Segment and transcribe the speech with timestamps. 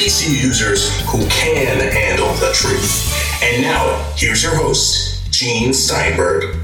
[0.00, 3.42] PC users who can handle the truth.
[3.42, 6.56] And now, here's your host, Gene Steinberg.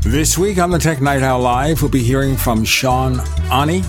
[0.00, 3.16] This week on the Tech Night Owl Live, we'll be hearing from Sean
[3.50, 3.80] Aune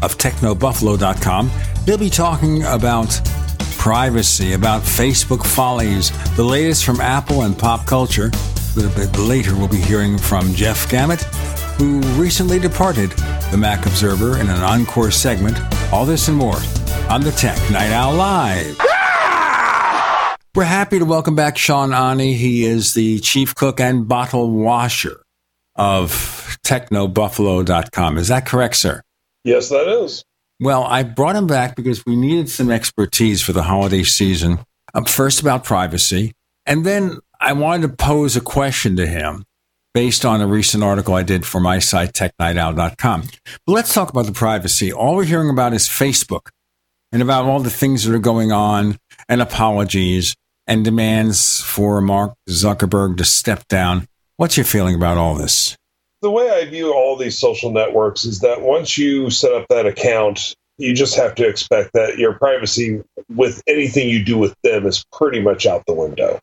[0.00, 1.50] of TechnoBuffalo.com.
[1.86, 3.20] He'll be talking about
[3.78, 8.30] privacy, about Facebook follies, the latest from Apple and pop culture.
[8.30, 11.20] A little bit later, we'll be hearing from Jeff Gamet,
[11.78, 13.12] who recently departed
[13.52, 15.58] the Mac Observer in an encore segment.
[15.92, 16.58] All this and more
[17.10, 18.78] on the Tech Night Owl Live.
[20.54, 22.34] We're happy to welcome back Sean Aune.
[22.34, 25.22] He is the chief cook and bottle washer
[25.76, 28.18] of technobuffalo.com.
[28.18, 29.02] Is that correct, sir?
[29.44, 30.24] Yes, that is.
[30.58, 34.60] Well, I brought him back because we needed some expertise for the holiday season.
[34.94, 36.32] Um, first, about privacy.
[36.64, 39.44] And then I wanted to pose a question to him
[39.94, 43.22] based on a recent article I did for my site, technightowl.com.
[43.66, 44.92] But let's talk about the privacy.
[44.92, 46.48] All we're hearing about is Facebook
[47.12, 48.98] and about all the things that are going on
[49.28, 50.34] and apologies
[50.66, 54.06] and demands for Mark Zuckerberg to step down.
[54.36, 55.76] What's your feeling about all this?
[56.22, 59.86] The way I view all these social networks is that once you set up that
[59.86, 64.86] account, you just have to expect that your privacy with anything you do with them
[64.86, 66.38] is pretty much out the window.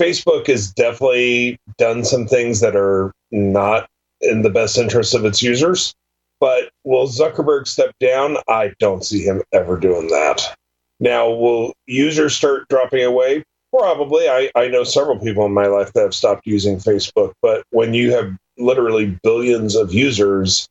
[0.00, 3.86] Facebook has definitely done some things that are not
[4.22, 5.94] in the best interest of its users.
[6.40, 8.38] But will Zuckerberg step down?
[8.48, 10.56] I don't see him ever doing that.
[10.98, 13.44] Now, will users start dropping away?
[13.76, 14.28] Probably.
[14.28, 17.92] I, I know several people in my life that have stopped using Facebook, but when
[17.92, 20.66] you have literally billions of users,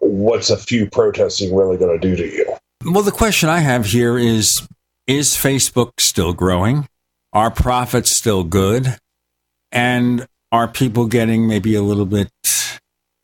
[0.00, 2.56] what's a few protesting really going to do to you?
[2.84, 4.66] Well, the question I have here is
[5.06, 6.88] Is Facebook still growing?
[7.32, 8.98] Are profits still good?
[9.70, 12.30] And are people getting maybe a little bit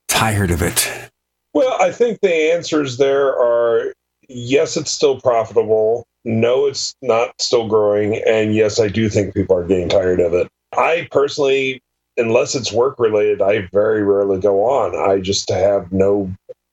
[0.08, 1.10] tired of it?
[1.52, 3.92] Well, I think the answers there are
[4.28, 6.06] yes, it's still profitable.
[6.24, 8.22] No, it's not still growing.
[8.26, 10.48] And yes, I do think people are getting tired of it.
[10.76, 11.80] I personally,
[12.16, 14.96] unless it's work related, I very rarely go on.
[14.96, 16.30] I just have no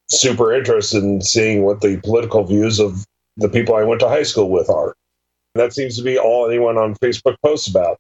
[0.10, 3.06] super interest in seeing what the political views of
[3.38, 4.96] the people I went to high school with are.
[5.56, 7.98] That seems to be all anyone on Facebook posts about.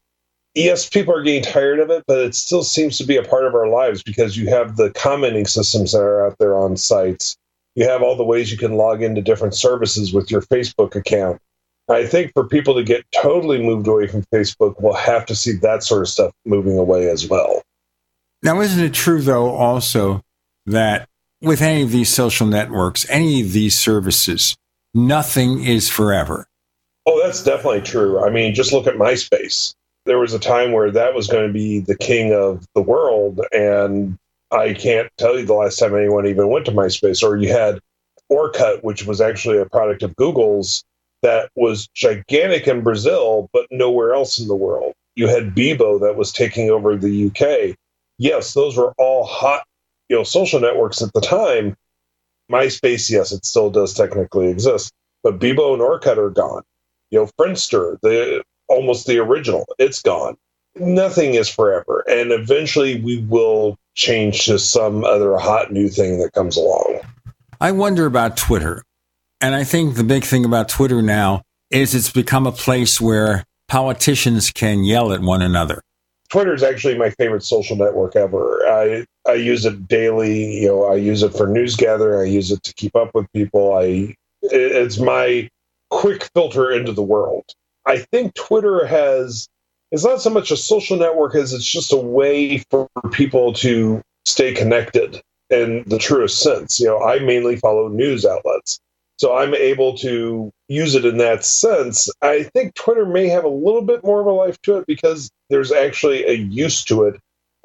[0.54, 3.46] Yes, people are getting tired of it, but it still seems to be a part
[3.46, 7.36] of our lives because you have the commenting systems that are out there on sites.
[7.76, 11.42] You have all the ways you can log into different services with your Facebook account.
[11.90, 15.52] I think for people to get totally moved away from Facebook, we'll have to see
[15.58, 17.62] that sort of stuff moving away as well.
[18.42, 20.24] Now, isn't it true, though, also
[20.66, 21.10] that
[21.42, 24.56] with any of these social networks, any of these services,
[24.94, 26.48] nothing is forever?
[27.06, 28.24] Oh, that's definitely true.
[28.24, 29.76] I mean, just look at MySpace.
[30.06, 33.42] There was a time where that was going to be the king of the world,
[33.52, 34.18] and
[34.52, 37.24] I can't tell you the last time anyone even went to MySpace.
[37.24, 37.80] Or you had
[38.32, 40.84] Orkut, which was actually a product of Google's
[41.22, 44.94] that was gigantic in Brazil, but nowhere else in the world.
[45.16, 47.76] You had Bebo that was taking over the UK.
[48.18, 49.64] Yes, those were all hot,
[50.10, 51.76] you know, social networks at the time.
[52.52, 54.92] MySpace, yes, it still does technically exist,
[55.24, 56.64] but Bebo and Orkut are gone.
[57.12, 60.38] You know, Friendster, the almost the original, it's gone.
[60.76, 66.34] Nothing is forever, and eventually we will change to some other hot new thing that
[66.34, 67.00] comes along.
[67.62, 68.84] I wonder about Twitter.
[69.42, 73.44] And I think the big thing about Twitter now is it's become a place where
[73.68, 75.82] politicians can yell at one another.
[76.30, 78.62] Twitter is actually my favorite social network ever.
[78.68, 80.62] I I use it daily.
[80.62, 82.28] You know, I use it for news gathering.
[82.28, 83.74] I use it to keep up with people.
[83.74, 85.50] I it's my
[85.90, 87.46] quick filter into the world.
[87.86, 89.48] I think Twitter has
[89.92, 94.02] it's not so much a social network as it's just a way for people to
[94.26, 96.80] stay connected in the truest sense.
[96.80, 98.80] You know, I mainly follow news outlets.
[99.18, 102.10] So I'm able to use it in that sense.
[102.22, 105.30] I think Twitter may have a little bit more of a life to it because
[105.50, 107.16] there's actually a use to it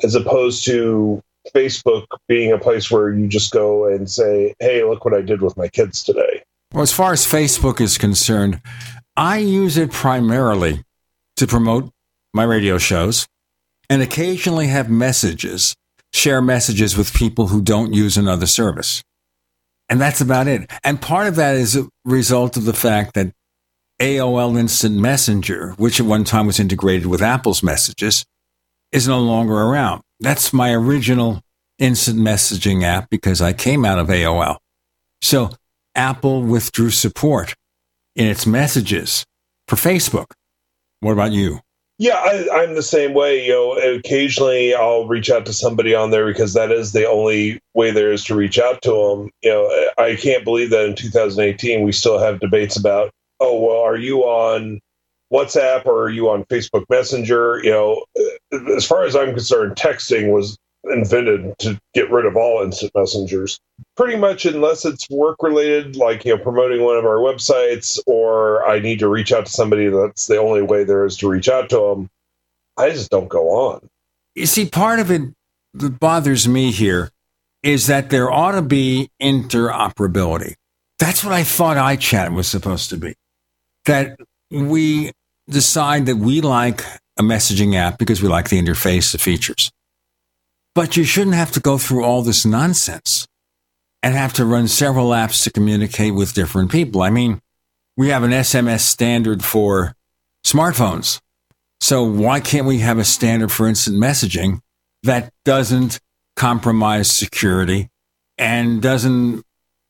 [0.05, 1.21] as opposed to
[1.55, 5.43] Facebook being a place where you just go and say, hey, look what I did
[5.43, 6.43] with my kids today.
[6.73, 8.61] Well, as far as Facebook is concerned,
[9.17, 10.85] I use it primarily
[11.37, 11.91] to promote
[12.33, 13.27] my radio shows
[13.89, 15.75] and occasionally have messages,
[16.13, 19.03] share messages with people who don't use another service.
[19.89, 20.71] And that's about it.
[20.85, 23.33] And part of that is a result of the fact that
[24.01, 28.25] AOL Instant Messenger, which at one time was integrated with Apple's messages,
[28.93, 30.03] is no longer around.
[30.21, 31.43] That's my original
[31.79, 34.59] instant messaging app because I came out of AOL.
[35.21, 35.51] So
[35.95, 37.55] Apple withdrew support
[38.15, 39.25] in its messages
[39.67, 40.33] for Facebook.
[41.01, 41.61] What about you?
[41.99, 43.45] Yeah, I, am the same way.
[43.45, 47.61] You know, occasionally I'll reach out to somebody on there because that is the only
[47.75, 49.31] way there is to reach out to them.
[49.43, 53.83] You know, I can't believe that in 2018 we still have debates about, oh, well,
[53.83, 54.81] are you on
[55.31, 57.61] WhatsApp or are you on Facebook Messenger?
[57.63, 58.05] You know,
[58.75, 63.61] as far as I'm concerned, texting was invented to get rid of all instant messengers.
[63.97, 68.67] Pretty much, unless it's work related, like you know, promoting one of our websites, or
[68.67, 69.89] I need to reach out to somebody.
[69.89, 72.11] That's the only way there is to reach out to them.
[72.77, 73.89] I just don't go on.
[74.35, 75.23] You see, part of it
[75.75, 77.11] that bothers me here
[77.63, 80.55] is that there ought to be interoperability.
[80.99, 83.15] That's what I thought iChat was supposed to be.
[83.87, 84.19] That
[84.51, 85.13] we
[85.49, 86.85] decide that we like
[87.19, 89.71] a messaging app because we like the interface, the features.
[90.75, 93.27] But you shouldn't have to go through all this nonsense
[94.03, 97.03] and have to run several apps to communicate with different people.
[97.03, 97.41] I mean,
[97.97, 99.95] we have an SMS standard for
[100.45, 101.21] smartphones.
[101.81, 104.61] So why can't we have a standard for instant messaging
[105.03, 106.01] that doesn't
[106.37, 107.89] compromise security
[108.39, 109.45] and doesn't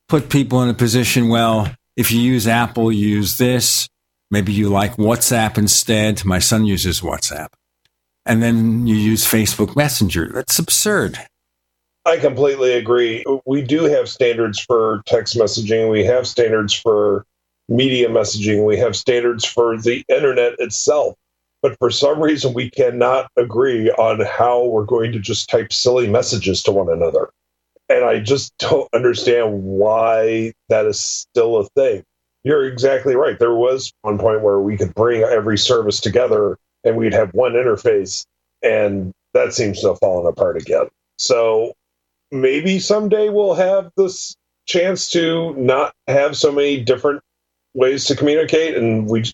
[0.09, 3.89] put people in a position, well, if you use Apple, use this.
[4.31, 6.25] Maybe you like WhatsApp instead.
[6.25, 7.49] My son uses WhatsApp
[8.31, 10.31] and then you use Facebook Messenger.
[10.33, 11.19] That's absurd.
[12.07, 13.25] I completely agree.
[13.45, 17.27] We do have standards for text messaging, we have standards for
[17.69, 21.17] media messaging, we have standards for the internet itself.
[21.61, 26.09] But for some reason, we cannot agree on how we're going to just type silly
[26.09, 27.31] messages to one another.
[27.89, 32.05] And I just don't understand why that is still a thing.
[32.45, 33.41] You're exactly right.
[33.41, 37.53] There was one point where we could bring every service together and we'd have one
[37.53, 38.25] interface,
[38.63, 40.89] and that seems to have fallen apart again.
[41.19, 41.75] So
[42.31, 44.37] maybe someday we'll have this
[44.67, 47.23] chance to not have so many different
[47.75, 49.25] ways to communicate, and we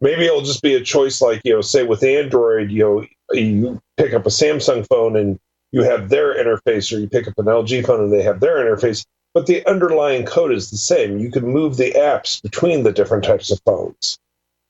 [0.00, 3.80] maybe it'll just be a choice like you know, say with Android, you know, you
[3.96, 5.38] pick up a Samsung phone and
[5.72, 8.56] you have their interface, or you pick up an LG phone and they have their
[8.56, 9.04] interface.
[9.34, 11.18] But the underlying code is the same.
[11.18, 14.18] You can move the apps between the different types of phones.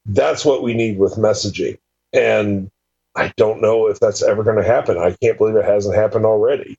[0.06, 1.78] That's what we need with messaging.
[2.12, 2.70] And
[3.14, 4.98] I don't know if that's ever going to happen.
[4.98, 6.76] I can't believe it hasn't happened already.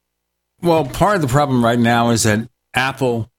[0.62, 3.30] Well, part of the problem right now is that Apple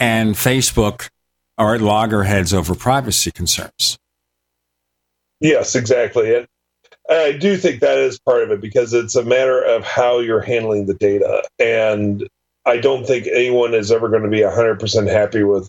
[0.00, 1.10] and Facebook
[1.56, 3.98] are at loggerheads over privacy concerns.
[5.40, 6.34] Yes, exactly.
[6.34, 6.46] And
[7.10, 10.40] I do think that is part of it because it's a matter of how you're
[10.40, 11.42] handling the data.
[11.58, 12.28] And
[12.64, 15.68] I don't think anyone is ever going to be 100% happy with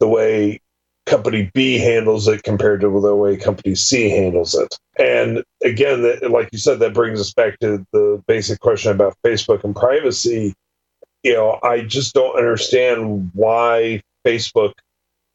[0.00, 0.60] the way
[1.06, 4.78] company B handles it compared to the way company C handles it.
[4.98, 9.64] And again, like you said, that brings us back to the basic question about Facebook
[9.64, 10.54] and privacy.
[11.22, 14.72] You know, I just don't understand why Facebook,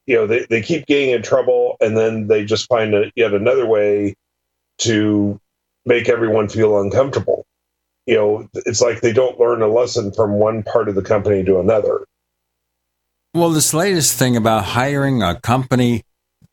[0.05, 3.33] you know, they, they keep getting in trouble and then they just find a, yet
[3.33, 4.15] another way
[4.79, 5.39] to
[5.85, 7.45] make everyone feel uncomfortable.
[8.05, 11.43] You know, it's like they don't learn a lesson from one part of the company
[11.43, 12.05] to another.
[13.35, 16.03] Well, this latest thing about hiring a company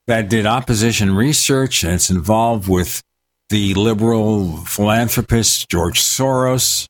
[0.08, 3.04] that did opposition research and it's involved with
[3.50, 6.88] the liberal philanthropist George Soros,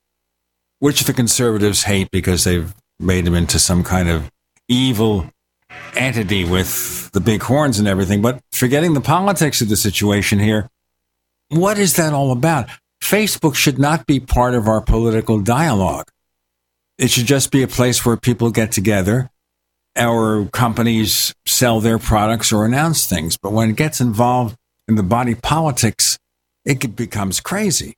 [0.78, 4.30] which the conservatives hate because they've made him into some kind of
[4.66, 5.26] evil
[5.94, 8.22] entity with the big horns and everything.
[8.22, 10.70] But forgetting the politics of the situation here,
[11.50, 12.70] what is that all about?
[13.02, 16.08] Facebook should not be part of our political dialogue.
[16.96, 19.28] It should just be a place where people get together
[19.96, 23.36] our companies sell their products or announce things.
[23.36, 24.56] But when it gets involved
[24.88, 26.18] in the body politics,
[26.64, 27.94] it becomes crazy.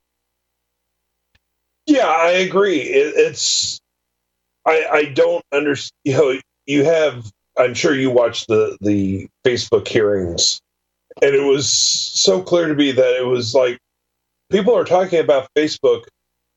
[1.87, 2.79] Yeah, I agree.
[2.79, 3.81] It, it's
[4.67, 5.93] I, I don't understand.
[6.05, 7.31] You know, you have.
[7.57, 10.61] I'm sure you watched the the Facebook hearings,
[11.23, 13.79] and it was so clear to me that it was like
[14.51, 16.05] people are talking about Facebook.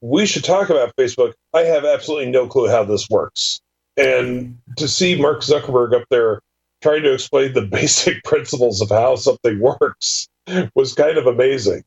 [0.02, 1.34] We should talk about Facebook.
[1.54, 3.60] I have absolutely no clue how this works.
[3.98, 6.42] And to see Mark Zuckerberg up there
[6.82, 10.28] trying to explain the basic principles of how something works
[10.76, 11.84] was kind of amazing.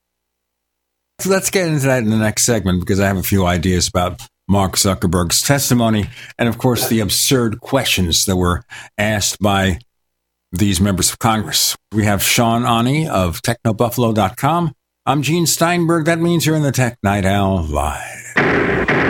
[1.21, 3.89] So let's get into that in the next segment because I have a few ideas
[3.89, 8.65] about Mark Zuckerberg's testimony and, of course, the absurd questions that were
[8.99, 9.79] asked by
[10.51, 11.77] these members of Congress.
[11.93, 14.75] We have Sean Aune of TechnoBuffalo.com.
[15.07, 16.07] I'm Gene Steinberg.
[16.07, 19.10] That means you're in the Tech Night Owl Live.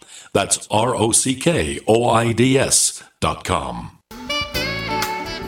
[0.33, 3.99] That's R O C K O I D S dot com.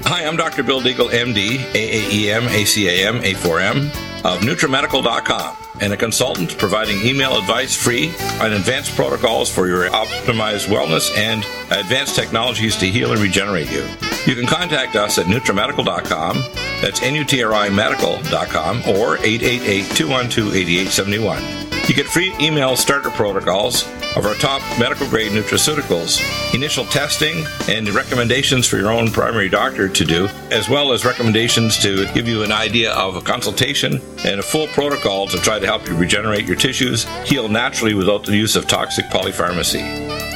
[0.06, 0.64] Hi, I'm Dr.
[0.64, 3.86] Bill Deagle, MD, AAEM, ACAM, A4M
[4.26, 8.10] of NutriMedical.com and a consultant providing email advice free
[8.40, 13.86] on advanced protocols for your optimized wellness and advanced technologies to heal and regenerate you.
[14.26, 16.38] You can contact us at NutriMedical.com,
[16.82, 21.63] that's N-U-T-R-I Medical.com, or 888-212-8871.
[21.88, 23.86] You get free email starter protocols
[24.16, 26.22] of our top medical grade nutraceuticals,
[26.54, 31.78] initial testing, and recommendations for your own primary doctor to do, as well as recommendations
[31.80, 35.66] to give you an idea of a consultation and a full protocol to try to
[35.66, 39.84] help you regenerate your tissues, heal naturally without the use of toxic polypharmacy.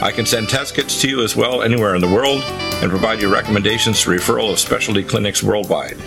[0.01, 2.41] I can send test kits to you as well anywhere in the world
[2.81, 5.97] and provide you recommendations to referral of specialty clinics worldwide.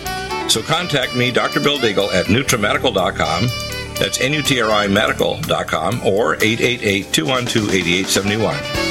[0.51, 1.61] So contact me, Dr.
[1.61, 3.70] Bill Deagle, at NutriMedical.com
[4.01, 8.90] that's NUTRIMedical.com or 888 212 8871.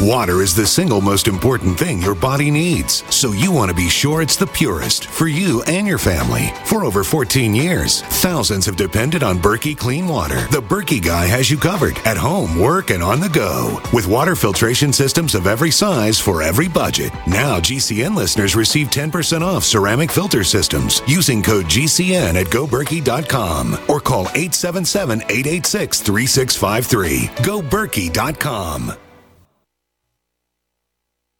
[0.00, 3.88] Water is the single most important thing your body needs, so you want to be
[3.88, 6.50] sure it's the purest for you and your family.
[6.64, 10.48] For over 14 years, thousands have depended on Berkey Clean Water.
[10.50, 13.80] The Berkey guy has you covered at home, work, and on the go.
[13.92, 17.12] With water filtration systems of every size for every budget.
[17.28, 24.00] Now, GCN listeners receive 10% off ceramic filter systems using code GCN at goberkey.com or
[24.00, 27.18] call 877 886 3653.
[27.44, 28.92] GoBerkey.com.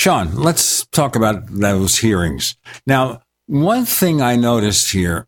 [0.00, 2.56] Sean, let's talk about those hearings.
[2.86, 5.26] Now, one thing I noticed here,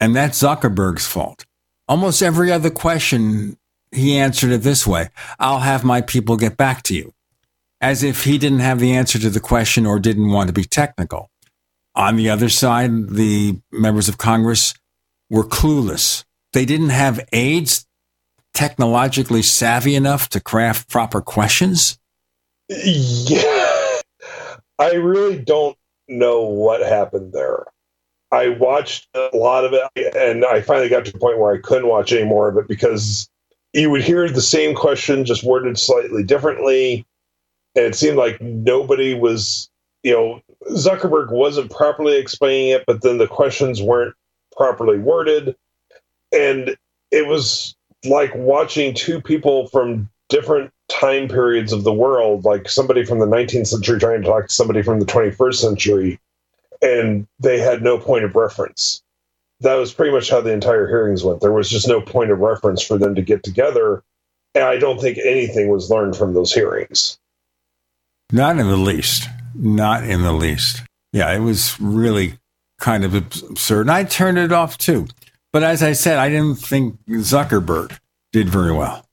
[0.00, 1.44] and that's Zuckerberg's fault.
[1.86, 3.58] Almost every other question,
[3.92, 7.12] he answered it this way I'll have my people get back to you,
[7.82, 10.64] as if he didn't have the answer to the question or didn't want to be
[10.64, 11.28] technical.
[11.94, 14.72] On the other side, the members of Congress
[15.28, 16.24] were clueless.
[16.54, 17.86] They didn't have aides
[18.54, 21.98] technologically savvy enough to craft proper questions.
[22.70, 23.77] Yeah.
[24.78, 25.76] I really don't
[26.08, 27.66] know what happened there.
[28.30, 31.60] I watched a lot of it, and I finally got to the point where I
[31.60, 33.28] couldn't watch any more of it because
[33.72, 37.06] you would hear the same question just worded slightly differently.
[37.74, 39.70] And it seemed like nobody was,
[40.02, 40.42] you know,
[40.72, 44.14] Zuckerberg wasn't properly explaining it, but then the questions weren't
[44.56, 45.56] properly worded.
[46.32, 46.76] And
[47.10, 53.04] it was like watching two people from different time periods of the world, like somebody
[53.04, 56.20] from the 19th century trying to talk to somebody from the 21st century,
[56.82, 59.02] and they had no point of reference.
[59.60, 61.40] That was pretty much how the entire hearings went.
[61.40, 64.04] There was just no point of reference for them to get together.
[64.54, 67.18] And I don't think anything was learned from those hearings.
[68.32, 69.28] Not in the least.
[69.54, 70.82] Not in the least.
[71.12, 72.38] Yeah, it was really
[72.78, 73.82] kind of absurd.
[73.82, 75.08] And I turned it off too.
[75.52, 77.98] But as I said, I didn't think Zuckerberg
[78.32, 79.07] did very well.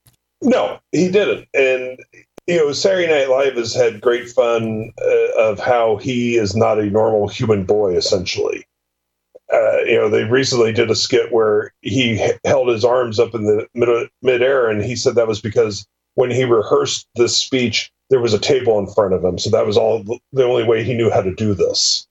[0.45, 1.47] No, he didn't.
[1.55, 1.99] And,
[2.45, 6.77] you know, Saturday Night Live has had great fun uh, of how he is not
[6.79, 8.63] a normal human boy, essentially.
[9.51, 13.45] Uh, you know, they recently did a skit where he held his arms up in
[13.45, 18.21] the mid- midair, and he said that was because when he rehearsed this speech, there
[18.21, 19.39] was a table in front of him.
[19.39, 22.07] So that was all the only way he knew how to do this.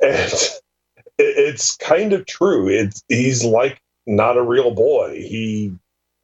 [0.00, 0.32] And
[1.18, 2.68] it's kind of true.
[2.68, 5.16] It's, he's like not a real boy.
[5.16, 5.76] He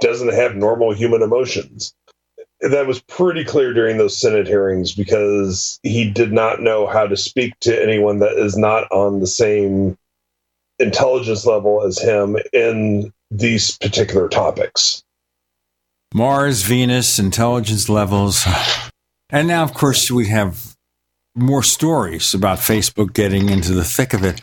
[0.05, 1.95] doesn't have normal human emotions.
[2.61, 7.17] That was pretty clear during those Senate hearings because he did not know how to
[7.17, 9.97] speak to anyone that is not on the same
[10.79, 15.03] intelligence level as him in these particular topics.
[16.13, 18.47] Mars, Venus, intelligence levels.
[19.31, 20.77] And now, of course, we have
[21.35, 24.41] more stories about Facebook getting into the thick of it.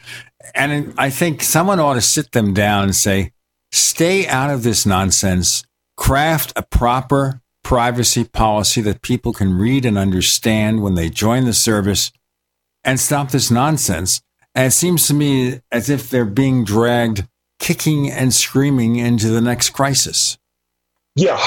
[0.53, 3.31] And I think someone ought to sit them down and say,
[3.71, 5.63] stay out of this nonsense,
[5.97, 11.53] craft a proper privacy policy that people can read and understand when they join the
[11.53, 12.11] service,
[12.83, 14.21] and stop this nonsense.
[14.55, 17.27] And it seems to me as if they're being dragged
[17.59, 20.37] kicking and screaming into the next crisis.
[21.15, 21.37] Yeah,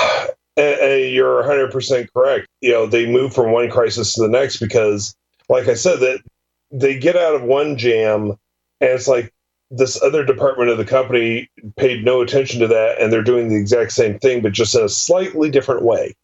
[0.57, 2.47] you're 100% correct.
[2.61, 5.15] You know, they move from one crisis to the next because,
[5.49, 6.21] like I said, that
[6.71, 8.31] they get out of one jam
[8.81, 9.33] and it's like
[9.71, 13.57] this other department of the company paid no attention to that and they're doing the
[13.57, 16.15] exact same thing, but just in a slightly different way.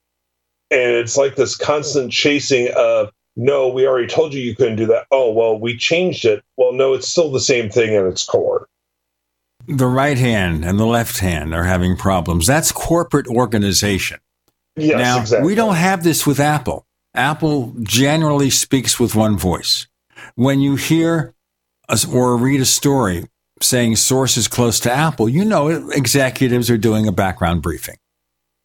[0.71, 2.11] And it's like this constant hmm.
[2.11, 5.07] chasing of, no, we already told you you couldn't do that.
[5.11, 6.43] Oh, well, we changed it.
[6.57, 8.67] Well, no, it's still the same thing at its core.
[9.67, 12.47] The right hand and the left hand are having problems.
[12.47, 14.19] That's corporate organization.
[14.77, 15.47] Yes, now, exactly.
[15.47, 16.87] we don't have this with Apple.
[17.15, 19.87] Apple generally speaks with one voice.
[20.35, 21.35] When you hear
[22.13, 23.27] or read a story
[23.63, 27.97] saying sources close to Apple, you know executives are doing a background briefing.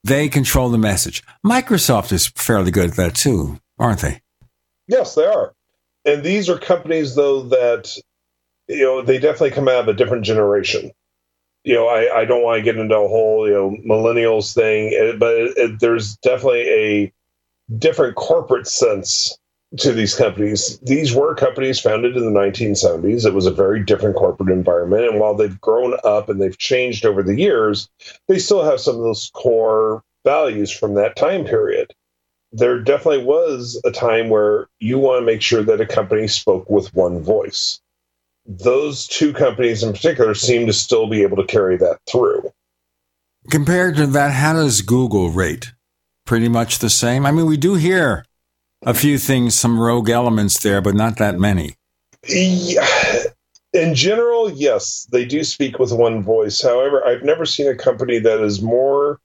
[0.03, 1.23] They control the message.
[1.45, 4.21] Microsoft is fairly good at that too, aren't they?
[4.87, 5.53] Yes, they are.
[6.05, 7.97] And these are companies, though, that,
[8.67, 10.91] you know, they definitely come out of a different generation.
[11.63, 14.93] You know, I, I don't want to get into a whole, you know, millennials thing,
[14.93, 17.13] eh, but it, it, there's definitely a
[17.79, 19.35] different corporate sense
[19.77, 20.77] to these companies.
[20.79, 23.25] These were companies founded in the 1970s.
[23.25, 25.05] It was a very different corporate environment.
[25.05, 27.89] And while they've grown up and they've changed over the years,
[28.27, 31.93] they still have some of those core values from that time period.
[32.51, 36.69] There definitely was a time where you want to make sure that a company spoke
[36.69, 37.81] with one voice.
[38.45, 42.51] Those two companies in particular seem to still be able to carry that through.
[43.49, 45.73] Compared to that, how does Google rate?
[46.25, 47.25] Pretty much the same.
[47.25, 48.25] I mean, we do hear
[48.83, 51.75] a few things, some rogue elements there, but not that many.
[52.27, 56.61] In general, yes, they do speak with one voice.
[56.61, 59.19] However, I've never seen a company that is more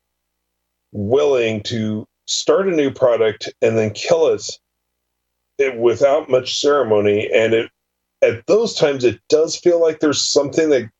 [0.93, 4.59] willing to start a new product and then kill it,
[5.59, 7.31] it without much ceremony.
[7.33, 7.71] And it,
[8.23, 10.91] at those times, it does feel like there's something that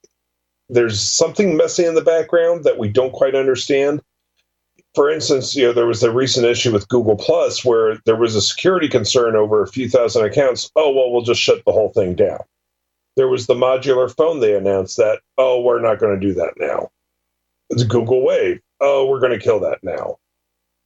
[0.69, 4.01] there's something messy in the background that we don't quite understand
[4.95, 8.35] for instance, you know, there was a recent issue with Google Plus where there was
[8.35, 10.71] a security concern over a few thousand accounts.
[10.75, 12.41] Oh, well, we'll just shut the whole thing down.
[13.17, 16.55] There was the modular phone they announced that, oh, we're not going to do that
[16.59, 16.91] now.
[17.71, 18.61] It's Google Wave.
[18.81, 20.17] Oh, we're going to kill that now.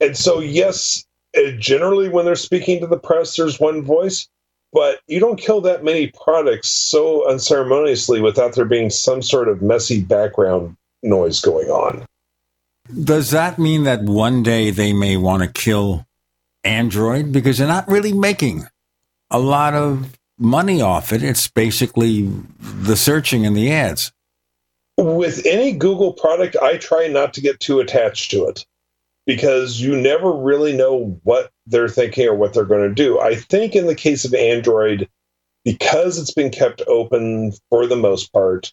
[0.01, 1.05] And so, yes,
[1.37, 4.29] uh, generally when they're speaking to the press, there's one voice,
[4.73, 9.63] but you don't kill that many products so unceremoniously without there being some sort of
[9.63, 12.05] messy background noise going on.
[12.93, 16.07] Does that mean that one day they may want to kill
[16.63, 18.67] Android because they're not really making
[19.31, 21.23] a lot of money off it?
[21.23, 24.13] It's basically the searching and the ads.
[24.99, 28.67] With any Google product, I try not to get too attached to it
[29.27, 33.19] because you never really know what they're thinking or what they're going to do.
[33.19, 35.09] I think in the case of Android,
[35.65, 38.73] because it's been kept open for the most part,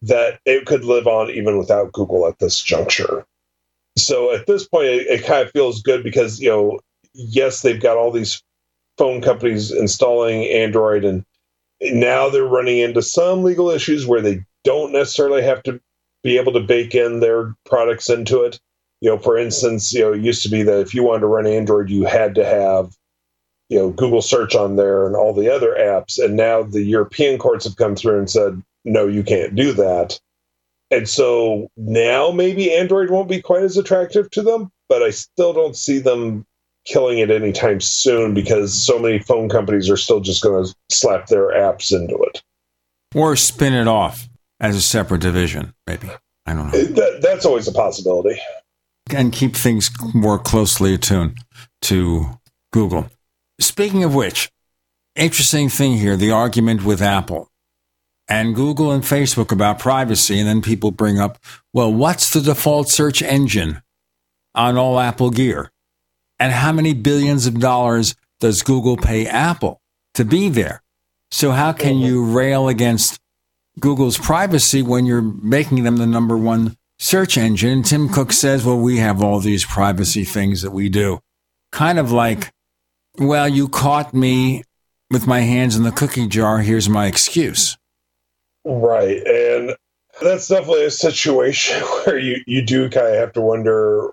[0.00, 3.26] that it could live on even without Google at this juncture
[3.96, 6.78] so at this point, it, it kind of feels good because you know
[7.14, 8.42] yes, they've got all these
[8.98, 11.24] phone companies installing Android, and
[11.80, 15.80] now they're running into some legal issues where they don't necessarily have to
[16.22, 18.60] be able to bake in their products into it.
[19.00, 21.26] You know, for instance, you know, it used to be that if you wanted to
[21.26, 22.96] run Android, you had to have,
[23.68, 26.22] you know, Google search on there and all the other apps.
[26.22, 30.20] And now the European courts have come through and said, no, you can't do that.
[30.92, 35.54] And so now maybe Android won't be quite as attractive to them, but I still
[35.54, 36.44] don't see them
[36.84, 41.28] killing it anytime soon because so many phone companies are still just going to slap
[41.28, 42.42] their apps into it.
[43.14, 44.28] Or spin it off
[44.60, 46.10] as a separate division, maybe.
[46.44, 46.82] I don't know.
[46.82, 48.38] That, that's always a possibility.
[49.14, 51.38] And keep things more closely attuned
[51.82, 52.38] to
[52.70, 53.08] Google.
[53.60, 54.50] Speaking of which,
[55.16, 57.48] interesting thing here the argument with Apple
[58.32, 60.38] and Google and Facebook about privacy.
[60.38, 61.38] And then people bring up,
[61.74, 63.82] well, what's the default search engine
[64.54, 65.70] on all Apple gear?
[66.38, 69.82] And how many billions of dollars does Google pay Apple
[70.14, 70.82] to be there?
[71.30, 73.20] So, how can you rail against
[73.78, 77.82] Google's privacy when you're making them the number one search engine.
[77.82, 81.20] Tim Cook says, well, we have all these privacy things that we do.
[81.70, 82.50] Kind of like,
[83.18, 84.62] well, you caught me
[85.10, 86.58] with my hands in the cookie jar.
[86.60, 87.76] Here's my excuse.
[88.64, 89.26] Right.
[89.26, 89.76] And
[90.20, 94.10] that's definitely a situation where you, you do kind of have to wonder,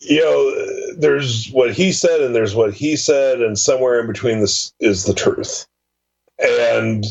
[0.00, 4.40] you know, there's what he said and there's what he said, and somewhere in between
[4.40, 5.66] this is the truth.
[6.38, 7.04] And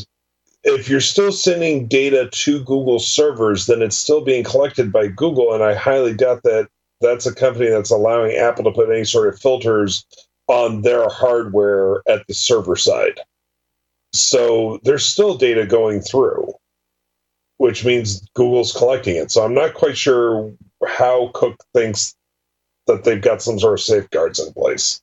[0.62, 5.54] if you're still sending data to Google servers, then it's still being collected by Google.
[5.54, 6.68] And I highly doubt that
[7.00, 10.04] that's a company that's allowing Apple to put any sort of filters
[10.48, 13.20] on their hardware at the server side.
[14.12, 16.52] So there's still data going through,
[17.60, 19.30] which means Google's collecting it.
[19.30, 20.50] So I'm not quite sure
[20.88, 22.16] how Cook thinks
[22.86, 25.02] that they've got some sort of safeguards in place.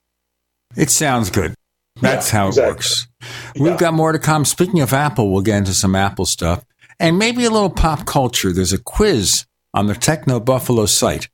[0.76, 1.54] It sounds good.
[2.00, 2.72] That's yeah, how it exactly.
[2.72, 3.08] works.
[3.54, 3.76] We've yeah.
[3.76, 4.44] got more to come.
[4.44, 6.64] Speaking of Apple, we'll get into some Apple stuff
[6.98, 8.52] and maybe a little pop culture.
[8.52, 11.28] There's a quiz on the Techno Buffalo site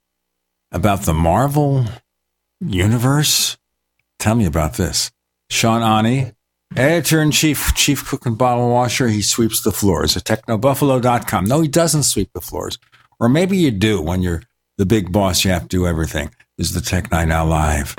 [0.73, 1.87] about the Marvel
[2.61, 3.57] universe.
[4.19, 5.11] Tell me about this.
[5.49, 6.35] Sean Aune,
[6.77, 11.45] editor in chief, chief cook and bottle washer, he sweeps the floors at technobuffalo.com.
[11.45, 12.79] No, he doesn't sweep the floors.
[13.21, 14.43] Or maybe you do when you're
[14.79, 16.31] the big boss, you have to do everything.
[16.59, 17.95] This is the Tech Night Owl Live.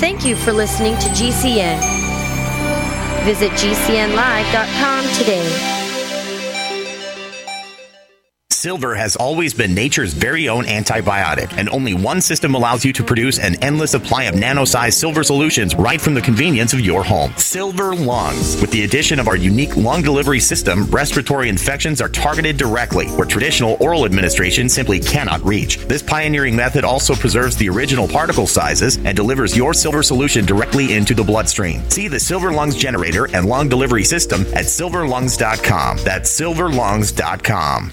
[0.00, 1.80] Thank you for listening to GCN.
[3.24, 5.79] Visit GCNlive.com today.
[8.52, 13.02] Silver has always been nature's very own antibiotic, and only one system allows you to
[13.02, 17.32] produce an endless supply of nano-sized silver solutions right from the convenience of your home.
[17.38, 18.60] Silver Lungs.
[18.60, 23.26] With the addition of our unique lung delivery system, respiratory infections are targeted directly, where
[23.26, 25.78] traditional oral administration simply cannot reach.
[25.86, 30.92] This pioneering method also preserves the original particle sizes and delivers your silver solution directly
[30.92, 31.88] into the bloodstream.
[31.88, 35.98] See the Silver Lungs generator and lung delivery system at silverlungs.com.
[36.04, 37.92] That's silverlungs.com.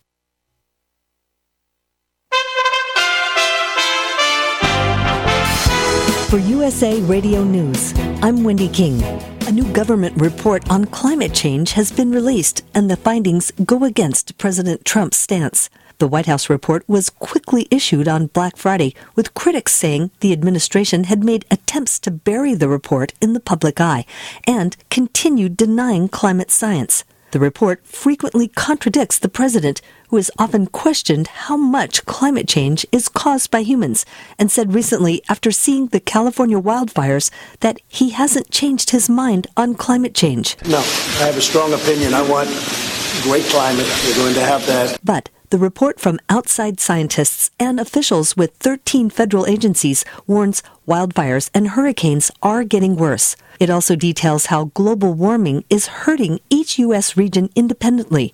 [6.31, 9.03] For USA Radio News, I'm Wendy King.
[9.47, 14.37] A new government report on climate change has been released, and the findings go against
[14.37, 15.69] President Trump's stance.
[15.97, 21.03] The White House report was quickly issued on Black Friday, with critics saying the administration
[21.03, 24.05] had made attempts to bury the report in the public eye
[24.47, 27.03] and continued denying climate science.
[27.31, 33.07] The report frequently contradicts the president, who has often questioned how much climate change is
[33.07, 34.05] caused by humans,
[34.37, 39.73] and said recently, after seeing the California wildfires, that he hasn't changed his mind on
[39.73, 40.57] climate change.
[40.67, 42.13] No, I have a strong opinion.
[42.13, 42.49] I want
[43.23, 43.87] great climate.
[44.05, 44.99] We're going to have that.
[45.01, 51.69] But the report from outside scientists and officials with 13 federal agencies warns wildfires and
[51.69, 53.37] hurricanes are getting worse.
[53.61, 57.15] It also details how global warming is hurting each U.S.
[57.15, 58.33] region independently.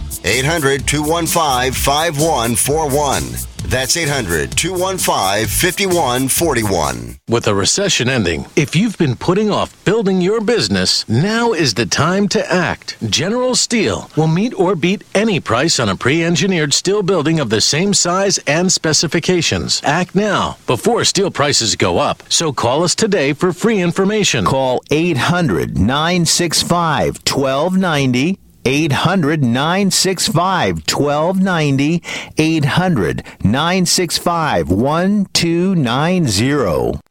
[0.23, 3.23] 800 215 5141.
[3.71, 7.17] That's 800 215 5141.
[7.29, 11.85] With a recession ending, if you've been putting off building your business, now is the
[11.85, 12.97] time to act.
[13.09, 17.49] General Steel will meet or beat any price on a pre engineered steel building of
[17.49, 19.81] the same size and specifications.
[19.85, 22.23] Act now before steel prices go up.
[22.29, 24.43] So call us today for free information.
[24.43, 28.40] Call 800 965 1290.
[28.65, 32.01] 800 965 1290.
[32.37, 37.10] 800 965 1290.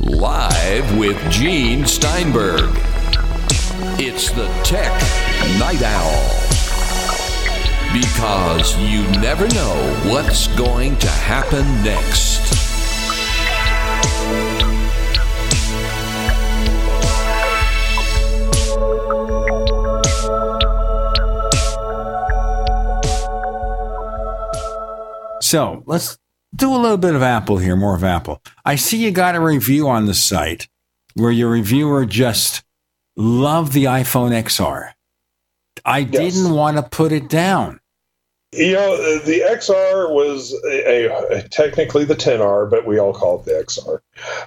[0.00, 2.70] Live with Gene Steinberg.
[4.00, 4.90] It's the Tech
[5.58, 6.42] Night Owl.
[7.92, 12.40] Because you never know what's going to happen next.
[25.42, 26.16] So let's
[26.54, 28.42] do a little bit of Apple here, more of Apple.
[28.64, 30.68] I see you got a review on the site
[31.14, 32.64] where your reviewer just
[33.16, 34.92] loved the iPhone XR.
[35.84, 36.10] I yes.
[36.10, 37.80] didn't want to put it down.
[38.52, 43.46] You know, the XR was a, a, technically the 10R, but we all call it
[43.46, 44.00] the XR.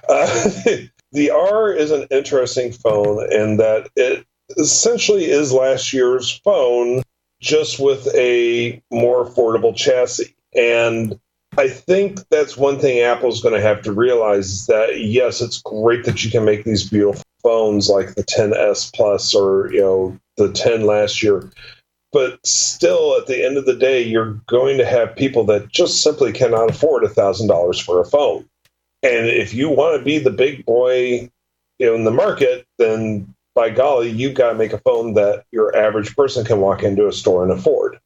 [0.08, 4.24] Uh, the R is an interesting phone in that it
[4.56, 7.02] essentially is last year's phone,
[7.40, 10.36] just with a more affordable chassis.
[10.54, 11.18] And
[11.58, 15.62] I think that's one thing Apple's going to have to realize is that yes, it's
[15.62, 20.18] great that you can make these beautiful phones like the 10s Plus or you know
[20.36, 21.50] the 10 last year,
[22.12, 26.02] but still at the end of the day, you're going to have people that just
[26.02, 28.46] simply cannot afford a thousand dollars for a phone.
[29.02, 31.30] And if you want to be the big boy
[31.78, 36.14] in the market, then by golly, you've got to make a phone that your average
[36.14, 37.98] person can walk into a store and afford.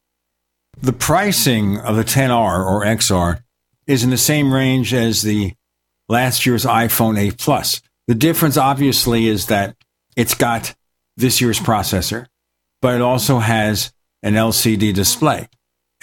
[0.79, 3.43] The pricing of the 10R or XR
[3.87, 5.53] is in the same range as the
[6.07, 7.81] last year's iPhone 8 Plus.
[8.07, 9.75] The difference, obviously, is that
[10.15, 10.73] it's got
[11.17, 12.27] this year's processor,
[12.81, 15.47] but it also has an LCD display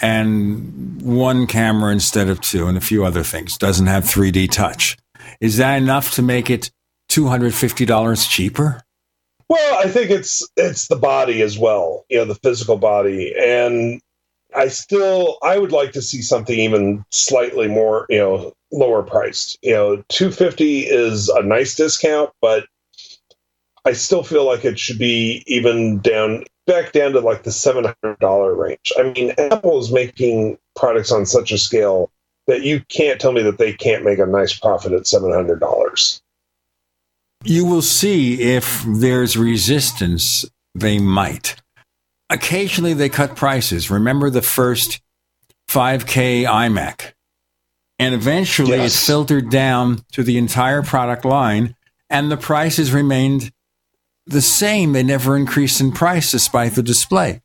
[0.01, 3.57] and one camera instead of two and a few other things.
[3.57, 4.97] Doesn't have 3D touch.
[5.41, 6.71] Is that enough to make it
[7.09, 8.81] $250 cheaper?
[9.49, 13.33] Well, I think it's it's the body as well, you know, the physical body.
[13.37, 13.99] And
[14.55, 19.57] I still I would like to see something even slightly more, you know, lower priced.
[19.61, 22.65] You know, 250 is a nice discount, but
[23.85, 28.57] I still feel like it should be even down back down to like the $700
[28.57, 28.93] range.
[28.97, 32.11] I mean, Apple is making products on such a scale
[32.47, 36.21] that you can't tell me that they can't make a nice profit at $700.
[37.43, 41.55] You will see if there's resistance, they might.
[42.29, 43.89] Occasionally they cut prices.
[43.89, 45.01] Remember the first
[45.67, 47.13] 5K iMac?
[47.97, 48.95] And eventually yes.
[48.95, 51.75] it filtered down to the entire product line,
[52.09, 53.51] and the prices remained
[54.25, 54.93] the same.
[54.93, 57.41] They never increased in price despite the display.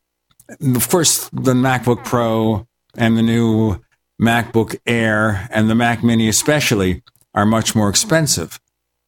[0.48, 3.80] Of course, the MacBook Pro and the new
[4.20, 7.02] MacBook Air and the Mac Mini, especially,
[7.34, 8.60] are much more expensive.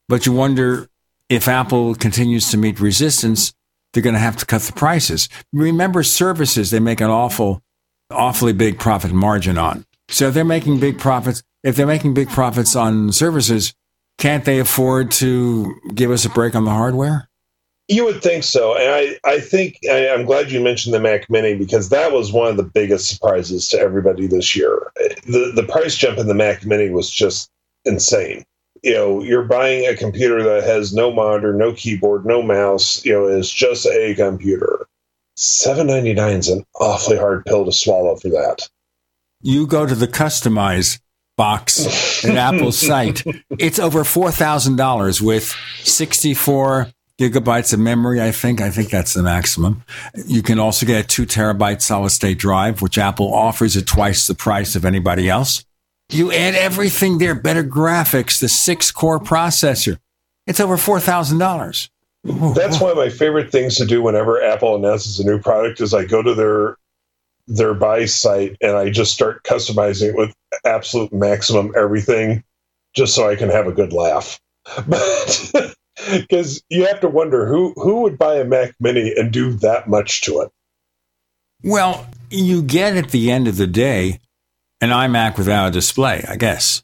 [0.09, 0.89] But you wonder
[1.29, 3.53] if Apple continues to meet resistance,
[3.97, 5.31] they're going to have to cut the prices.
[5.55, 7.63] Remember, services, they make an awful,
[8.11, 9.87] awfully big profit margin on.
[10.11, 13.73] So if they're making big profits, if they're making big profits on services,
[14.19, 17.31] can't they afford to give us a break on the hardware?
[17.89, 21.31] You would think so, and I, I think I, I'm glad you mentioned the Mac
[21.31, 24.91] Mini because that was one of the biggest surprises to everybody this year.
[25.27, 27.49] The the price jump in the Mac Mini was just
[27.85, 28.45] insane.
[28.83, 33.05] You know, you're buying a computer that has no monitor, no keyboard, no mouse.
[33.05, 34.87] You know, it's just a computer.
[35.37, 38.69] Seven ninety nine is an awfully hard pill to swallow for that.
[39.43, 40.99] You go to the customize
[41.37, 43.23] box at Apple's site.
[43.59, 46.89] It's over four thousand dollars with sixty four
[47.21, 48.23] gigabytes of memory.
[48.23, 48.63] I think.
[48.63, 49.85] I think that's the maximum.
[50.27, 54.27] You can also get a two terabyte solid state drive, which Apple offers at twice
[54.27, 55.66] the price of anybody else.
[56.09, 59.99] You add everything there, better graphics, the six core processor.
[60.47, 61.91] It's over four thousand dollars.
[62.25, 65.95] That's one of my favorite things to do whenever Apple announces a new product is
[65.95, 66.77] I go to their
[67.47, 72.43] their buy site and I just start customizing it with absolute maximum everything
[72.95, 74.41] just so I can have a good laugh.
[74.89, 75.75] But
[76.13, 79.89] because you have to wonder who who would buy a Mac Mini and do that
[79.89, 80.51] much to it.
[81.63, 84.21] Well, you get at the end of the day
[84.81, 86.83] an iMac without a display, I guess.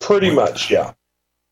[0.00, 0.92] Pretty much, yeah.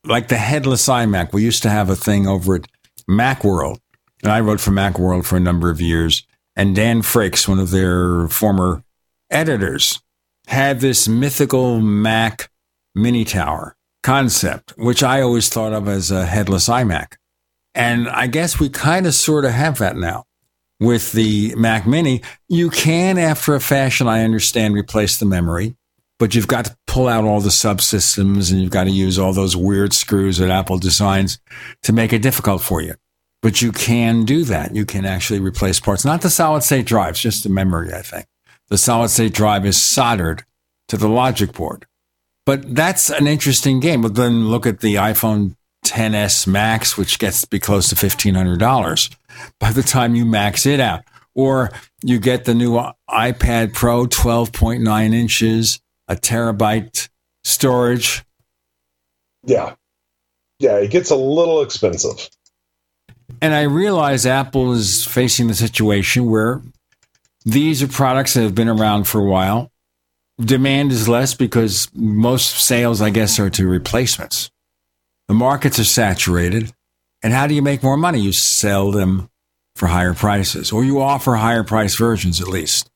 [0.05, 1.33] Like the headless iMac.
[1.33, 2.67] We used to have a thing over at
[3.09, 3.81] Macworld,
[4.23, 6.27] and I wrote for Macworld for a number of years.
[6.57, 8.83] And Dan Frakes, one of their former
[9.31, 10.01] editors,
[10.47, 12.51] had this mythical Mac
[12.95, 17.15] mini tower concept, which I always thought of as a headless iMac.
[17.75, 20.25] And I guess we kind of sort of have that now
[20.81, 22.23] with the Mac Mini.
[22.49, 25.77] You can, after a fashion, I understand, replace the memory,
[26.19, 29.33] but you've got to pull out all the subsystems and you've got to use all
[29.33, 31.38] those weird screws that Apple designs
[31.83, 32.95] to make it difficult for you.
[33.41, 34.75] But you can do that.
[34.75, 38.27] You can actually replace parts, not the solid state drives, just the memory, I think.
[38.69, 40.45] The solid state drive is soldered
[40.88, 41.87] to the logic board.
[42.45, 44.03] But that's an interesting game.
[44.03, 45.55] But then look at the iPhone
[45.90, 49.16] 10s Max, which gets to be close to $1,500
[49.59, 51.03] by the time you max it out.
[51.35, 51.70] Or
[52.03, 57.09] you get the new iPad Pro, 12.9 inches, a terabyte
[57.44, 58.24] storage.
[59.44, 59.74] Yeah.
[60.59, 62.29] Yeah, it gets a little expensive.
[63.40, 66.61] And I realize Apple is facing the situation where
[67.44, 69.70] these are products that have been around for a while
[70.40, 74.51] demand is less because most sales, I guess, are to replacements.
[75.29, 76.73] The markets are saturated.
[77.23, 78.21] And how do you make more money?
[78.21, 79.29] You sell them
[79.75, 82.91] for higher prices, or you offer higher price versions at least.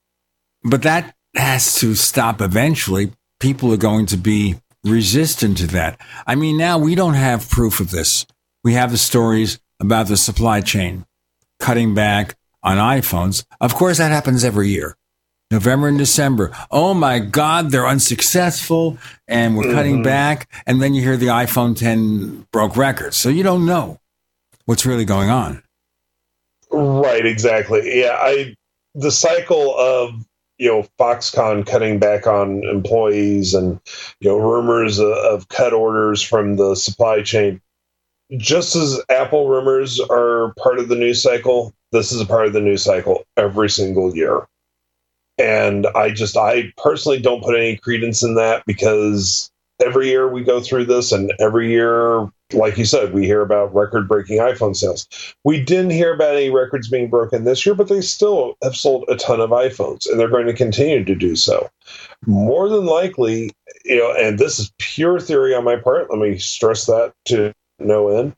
[0.64, 3.12] But that has to stop eventually.
[3.38, 6.01] People are going to be resistant to that.
[6.27, 8.27] I mean, now we don't have proof of this.
[8.64, 11.07] We have the stories about the supply chain
[11.61, 13.45] cutting back on iPhones.
[13.61, 14.97] Of course, that happens every year.
[15.53, 16.51] November and December.
[16.71, 18.97] Oh my God, they're unsuccessful
[19.29, 19.75] and we're mm-hmm.
[19.75, 20.49] cutting back.
[20.67, 23.19] And then you hear the iPhone 10 broke records.
[23.19, 24.01] So you don't know
[24.65, 25.62] what's really going on.
[26.71, 28.01] Right, exactly.
[28.01, 28.57] Yeah, I
[28.95, 30.15] the cycle of
[30.57, 33.79] you know Foxconn cutting back on employees and
[34.21, 37.61] you know rumors of, of cut orders from the supply chain.
[38.38, 42.55] Just as Apple rumors are part of the news cycle, this is a part of
[42.55, 44.49] the news cycle every single year
[45.38, 49.51] and I just, I personally don't put any credence in that because
[49.85, 53.75] every year we go through this, and every year, like you said, we hear about
[53.75, 55.09] record breaking iPhone sales.
[55.45, 59.05] We didn't hear about any records being broken this year, but they still have sold
[59.09, 61.68] a ton of iPhones, and they're going to continue to do so.
[62.27, 63.53] More than likely,
[63.85, 67.53] you know, and this is pure theory on my part, let me stress that to
[67.79, 68.35] no end.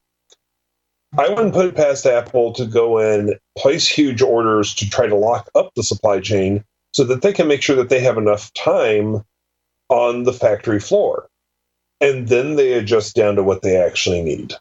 [1.17, 5.15] I wouldn't put it past Apple to go in, place huge orders to try to
[5.15, 8.53] lock up the supply chain so that they can make sure that they have enough
[8.55, 9.23] time
[9.89, 11.29] on the factory floor.
[12.01, 14.55] And then they adjust down to what they actually need.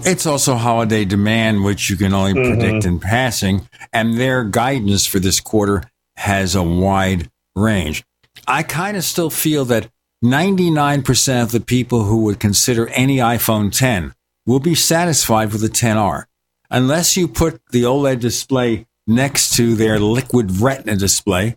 [0.00, 2.60] It's also holiday demand, which you can only mm-hmm.
[2.60, 5.84] predict in passing, and their guidance for this quarter
[6.16, 8.04] has a wide range.
[8.46, 9.88] I kind of still feel that
[10.22, 14.14] 99% of the people who would consider any iPhone 10
[14.46, 16.24] will be satisfied with the 10R.
[16.70, 21.56] Unless you put the OLED display next to their liquid retina display,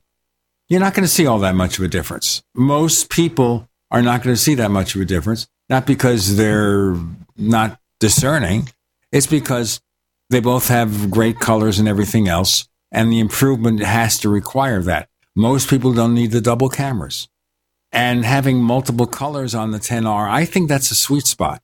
[0.69, 2.43] you're not going to see all that much of a difference.
[2.55, 6.95] Most people are not going to see that much of a difference, not because they're
[7.37, 8.69] not discerning.
[9.11, 9.79] It's because
[10.29, 12.67] they both have great colors and everything else.
[12.91, 15.09] And the improvement has to require that.
[15.35, 17.29] Most people don't need the double cameras.
[17.91, 21.61] And having multiple colors on the 10R, I think that's a sweet spot.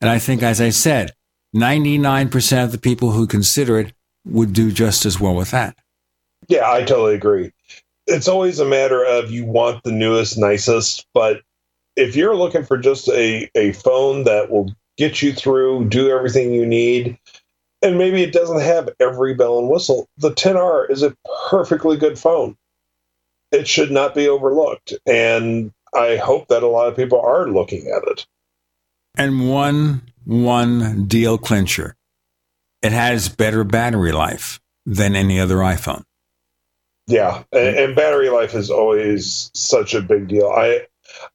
[0.00, 1.12] And I think, as I said,
[1.56, 3.92] 99% of the people who consider it
[4.24, 5.76] would do just as well with that.
[6.48, 7.52] Yeah, I totally agree.
[8.06, 11.40] It's always a matter of you want the newest, nicest, but
[11.96, 16.52] if you're looking for just a, a phone that will get you through, do everything
[16.52, 17.18] you need,
[17.82, 21.14] and maybe it doesn't have every bell and whistle, the 10R is a
[21.50, 22.56] perfectly good phone.
[23.52, 24.94] It should not be overlooked.
[25.06, 28.26] And I hope that a lot of people are looking at it.
[29.16, 31.94] And one one deal clincher.
[32.84, 36.04] It has better battery life than any other iPhone.
[37.06, 40.48] Yeah, and, and, battery life is always such a big deal.
[40.48, 40.86] I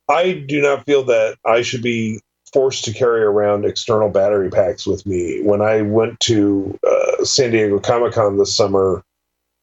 [0.08, 2.22] I do not feel that I should be
[2.54, 5.42] forced to carry around external battery packs with me.
[5.42, 9.04] When I went to uh, San Diego Comic Con this summer,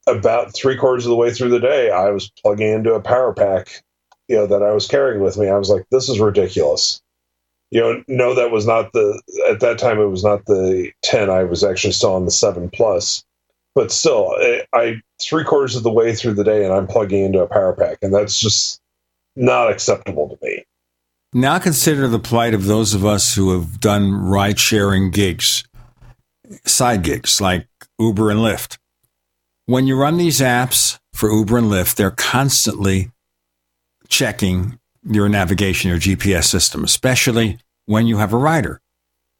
[0.07, 3.33] about three quarters of the way through the day, I was plugging into a power
[3.33, 3.81] pack,
[4.27, 5.47] you know, that I was carrying with me.
[5.47, 7.01] I was like, "This is ridiculous."
[7.69, 9.99] You know, no, that was not the at that time.
[9.99, 11.29] It was not the ten.
[11.29, 13.25] I was actually still on the seven plus,
[13.75, 17.25] but still, I, I three quarters of the way through the day, and I'm plugging
[17.25, 18.79] into a power pack, and that's just
[19.35, 20.65] not acceptable to me.
[21.33, 25.65] Now consider the plight of those of us who have done ride sharing gigs,
[26.65, 27.67] side gigs like
[27.99, 28.77] Uber and Lyft.
[29.65, 33.11] When you run these apps for Uber and Lyft, they're constantly
[34.07, 38.81] checking your navigation, your GPS system, especially when you have a rider.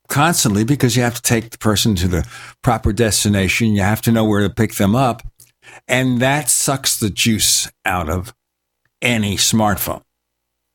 [0.08, 2.26] Constantly because you have to take the person to the
[2.62, 3.74] proper destination.
[3.74, 5.22] You have to know where to pick them up.
[5.86, 8.34] And that sucks the juice out of
[9.02, 10.02] any smartphone.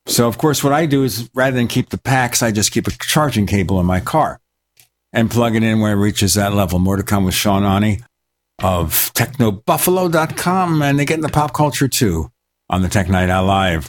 [0.06, 2.86] So, of course, what I do is rather than keep the packs, I just keep
[2.86, 4.38] a charging cable in my car
[5.12, 6.78] and plug it in when it reaches that level.
[6.78, 8.04] More to come with Sean Aune
[8.62, 12.30] of technobuffalo.com, and they get into pop culture too
[12.68, 13.88] on the Tech Night Owl Live.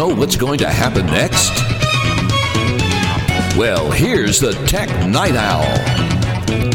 [0.00, 1.50] Know what's going to happen next?
[3.54, 5.60] Well, here's the Tech Night Owl.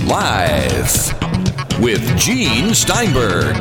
[0.06, 3.56] Live with Gene Steinberg.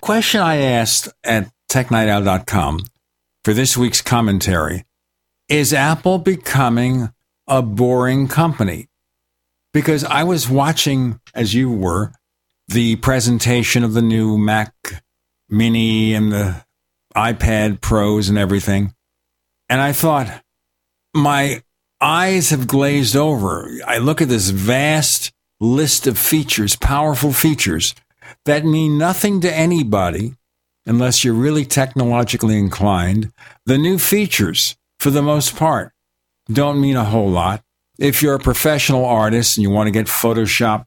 [0.00, 2.80] Question I asked at technightowl.com
[3.44, 4.86] for this week's commentary
[5.50, 7.10] is Apple becoming
[7.48, 8.88] a boring company?
[9.72, 12.12] Because I was watching, as you were,
[12.68, 14.72] the presentation of the new Mac
[15.48, 16.64] Mini and the
[17.16, 18.94] iPad Pros and everything.
[19.68, 20.42] And I thought,
[21.14, 21.62] my
[22.00, 23.68] eyes have glazed over.
[23.86, 27.94] I look at this vast list of features, powerful features
[28.44, 30.34] that mean nothing to anybody
[30.86, 33.32] unless you're really technologically inclined.
[33.66, 35.92] The new features, for the most part,
[36.50, 37.62] don't mean a whole lot.
[37.98, 40.86] If you're a professional artist and you want to get Photoshop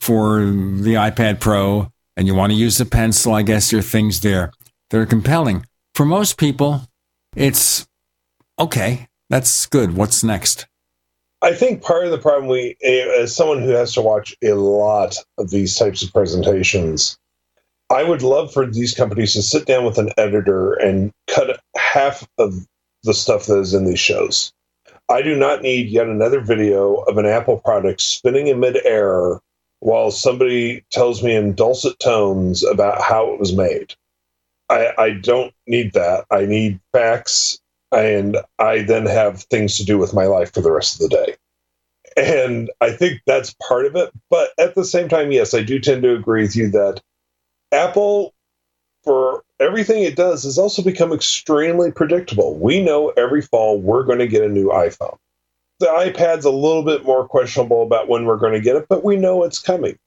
[0.00, 3.82] for the iPad Pro and you want to use the pencil, I guess there are
[3.82, 4.52] things there
[4.90, 5.66] that are compelling.
[5.94, 6.82] For most people,
[7.36, 7.86] it's
[8.58, 9.94] okay, that's good.
[9.94, 10.66] What's next?
[11.42, 15.16] I think part of the problem we, as someone who has to watch a lot
[15.38, 17.16] of these types of presentations,
[17.90, 22.26] I would love for these companies to sit down with an editor and cut half
[22.38, 22.66] of
[23.04, 24.52] the stuff that is in these shows.
[25.10, 29.40] I do not need yet another video of an Apple product spinning in midair
[29.80, 33.94] while somebody tells me in dulcet tones about how it was made.
[34.68, 36.26] I, I don't need that.
[36.30, 37.58] I need facts,
[37.90, 41.16] and I then have things to do with my life for the rest of the
[41.16, 41.36] day.
[42.16, 44.10] And I think that's part of it.
[44.28, 47.00] But at the same time, yes, I do tend to agree with you that
[47.72, 48.34] Apple,
[49.04, 52.56] for everything it does, has also become extremely predictable.
[52.56, 55.16] We know every fall we're going to get a new iPhone.
[55.80, 59.04] The iPad's a little bit more questionable about when we're going to get it, but
[59.04, 59.98] we know it's coming.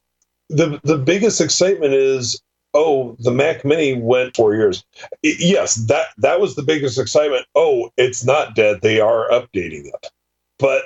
[0.50, 2.42] The the biggest excitement is
[2.74, 4.84] oh, the Mac Mini went four years.
[5.04, 7.46] I, yes, that that was the biggest excitement.
[7.56, 8.82] Oh, it's not dead.
[8.82, 10.12] They are updating it.
[10.60, 10.84] But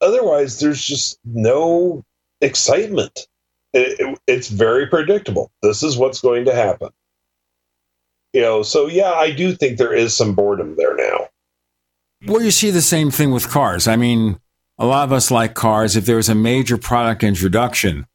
[0.00, 2.04] otherwise, there's just no
[2.40, 3.26] excitement.
[3.72, 5.50] It, it, it's very predictable.
[5.62, 6.90] This is what's going to happen.
[8.32, 11.28] You know, so yeah, I do think there is some boredom there now.
[12.26, 13.86] Well, you see the same thing with cars.
[13.86, 14.40] I mean,
[14.78, 15.96] a lot of us like cars.
[15.96, 18.06] If there was a major product introduction,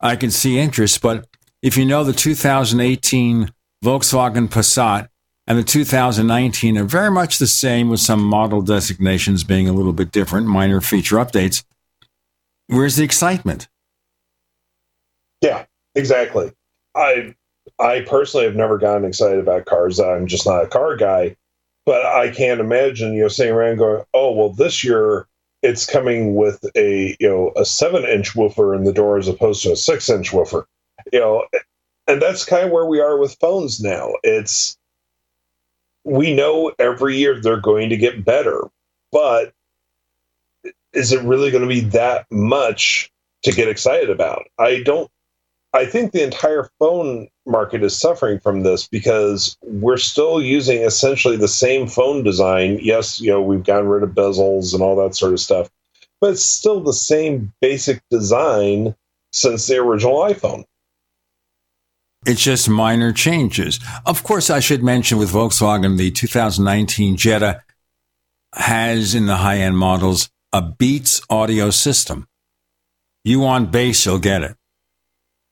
[0.00, 1.00] I can see interest.
[1.02, 1.26] But
[1.62, 3.52] if you know the 2018
[3.84, 5.08] Volkswagen Passat
[5.46, 9.92] and the 2019 are very much the same, with some model designations being a little
[9.92, 11.64] bit different, minor feature updates,
[12.68, 13.68] where's the excitement?
[15.40, 16.52] Yeah, exactly.
[16.94, 17.34] I
[17.78, 20.00] I personally have never gotten excited about cars.
[20.00, 21.36] I'm just not a car guy,
[21.86, 25.26] but I can't imagine you know sitting around going, "Oh, well, this year
[25.62, 29.62] it's coming with a you know a seven inch woofer in the door as opposed
[29.62, 30.66] to a six inch woofer."
[31.12, 31.46] You know,
[32.06, 34.12] and that's kind of where we are with phones now.
[34.22, 34.76] It's
[36.04, 38.68] we know every year they're going to get better,
[39.12, 39.52] but
[40.92, 43.10] is it really going to be that much
[43.42, 44.44] to get excited about?
[44.58, 45.10] I don't
[45.72, 51.36] I think the entire phone market is suffering from this because we're still using essentially
[51.36, 52.78] the same phone design.
[52.82, 55.70] Yes, you know, we've gotten rid of bezels and all that sort of stuff,
[56.20, 58.96] but it's still the same basic design
[59.32, 60.64] since the original iPhone.
[62.26, 63.80] It's just minor changes.
[64.04, 67.62] Of course, I should mention with Volkswagen, the 2019 Jetta
[68.54, 72.26] has in the high end models a Beats audio system.
[73.24, 74.56] You want bass, you'll get it.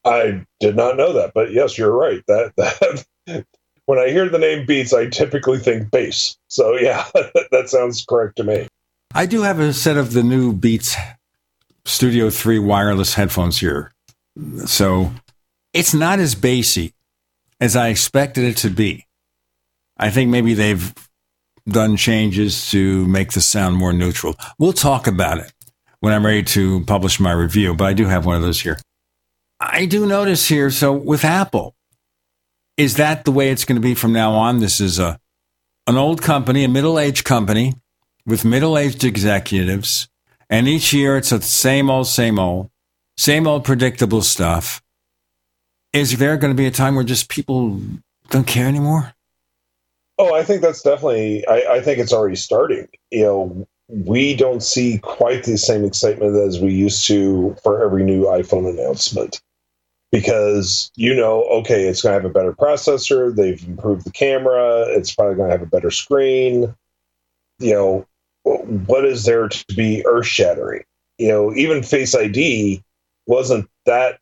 [0.09, 2.23] I did not know that, but yes, you're right.
[2.27, 2.53] That,
[3.27, 3.47] that
[3.87, 6.37] when I hear the name Beats, I typically think bass.
[6.49, 8.69] So yeah, that sounds correct to me.
[9.15, 10.97] I do have a set of the new Beats
[11.85, 13.93] Studio 3 wireless headphones here.
[14.67, 15.13] So
[15.73, 16.93] it's not as bassy
[17.61, 19.07] as I expected it to be.
[19.97, 20.95] I think maybe they've
[21.69, 24.37] done changes to make the sound more neutral.
[24.59, 25.53] We'll talk about it
[26.01, 28.79] when I'm ready to publish my review, but I do have one of those here.
[29.61, 31.75] I do notice here, so with Apple,
[32.77, 34.61] is that the way it's going to be from now on?
[34.61, 35.19] This is a
[35.89, 37.75] an old company, a middle-aged company
[38.25, 40.09] with middle-aged executives,
[40.49, 42.71] and each year it's the same old, same old,
[43.17, 44.83] same old predictable stuff.
[45.93, 47.81] Is there going to be a time where just people
[48.31, 49.15] don't care anymore?
[50.19, 51.47] Oh, I think that's definitely.
[51.49, 52.87] I, I think it's already starting.
[53.11, 58.05] You know, we don't see quite the same excitement as we used to for every
[58.05, 59.41] new iPhone announcement
[60.11, 63.35] because you know, okay, it's going to have a better processor.
[63.35, 64.85] They've improved the camera.
[64.89, 66.75] It's probably going to have a better screen.
[67.59, 68.07] You know,
[68.45, 70.85] what is there to be earth shattering?
[71.19, 72.83] You know, even Face ID
[73.27, 74.19] wasn't that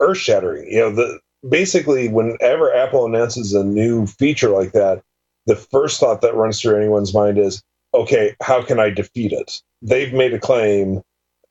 [0.00, 0.70] earth shattering.
[0.70, 5.02] You know, the basically whenever Apple announces a new feature like that,
[5.46, 7.62] the first thought that runs through anyone's mind is,
[7.94, 9.60] okay, how can I defeat it?
[9.82, 11.02] They've made a claim,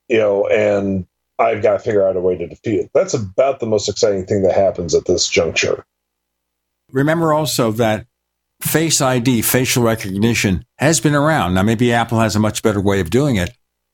[0.08, 1.06] you know, and
[1.42, 2.92] I've got to figure out a way to defeat it.
[2.94, 5.86] That's about the most exciting thing that happens at this juncture.
[6.92, 8.06] Remember also that
[8.62, 11.56] Face ID, facial recognition, has been around.
[11.56, 13.50] Now, maybe Apple has a much better way of doing it.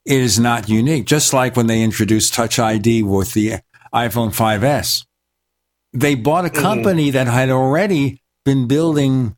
[0.05, 3.59] It is not unique, just like when they introduced Touch ID with the
[3.93, 5.05] iPhone 5S.
[5.93, 7.13] They bought a company mm-hmm.
[7.13, 9.37] that had already been building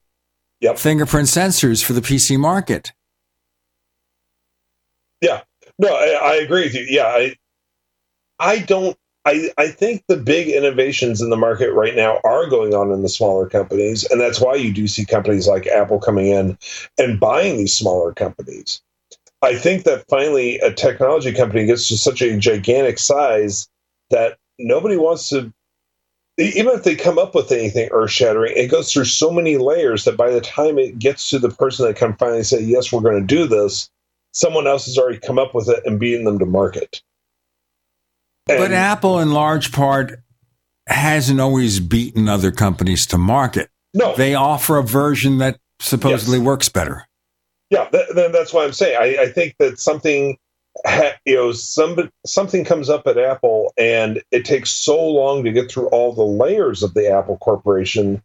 [0.62, 0.80] yep.
[0.80, 2.92] fingerprint sensors for the PC market.
[5.22, 5.42] Yeah,
[5.78, 6.86] no, I, I agree with you.
[6.90, 7.36] Yeah, I,
[8.40, 8.98] I don't.
[9.26, 13.02] I, I think the big innovations in the market right now are going on in
[13.02, 16.58] the smaller companies, and that's why you do see companies like Apple coming in
[16.98, 18.82] and buying these smaller companies.
[19.42, 23.68] I think that finally a technology company gets to such a gigantic size
[24.10, 25.54] that nobody wants to
[26.40, 30.06] even if they come up with anything earth shattering, it goes through so many layers
[30.06, 33.02] that by the time it gets to the person that can finally say, Yes, we're
[33.02, 33.90] going to do this,
[34.32, 37.02] someone else has already come up with it and beaten them to market.
[38.50, 40.20] And, but Apple, in large part,
[40.88, 43.70] hasn't always beaten other companies to market.
[43.94, 44.16] No.
[44.16, 46.46] They offer a version that supposedly yes.
[46.46, 47.08] works better.
[47.70, 48.98] Yeah, th- that's why I'm saying.
[49.00, 50.38] I, I think that something,
[50.86, 55.52] ha- you know, some, something comes up at Apple and it takes so long to
[55.52, 58.24] get through all the layers of the Apple Corporation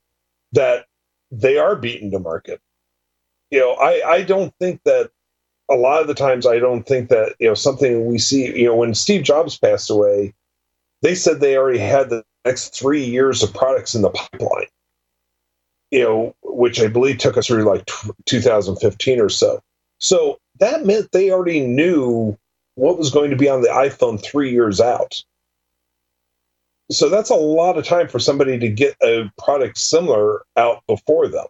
[0.52, 0.86] that
[1.30, 2.60] they are beaten to market.
[3.50, 5.10] You know, I, I don't think that
[5.70, 8.58] a lot of the times I don't think that you know something we see.
[8.58, 10.34] You know, when Steve Jobs passed away,
[11.02, 14.66] they said they already had the next three years of products in the pipeline.
[15.90, 19.60] You know, which I believe took us through like t- 2015 or so.
[20.00, 22.36] So that meant they already knew
[22.74, 25.22] what was going to be on the iPhone three years out.
[26.90, 31.28] So that's a lot of time for somebody to get a product similar out before
[31.28, 31.46] them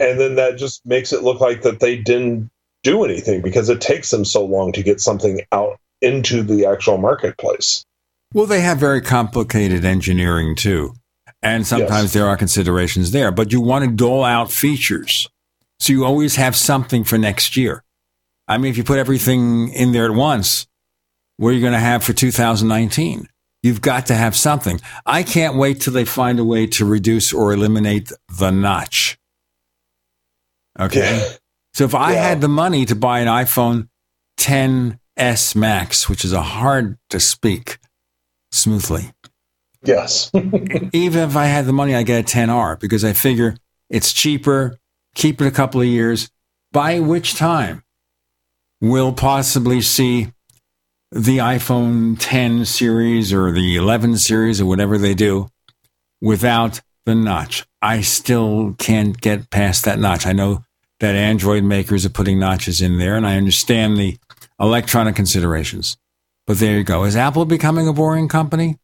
[0.00, 2.50] and then that just makes it look like that they didn't
[2.82, 6.98] do anything because it takes them so long to get something out into the actual
[6.98, 7.84] marketplace.
[8.32, 10.94] Well, they have very complicated engineering too.
[11.42, 12.12] And sometimes yes.
[12.12, 15.28] there are considerations there, but you want to dole out features.
[15.78, 17.82] So you always have something for next year.
[18.48, 20.66] I mean, if you put everything in there at once,
[21.36, 23.28] what are you going to have for 2019?
[23.62, 24.80] You've got to have something.
[25.04, 29.18] I can't wait till they find a way to reduce or eliminate the notch.
[30.78, 31.18] Okay.
[31.18, 31.32] Yeah.
[31.74, 32.28] So if I yeah.
[32.28, 33.88] had the money to buy an iPhone
[34.38, 37.78] 10s Max, which is a hard to speak
[38.52, 39.12] smoothly.
[39.84, 40.30] Yes.
[40.92, 43.56] even if I had the money, I get a 10R because I figure
[43.88, 44.78] it's cheaper,
[45.14, 46.30] keep it a couple of years,
[46.72, 47.82] by which time
[48.80, 50.32] we'll possibly see
[51.12, 55.48] the iPhone 10 series or the 11 series or whatever they do
[56.20, 57.64] without the notch.
[57.80, 60.26] I still can't get past that notch.
[60.26, 60.64] I know
[61.00, 64.18] that Android makers are putting notches in there, and I understand the
[64.58, 65.96] electronic considerations.
[66.46, 67.04] But there you go.
[67.04, 68.78] Is Apple becoming a boring company?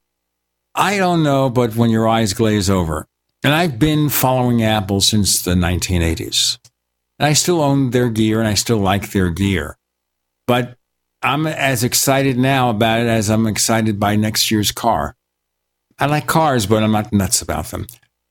[0.74, 3.06] I don't know, but when your eyes glaze over,
[3.44, 6.58] and I've been following Apple since the 1980s,
[7.18, 9.78] and I still own their gear and I still like their gear.
[10.46, 10.76] But
[11.22, 15.14] I'm as excited now about it as I'm excited by next year's car.
[15.98, 17.86] I like cars, but I'm not nuts about them.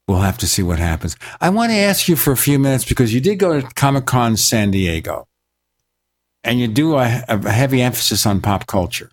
[0.07, 1.15] We'll have to see what happens.
[1.39, 4.05] I want to ask you for a few minutes because you did go to Comic
[4.05, 5.27] Con San Diego
[6.43, 9.11] and you do a, a heavy emphasis on pop culture.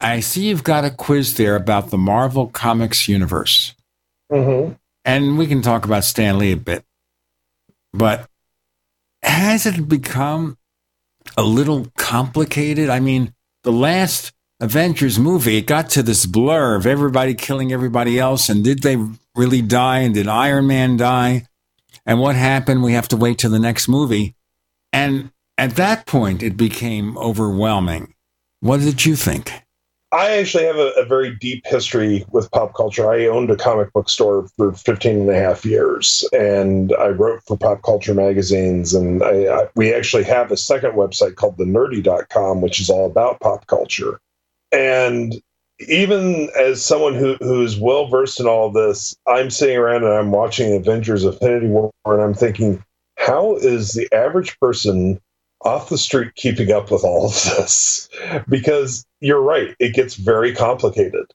[0.00, 3.74] I see you've got a quiz there about the Marvel Comics universe.
[4.30, 4.74] Mm-hmm.
[5.04, 6.84] And we can talk about Stan Lee a bit.
[7.92, 8.28] But
[9.22, 10.58] has it become
[11.36, 12.90] a little complicated?
[12.90, 13.32] I mean,
[13.62, 14.32] the last
[14.64, 18.48] Avengers movie, it got to this blur of everybody killing everybody else.
[18.48, 18.96] And did they
[19.36, 19.98] really die?
[19.98, 21.46] And did Iron Man die?
[22.06, 22.82] And what happened?
[22.82, 24.34] We have to wait till the next movie.
[24.90, 28.14] And at that point, it became overwhelming.
[28.60, 29.52] What did you think?
[30.12, 33.10] I actually have a, a, very deep history with pop culture.
[33.10, 37.42] I owned a comic book store for 15 and a half years, and I wrote
[37.42, 38.94] for pop culture magazines.
[38.94, 43.40] And I, I, we actually have a second website called thenerdy.com, which is all about
[43.40, 44.20] pop culture.
[44.74, 45.34] And
[45.88, 50.30] even as someone who, who's well versed in all this, I'm sitting around and I'm
[50.30, 52.82] watching Avengers Infinity War, and I'm thinking,
[53.16, 55.20] how is the average person
[55.62, 58.08] off the street keeping up with all of this?
[58.48, 61.26] Because you're right it gets very complicated.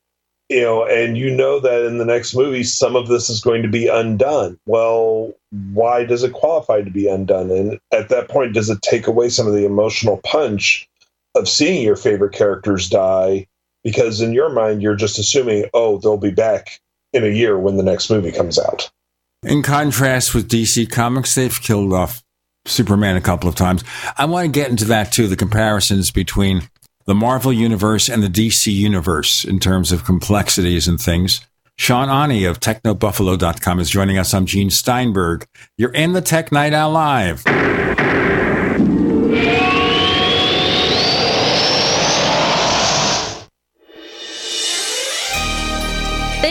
[0.49, 3.61] You know and you know that in the next movie some of this is going
[3.61, 4.59] to be undone.
[4.65, 5.33] Well
[5.73, 7.51] why does it qualify to be undone?
[7.51, 10.89] And at that point does it take away some of the emotional punch
[11.36, 13.47] of seeing your favorite characters die
[13.84, 16.80] because in your mind you're just assuming oh they'll be back
[17.13, 18.89] in a year when the next movie comes out
[19.43, 22.23] in contrast with dc comics they've killed off
[22.65, 23.84] Superman a couple of times.
[24.17, 26.69] I want to get into that too, the comparisons between
[27.05, 31.41] the Marvel universe and the DC universe in terms of complexities and things.
[31.77, 34.34] Sean Aune of TechnoBuffalo.com is joining us.
[34.34, 35.47] I'm Gene Steinberg.
[35.77, 37.43] You're in the Tech Night Owl Live.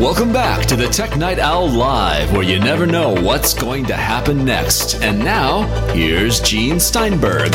[0.00, 3.94] Welcome back to the Tech Night Owl Live, where you never know what's going to
[3.94, 5.02] happen next.
[5.02, 7.52] And now, here's Gene Steinberg.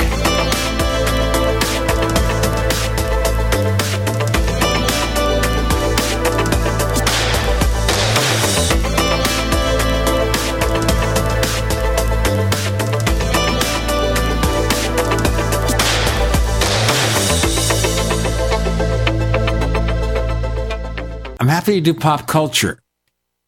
[21.45, 22.79] I'm happy to do pop culture.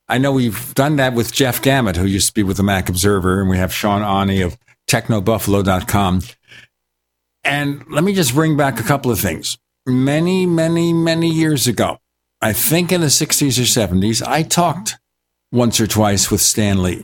[0.07, 2.89] I know we've done that with Jeff Gamet, who used to be with the Mac
[2.89, 4.55] Observer, and we have Sean Aune of
[4.87, 6.21] technobuffalo.com.
[7.43, 9.57] And let me just bring back a couple of things.
[9.87, 11.97] Many, many, many years ago,
[12.39, 14.99] I think in the 60s or 70s, I talked
[15.51, 17.03] once or twice with Stan Lee.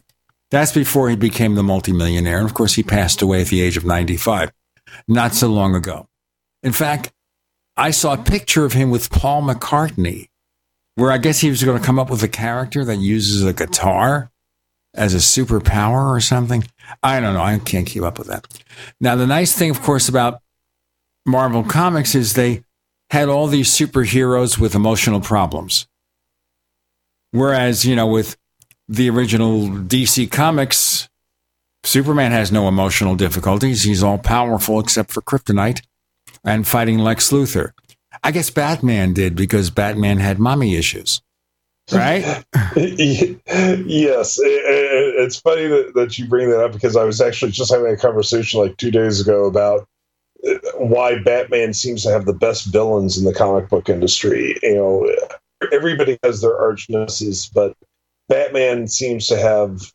[0.52, 2.38] That's before he became the multimillionaire.
[2.38, 4.52] And of course, he passed away at the age of 95,
[5.08, 6.08] not so long ago.
[6.62, 7.12] In fact,
[7.76, 10.28] I saw a picture of him with Paul McCartney,
[10.96, 13.54] where I guess he was going to come up with a character that uses a
[13.54, 14.32] guitar
[14.94, 16.64] as a superpower or something.
[17.02, 17.42] I don't know.
[17.42, 18.46] I can't keep up with that.
[19.00, 20.42] Now, the nice thing, of course, about
[21.26, 22.64] Marvel Comics is they
[23.10, 25.88] had all these superheroes with emotional problems.
[27.32, 28.38] Whereas, you know, with
[28.88, 31.10] the original DC Comics,
[31.84, 33.84] Superman has no emotional difficulties.
[33.84, 35.82] He's all powerful except for kryptonite
[36.44, 37.72] and fighting Lex Luthor.
[38.24, 41.22] I guess Batman did because Batman had mommy issues.
[41.92, 42.24] Right?
[42.76, 44.40] yes.
[44.42, 47.98] It's funny that, that you bring that up because I was actually just having a
[47.98, 49.88] conversation like two days ago about
[50.48, 54.58] uh, why Batman seems to have the best villains in the comic book industry.
[54.64, 55.16] You know,
[55.72, 57.76] everybody has their arch nemesis, but
[58.30, 59.92] Batman seems to have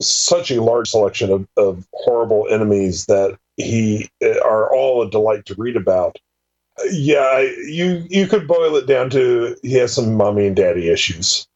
[0.00, 5.46] such a large selection of, of horrible enemies that he uh, are all a delight
[5.46, 6.16] to read about.
[6.90, 11.46] Yeah, you you could boil it down to he has some mommy and daddy issues.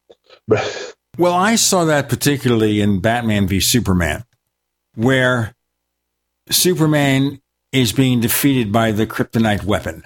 [1.19, 4.25] well, I saw that particularly in Batman v Superman,
[4.95, 5.55] where
[6.51, 7.41] Superman
[7.73, 10.05] is being defeated by the kryptonite weapon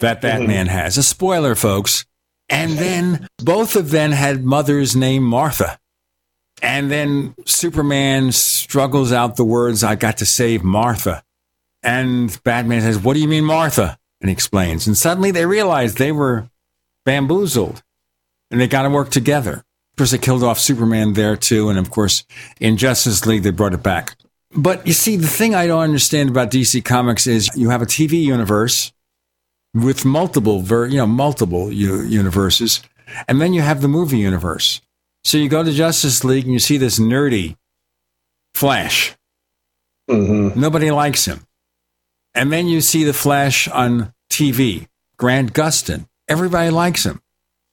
[0.00, 0.26] that mm-hmm.
[0.26, 0.76] Batman mm-hmm.
[0.76, 0.98] has.
[0.98, 2.04] A spoiler, folks.
[2.48, 5.78] And then both of them had mothers named Martha.
[6.62, 11.22] And then Superman struggles out the words, I got to save Martha.
[11.82, 13.98] And Batman says, What do you mean, Martha?
[14.20, 14.86] And explains.
[14.86, 16.48] And suddenly they realize they were
[17.06, 17.82] bamboozled
[18.50, 19.52] and they got to work together.
[19.52, 21.68] Of course, they killed off Superman there too.
[21.70, 22.24] And of course,
[22.60, 24.16] in Justice League, they brought it back.
[24.52, 27.86] But you see, the thing I don't understand about DC Comics is you have a
[27.86, 28.92] TV universe
[29.72, 32.82] with multiple, ver- you know, multiple u- universes,
[33.28, 34.80] and then you have the movie universe.
[35.22, 37.56] So you go to Justice League and you see this nerdy
[38.54, 39.14] Flash.
[40.10, 40.60] Mm-hmm.
[40.60, 41.46] Nobody likes him.
[42.34, 46.06] And then you see the Flash on TV, Grant Gustin.
[46.28, 47.20] Everybody likes him.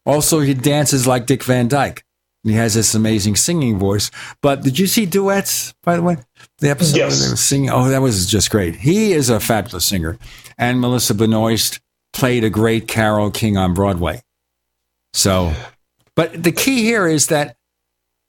[0.05, 2.03] Also, he dances like Dick Van Dyke.
[2.43, 4.10] and He has this amazing singing voice.
[4.41, 6.18] But did you see duets, by the way?
[6.60, 7.12] The episode yes.
[7.12, 7.70] where they were singing.
[7.70, 8.76] Oh, that was just great.
[8.78, 10.18] He is a fabulous singer.
[10.58, 11.80] And Melissa Benoist
[12.14, 14.22] played a great Carole King on Broadway.
[15.14, 15.53] So,
[16.16, 17.58] but the key here is that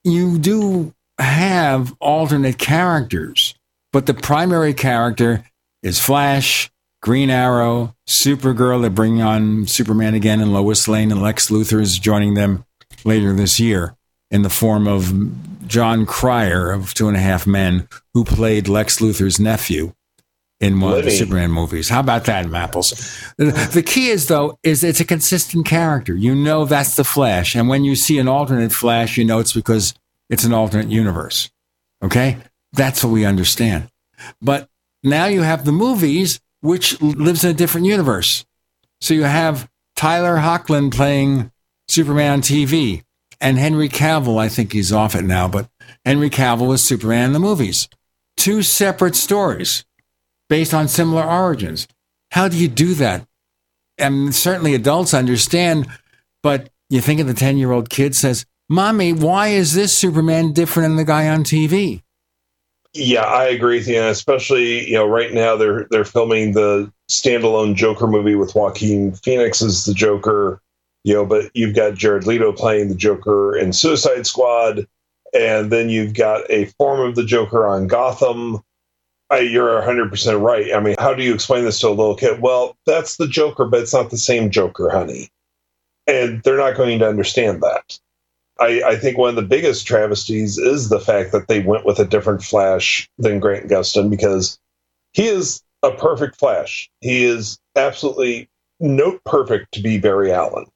[0.04, 3.54] you do have alternate characters,
[3.92, 5.44] but the primary character
[5.82, 6.70] is Flash,
[7.02, 8.80] Green Arrow, Supergirl.
[8.80, 12.64] They're bringing on Superman again, and Lois Lane and Lex Luthor is joining them
[13.04, 13.96] later this year
[14.30, 18.98] in the form of Jon Cryer of Two and a Half Men, who played Lex
[18.98, 19.92] Luthor's nephew
[20.60, 21.06] in one Living.
[21.06, 21.88] of the Superman movies.
[21.88, 22.92] How about that, Mapples?
[23.36, 26.14] The key is, though, is it's a consistent character.
[26.14, 27.54] You know that's the Flash.
[27.54, 29.94] And when you see an alternate Flash, you know it's because
[30.28, 31.50] it's an alternate universe.
[32.02, 32.38] Okay?
[32.72, 33.88] That's what we understand.
[34.42, 34.68] But
[35.02, 38.44] now you have the movies, which lives in a different universe.
[39.00, 41.50] So you have Tyler Hoechlin playing
[41.88, 43.04] Superman on TV,
[43.40, 45.70] and Henry Cavill, I think he's off it now, but
[46.04, 47.88] Henry Cavill was Superman in the movies.
[48.36, 49.84] Two separate stories
[50.48, 51.86] based on similar origins.
[52.32, 53.26] How do you do that?
[53.96, 55.88] And certainly adults understand,
[56.42, 60.52] but you think of the 10 year old kid says, Mommy, why is this Superman
[60.52, 62.02] different than the guy on TV?
[62.94, 63.96] Yeah, I agree with you.
[63.96, 69.12] And especially, you know, right now they're they're filming the standalone Joker movie with Joaquin
[69.12, 70.60] Phoenix as the Joker,
[71.04, 74.86] you know, but you've got Jared Leto playing the Joker in Suicide Squad,
[75.34, 78.62] and then you've got a form of the Joker on Gotham.
[79.30, 80.72] I, you're 100% right.
[80.74, 82.40] I mean, how do you explain this to a little kid?
[82.40, 85.28] Well, that's the Joker, but it's not the same Joker, honey.
[86.06, 87.98] And they're not going to understand that.
[88.60, 91.98] I, I, think one of the biggest travesties is the fact that they went with
[91.98, 94.58] a different Flash than Grant Gustin because
[95.12, 96.90] he is a perfect Flash.
[97.00, 98.48] He is absolutely
[98.80, 100.66] note perfect to be Barry Allen.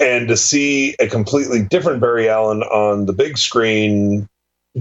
[0.00, 4.28] And to see a completely different Barry Allen on the big screen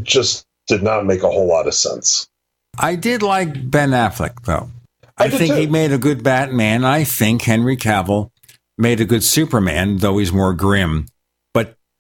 [0.01, 2.27] just did not make a whole lot of sense.
[2.79, 4.69] I did like Ben Affleck, though.
[5.17, 5.59] I, I think too.
[5.61, 6.83] he made a good Batman.
[6.83, 8.31] I think Henry Cavill
[8.77, 11.05] made a good Superman, though he's more grim.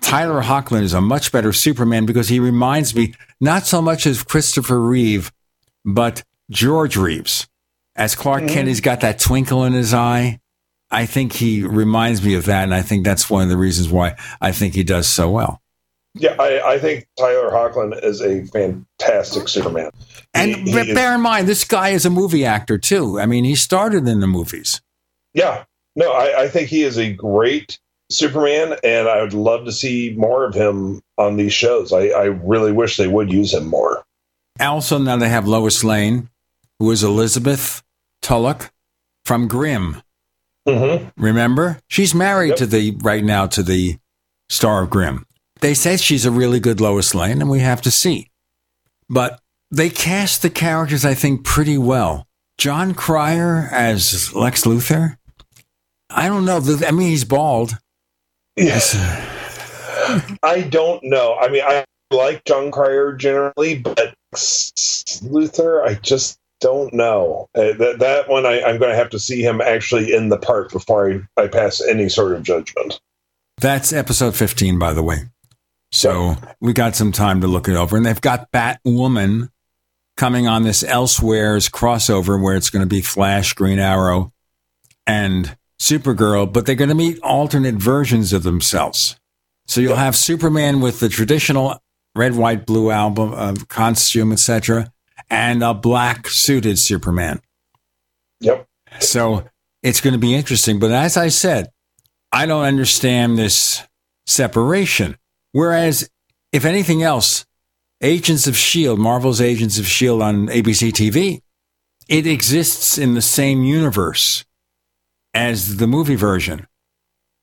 [0.03, 4.27] Tyler Hoechlin is a much better Superman because he reminds me not so much of
[4.27, 5.31] Christopher Reeve,
[5.83, 7.47] but George Reeves.
[7.95, 8.53] As Clark mm-hmm.
[8.53, 10.39] Kent, he's got that twinkle in his eye.
[10.91, 13.89] I think he reminds me of that, and I think that's one of the reasons
[13.89, 15.59] why I think he does so well.
[16.15, 19.89] Yeah, I, I think Tyler Hoechlin is a fantastic Superman.
[20.35, 23.19] And He- he but is- bear in mind, this guy is a movie actor too.
[23.19, 24.81] I mean, he started in the movies.
[25.33, 25.63] Yeah,
[25.95, 27.79] no, I, I think he is a great
[28.09, 31.91] Superman, and I would love to see more of him on these shows.
[31.91, 34.03] I, I really wish they would use him more.
[34.59, 36.29] Also, now they have Lois Lane,
[36.79, 37.81] who is Elizabeth
[38.21, 38.71] Tulloch
[39.25, 40.01] from Grimm.
[40.67, 41.09] Mm-hmm.
[41.21, 43.97] Remember, she's married to the right now to the
[44.49, 45.25] star of Grimm.
[45.61, 48.29] They say she's a really good Lois Lane, and we have to see.
[49.09, 49.39] But
[49.71, 52.27] they cast the characters, I think, pretty well.
[52.57, 55.17] Jon Cryer as Lex Luthor.
[56.09, 56.61] I don't know.
[56.85, 57.77] I mean, he's bald.
[58.55, 58.95] Yes.
[60.43, 61.37] I don't know.
[61.39, 64.13] I mean, I like Jon Cryer generally, but
[65.23, 67.49] Luther, I just don't know.
[67.55, 70.37] Uh, that that one, I, I'm going to have to see him actually in the
[70.37, 72.99] part before I, I pass any sort of judgment.
[73.57, 75.17] That's episode 15, by the way.
[75.91, 77.95] So we got some time to look it over.
[77.95, 79.49] And they've got Batwoman
[80.17, 84.33] coming on this Elseworlds crossover where it's going to be Flash, Green Arrow,
[85.05, 89.17] and Supergirl, but they're going to meet alternate versions of themselves.
[89.65, 91.79] So you'll have Superman with the traditional
[92.15, 94.91] red, white, blue album uh, costume, etc.,
[95.29, 97.41] and a black suited Superman.
[98.41, 98.67] Yep.
[98.99, 99.49] So
[99.81, 100.79] it's going to be interesting.
[100.79, 101.71] But as I said,
[102.31, 103.83] I don't understand this
[104.25, 105.17] separation.
[105.51, 106.09] Whereas,
[106.51, 107.45] if anything else,
[108.01, 110.23] Agents of S.H.I.E.L.D., Marvel's Agents of S.H.I.E.L.D.
[110.23, 111.41] on ABC TV,
[112.09, 114.43] it exists in the same universe
[115.33, 116.67] as the movie version.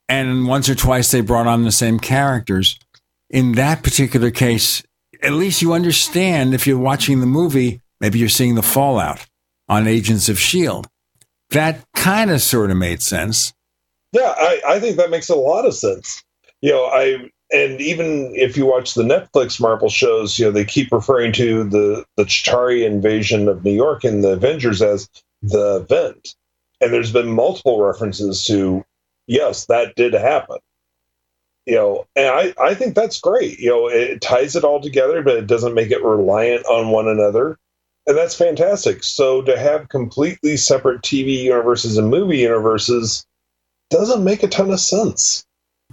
[0.08, 2.78] And once or twice they brought on the same characters.
[3.28, 4.82] In that particular case,
[5.22, 9.26] at least you understand if you're watching the movie, maybe you're seeing the fallout
[9.68, 10.88] on Agents of S.H.I.E.L.D.
[11.50, 13.52] That kind of sort of made sense.
[14.12, 16.22] Yeah, I, I think that makes a lot of sense.
[16.60, 20.64] You know, I and even if you watch the Netflix Marvel shows, you know, they
[20.64, 25.08] keep referring to the the Chitauri invasion of New York in the Avengers as
[25.42, 26.34] the event.
[26.80, 28.84] And there's been multiple references to
[29.26, 30.58] yes, that did happen.
[31.66, 33.58] You know, and I, I think that's great.
[33.58, 37.06] You know, it ties it all together, but it doesn't make it reliant on one
[37.06, 37.58] another.
[38.06, 39.04] And that's fantastic.
[39.04, 43.24] So to have completely separate TV universes and movie universes
[43.90, 45.44] doesn't make a ton of sense.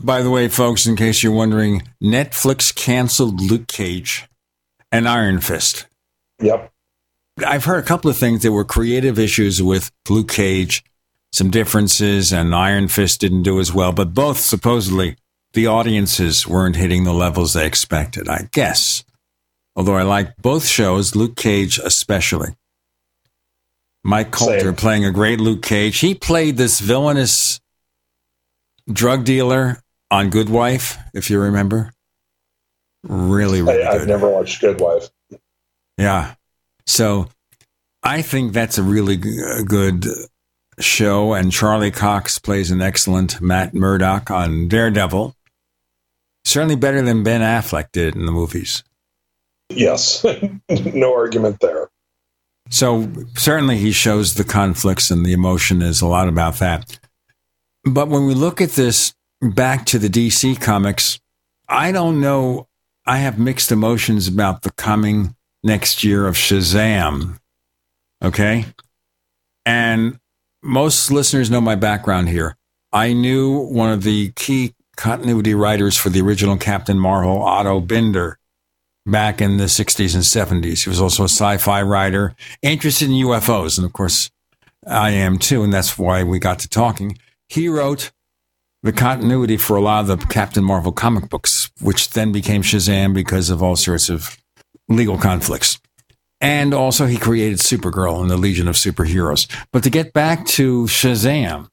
[0.02, 4.28] By the way, folks, in case you're wondering, Netflix canceled Luke Cage
[4.92, 5.86] and Iron Fist.
[6.42, 6.72] Yep.
[7.46, 8.42] I've heard a couple of things.
[8.42, 10.84] There were creative issues with Luke Cage,
[11.32, 15.18] some differences, and Iron Fist didn't do as well, but both supposedly
[15.54, 19.04] the audiences weren't hitting the levels they expected, I guess.
[19.76, 22.56] Although I like both shows, Luke Cage especially.
[24.04, 24.76] Mike Colter Same.
[24.76, 26.00] playing a great Luke Cage.
[26.00, 27.60] He played this villainous
[28.92, 31.92] drug dealer on Good Wife, if you remember.
[33.04, 34.02] Really, really I, good.
[34.02, 35.10] I've never watched Good Wife.
[35.98, 36.36] Yeah.
[36.88, 37.28] So
[38.04, 40.06] I think that's a really g- good
[40.80, 41.34] show.
[41.34, 45.36] And Charlie Cox plays an excellent Matt Murdock on Daredevil.
[46.46, 48.84] Certainly better than Ben Affleck did in the movies.
[49.70, 50.26] Yes,
[50.70, 51.90] no argument there.
[52.70, 57.00] So certainly he shows the conflicts and the emotion is a lot about that.
[57.84, 61.20] But when we look at this back to the DC comics,
[61.68, 62.68] I don't know.
[63.06, 67.39] I have mixed emotions about the coming next year of Shazam.
[68.24, 68.66] Okay.
[69.66, 70.20] And
[70.64, 72.55] most listeners know my background here.
[72.93, 78.39] I knew one of the key continuity writers for the original Captain Marvel, Otto Binder,
[79.05, 80.84] back in the 60s and 70s.
[80.84, 83.78] He was also a sci fi writer, interested in UFOs.
[83.78, 84.30] And of course,
[84.86, 85.64] I am too.
[85.64, 87.18] And that's why we got to talking.
[87.49, 88.12] He wrote
[88.84, 93.14] the continuity for a lot of the Captain Marvel comic books, which then became Shazam
[93.14, 94.38] because of all sorts of
[94.88, 95.80] legal conflicts.
[96.40, 99.48] And also, he created Supergirl and the Legion of Superheroes.
[99.72, 101.68] But to get back to Shazam,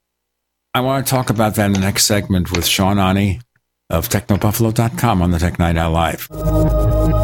[0.72, 3.40] I want to talk about that in the next segment with Sean Aune
[3.90, 7.23] of TechnoBuffalo.com on the Tech Night Owl Live.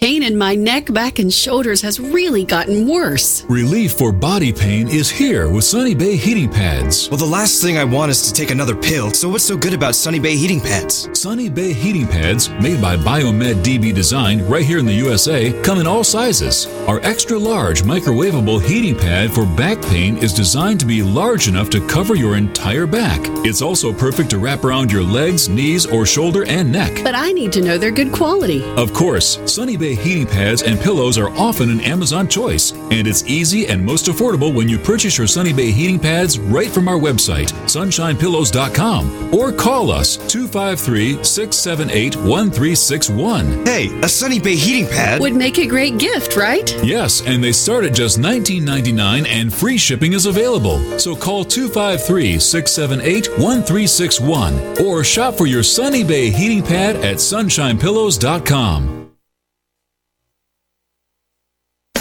[0.00, 3.44] Pain in my neck, back, and shoulders has really gotten worse.
[3.44, 7.08] Relief for body pain is here with Sunny Bay heating pads.
[7.08, 9.72] Well, the last thing I want is to take another pill, so what's so good
[9.72, 11.08] about Sunny Bay heating pads?
[11.18, 15.78] Sunny Bay heating pads, made by Biomed DB Design right here in the USA, come
[15.78, 16.66] in all sizes.
[16.86, 21.70] Our extra large microwavable heating pad for back pain is designed to be large enough
[21.70, 23.20] to cover your entire back.
[23.46, 27.00] It's also perfect to wrap around your legs, knees, or shoulder and neck.
[27.02, 28.62] But I need to know they're good quality.
[28.76, 33.24] Of course, Sunny Bay heating pads and pillows are often an Amazon choice, and it's
[33.24, 36.98] easy and most affordable when you purchase your Sunny Bay heating pads right from our
[36.98, 43.64] website, sunshinepillows.com, or call us 253 678 1361.
[43.64, 46.74] Hey, a Sunny Bay heating pad would make a great gift, right?
[46.84, 50.78] Yes, and they start at just $19.99 and free shipping is available.
[50.98, 59.05] So call 253 678 1361 or shop for your Sunny Bay heating pad at sunshinepillows.com.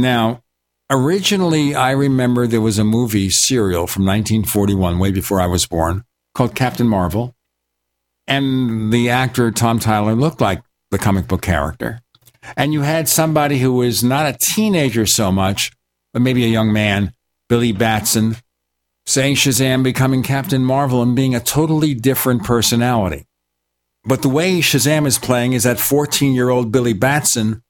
[0.00, 0.42] Now,
[0.90, 6.04] originally, I remember there was a movie serial from 1941, way before I was born,
[6.34, 7.34] called Captain Marvel.
[8.26, 12.00] And the actor, Tom Tyler, looked like the comic book character.
[12.56, 15.72] And you had somebody who was not a teenager so much,
[16.12, 17.12] but maybe a young man,
[17.48, 18.36] Billy Batson,
[19.06, 23.26] saying Shazam becoming Captain Marvel and being a totally different personality.
[24.04, 27.62] But the way Shazam is playing is that 14 year old Billy Batson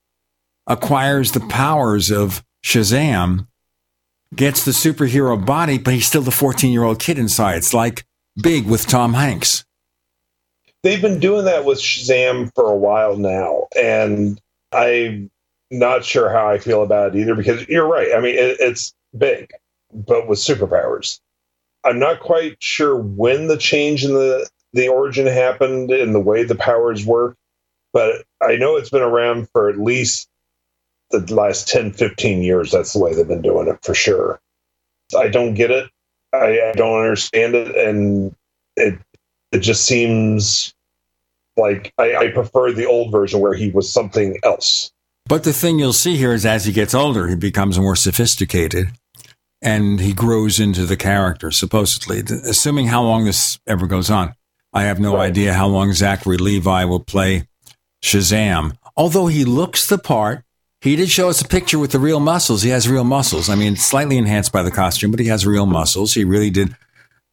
[0.68, 3.48] acquires the powers of Shazam,
[4.34, 7.56] gets the superhero body, but he's still the 14 year old kid inside.
[7.56, 8.04] It's like
[8.40, 9.64] Big with Tom Hanks.
[10.84, 14.40] They've been doing that with Shazam for a while now, and
[14.72, 15.30] I'm
[15.70, 18.14] not sure how I feel about it either because you're right.
[18.14, 19.50] I mean, it, it's big,
[19.92, 21.18] but with superpowers.
[21.84, 26.44] I'm not quite sure when the change in the the origin happened and the way
[26.44, 27.36] the powers work.
[27.92, 30.28] but I know it's been around for at least
[31.10, 32.70] the last 10, 15 years.
[32.70, 34.40] That's the way they've been doing it for sure.
[35.16, 35.90] I don't get it.
[36.32, 37.74] I, I don't understand it.
[37.76, 38.34] And
[38.76, 38.98] it,
[39.52, 40.74] it just seems
[41.56, 44.92] like I, I prefer the old version where he was something else.
[45.26, 48.88] But the thing you'll see here is as he gets older, he becomes more sophisticated
[49.60, 52.20] and he grows into the character, supposedly.
[52.20, 54.34] Assuming how long this ever goes on,
[54.72, 55.26] I have no right.
[55.26, 57.48] idea how long Zachary Levi will play
[58.02, 58.76] Shazam.
[58.96, 60.44] Although he looks the part,
[60.80, 62.62] he did show us a picture with the real muscles.
[62.62, 63.48] He has real muscles.
[63.48, 66.14] I mean, slightly enhanced by the costume, but he has real muscles.
[66.14, 66.76] He really did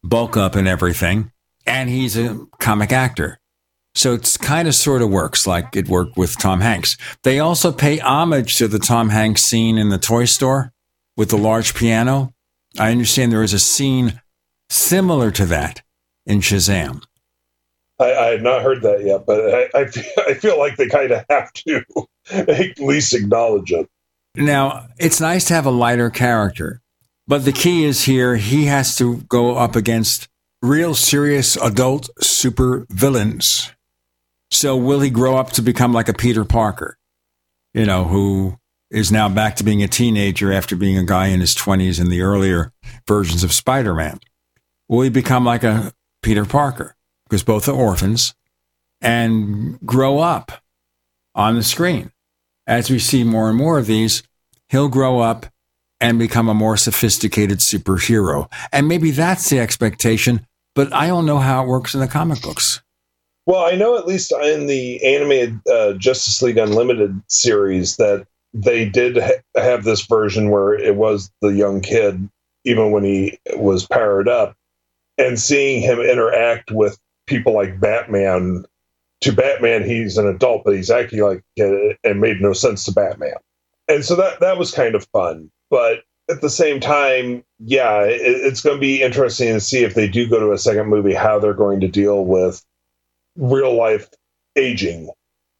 [0.02, 1.30] bulk up and everything.
[1.66, 3.38] And he's a comic actor.
[3.94, 6.96] So it's kind of sort of works like it worked with Tom Hanks.
[7.22, 10.72] They also pay homage to the Tom Hanks scene in the toy store
[11.16, 12.34] with the large piano.
[12.78, 14.20] I understand there is a scene
[14.68, 15.82] similar to that
[16.26, 17.00] in Shazam.
[17.98, 21.12] I, I not heard that yet, but I, I, feel, I feel like they kind
[21.12, 21.84] of have to
[22.30, 23.88] at least acknowledge it.
[24.34, 26.82] Now, it's nice to have a lighter character,
[27.26, 30.28] but the key is here he has to go up against
[30.60, 33.72] real serious adult super villains.
[34.50, 36.98] So will he grow up to become like a Peter Parker,
[37.72, 38.58] you know, who
[38.90, 42.10] is now back to being a teenager after being a guy in his 20s in
[42.10, 42.72] the earlier
[43.08, 44.20] versions of Spider Man?
[44.88, 45.92] Will he become like a
[46.22, 46.95] Peter Parker?
[47.28, 48.34] Because both are orphans
[49.00, 50.52] and grow up
[51.34, 52.12] on the screen.
[52.66, 54.22] As we see more and more of these,
[54.68, 55.46] he'll grow up
[56.00, 58.50] and become a more sophisticated superhero.
[58.72, 62.42] And maybe that's the expectation, but I don't know how it works in the comic
[62.42, 62.82] books.
[63.46, 68.88] Well, I know at least in the animated uh, Justice League Unlimited series that they
[68.88, 72.28] did ha- have this version where it was the young kid,
[72.64, 74.56] even when he was powered up,
[75.16, 78.64] and seeing him interact with people like Batman.
[79.22, 82.92] To Batman, he's an adult, but he's acting like uh, and made no sense to
[82.92, 83.34] Batman,
[83.88, 85.50] and so that that was kind of fun.
[85.70, 89.94] But at the same time, yeah, it, it's going to be interesting to see if
[89.94, 92.62] they do go to a second movie how they're going to deal with
[93.36, 94.08] real life
[94.56, 95.10] aging.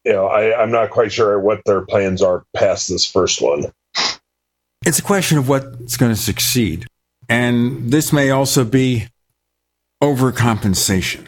[0.04, 3.72] You know, I, I'm not quite sure what their plans are past this first one.
[4.84, 6.86] It's a question of what's going to succeed.
[7.28, 9.08] And this may also be
[10.02, 11.26] overcompensation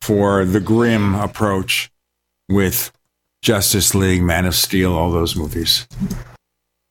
[0.00, 1.90] for the grim approach
[2.48, 2.92] with
[3.42, 5.86] Justice League, Man of Steel, all those movies.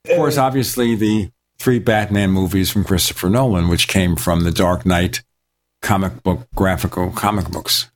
[0.05, 4.85] Of course, obviously, the three Batman movies from Christopher Nolan, which came from the Dark
[4.85, 5.23] Knight
[5.81, 7.91] comic book, graphical comic books.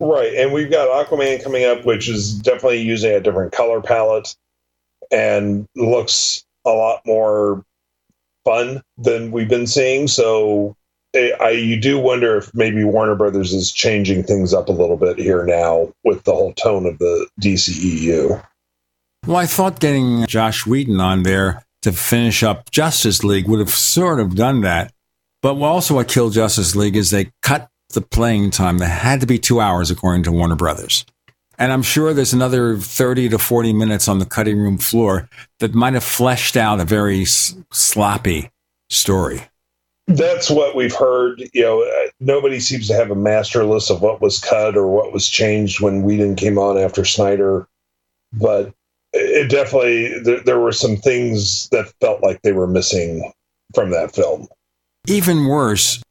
[0.00, 4.34] Right, and we've got Aquaman coming up, which is definitely using a different color palette
[5.10, 7.64] and looks a lot more
[8.44, 10.08] fun than we've been seeing.
[10.08, 10.76] So
[11.14, 15.18] I, you do wonder if maybe Warner Brothers is changing things up a little bit
[15.18, 18.44] here now with the whole tone of the DCEU.
[19.26, 23.70] Well, I thought getting Joss Whedon on there to finish up Justice League would have
[23.70, 24.92] sort of done that.
[25.42, 29.26] But also, what killed Justice League is they cut the playing time that had to
[29.26, 31.04] be two hours, according to Warner Brothers.
[31.58, 35.28] And I'm sure there's another 30 to 40 minutes on the cutting room floor
[35.60, 38.50] that might have fleshed out a very s- sloppy
[38.90, 39.48] story.
[40.06, 41.42] That's what we've heard.
[41.52, 44.86] You know, uh, nobody seems to have a master list of what was cut or
[44.86, 47.66] what was changed when Whedon came on after Snyder.
[48.32, 48.74] But
[49.12, 53.32] it definitely, there, there were some things that felt like they were missing
[53.74, 54.48] from that film.
[55.06, 56.02] Even worse,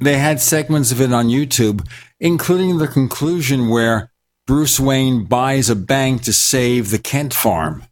[0.00, 1.86] they had segments of it on YouTube,
[2.20, 4.10] including the conclusion where
[4.46, 7.84] Bruce Wayne buys a bank to save the Kent farm.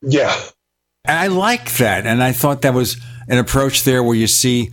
[0.00, 0.34] Yeah.
[1.04, 2.06] And I like that.
[2.06, 2.96] And I thought that was
[3.32, 4.72] an approach there where you see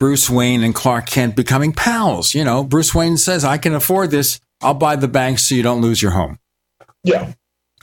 [0.00, 2.34] Bruce Wayne and Clark Kent becoming pals.
[2.34, 4.40] You know, Bruce Wayne says, I can afford this.
[4.62, 6.38] I'll buy the bank so you don't lose your home.
[7.02, 7.34] Yeah.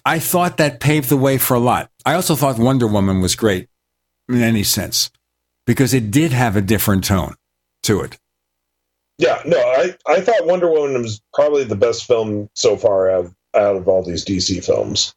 [0.03, 1.91] I thought that paved the way for a lot.
[2.03, 3.69] I also thought Wonder Woman was great
[4.28, 5.11] in any sense
[5.68, 7.36] because it did have a different tone
[7.84, 8.18] to it.
[9.19, 13.26] Yeah, no, I, I thought Wonder Woman was probably the best film so far out
[13.26, 15.14] of, out of all these DC films.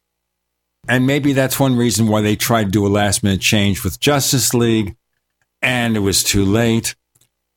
[0.87, 3.99] And maybe that's one reason why they tried to do a last minute change with
[3.99, 4.95] Justice League
[5.61, 6.95] and it was too late.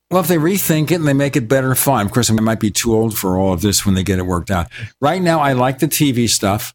[0.09, 2.07] Well, if they rethink it and they make it better, fine.
[2.07, 4.25] Of course, I might be too old for all of this when they get it
[4.25, 4.67] worked out.
[4.99, 6.73] Right now, I like the TV stuff.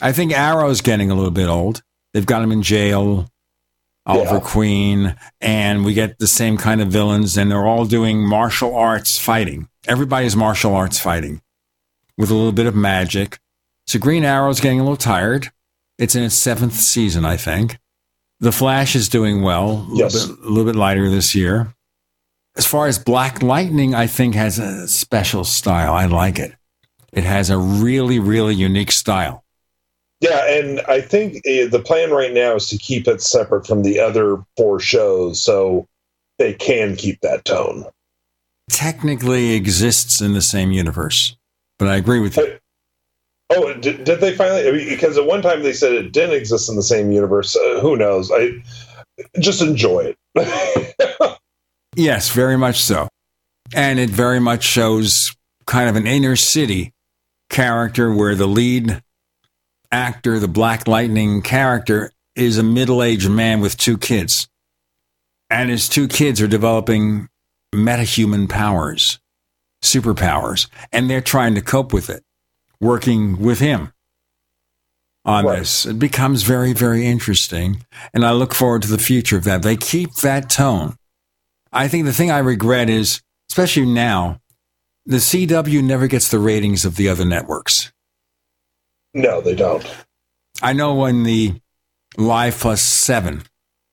[0.00, 1.82] I think Arrow's getting a little bit old.
[2.12, 3.28] They've got him in jail.
[4.04, 4.40] Oliver yeah.
[4.40, 9.16] Queen, and we get the same kind of villains, and they're all doing martial arts
[9.16, 9.68] fighting.
[9.86, 11.40] Everybody's martial arts fighting
[12.18, 13.38] with a little bit of magic.
[13.86, 15.52] So Green Arrow's getting a little tired.
[16.02, 17.78] It's in its seventh season, I think.
[18.40, 20.12] The Flash is doing well, yes.
[20.12, 21.72] a, little bit, a little bit lighter this year.
[22.56, 25.92] As far as Black Lightning, I think has a special style.
[25.94, 26.56] I like it.
[27.12, 29.44] It has a really, really unique style.
[30.20, 33.84] Yeah, and I think uh, the plan right now is to keep it separate from
[33.84, 35.86] the other four shows so
[36.40, 37.84] they can keep that tone.
[38.68, 41.36] Technically exists in the same universe,
[41.78, 42.58] but I agree with you.
[43.56, 44.68] Oh, did, did they finally?
[44.68, 47.56] I mean, because at one time they said it didn't exist in the same universe.
[47.56, 48.30] Uh, who knows?
[48.32, 48.62] I
[49.40, 51.38] just enjoy it.
[51.96, 53.08] yes, very much so.
[53.74, 55.34] And it very much shows
[55.66, 56.92] kind of an inner city
[57.48, 59.02] character where the lead
[59.90, 64.48] actor, the Black Lightning character, is a middle aged man with two kids.
[65.50, 67.28] And his two kids are developing
[67.74, 69.18] metahuman powers,
[69.82, 72.22] superpowers, and they're trying to cope with it,
[72.82, 73.92] working with him
[75.24, 75.60] on right.
[75.60, 75.86] this.
[75.86, 77.86] It becomes very, very interesting.
[78.12, 79.62] And I look forward to the future of that.
[79.62, 80.96] They keep that tone.
[81.72, 84.40] I think the thing I regret is, especially now,
[85.06, 87.92] the CW never gets the ratings of the other networks.
[89.14, 89.86] No, they don't.
[90.60, 91.60] I know when the
[92.16, 93.42] Live Plus 7,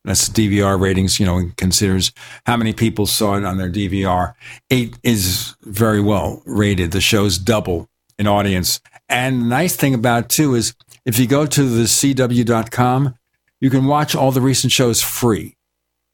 [0.03, 2.11] that's DVR ratings, you know, considers
[2.45, 4.33] how many people saw it on their DVR,
[4.71, 6.91] 8 is very well rated.
[6.91, 7.88] The show's double
[8.19, 8.81] in audience.
[9.07, 10.75] And the nice thing about it, too, is
[11.05, 13.15] if you go to the CW.com,
[13.59, 15.55] you can watch all the recent shows free.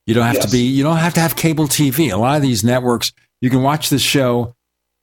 [0.06, 0.46] You don't have yes.
[0.46, 2.14] to be, you don't have to have cable TV.
[2.14, 3.12] A lot of these networks,
[3.42, 4.56] you can watch the show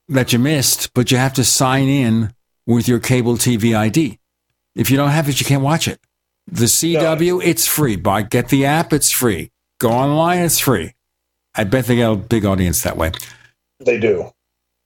[0.08, 2.32] that you missed, but you have to sign in
[2.66, 4.18] with your cable TV ID.
[4.74, 6.00] If you don't have it, you can't watch it.
[6.46, 7.40] The CW, no.
[7.40, 7.96] it's free.
[7.96, 9.50] Buy, get the app, it's free.
[9.78, 10.94] Go online, it's free.
[11.54, 13.12] I bet they get a big audience that way.
[13.80, 14.30] They do.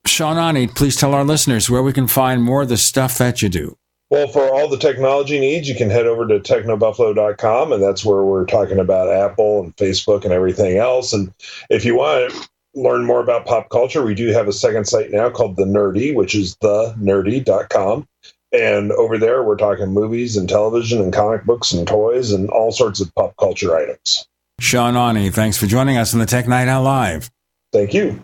[0.09, 3.41] Sean Aune, please tell our listeners where we can find more of the stuff that
[3.41, 3.77] you do.
[4.09, 8.23] Well, for all the technology needs, you can head over to technobuffalo.com, and that's where
[8.23, 11.11] we're talking about Apple and Facebook and everything else.
[11.11, 11.33] And
[11.69, 15.11] if you want to learn more about pop culture, we do have a second site
[15.11, 18.07] now called The Nerdy, which is thenerdy.com.
[18.53, 22.71] And over there, we're talking movies and television and comic books and toys and all
[22.71, 24.25] sorts of pop culture items.
[24.61, 27.29] Sean Aune, thanks for joining us on the Tech Night Owl Live.
[27.73, 28.23] Thank you.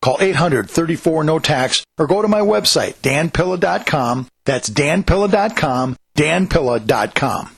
[0.00, 4.28] Call 800 34 no tax or go to my website, danpilla.com.
[4.44, 7.57] That's danpilla.com, danpilla.com.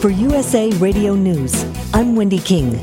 [0.00, 2.78] For USA Radio News, I'm Wendy King.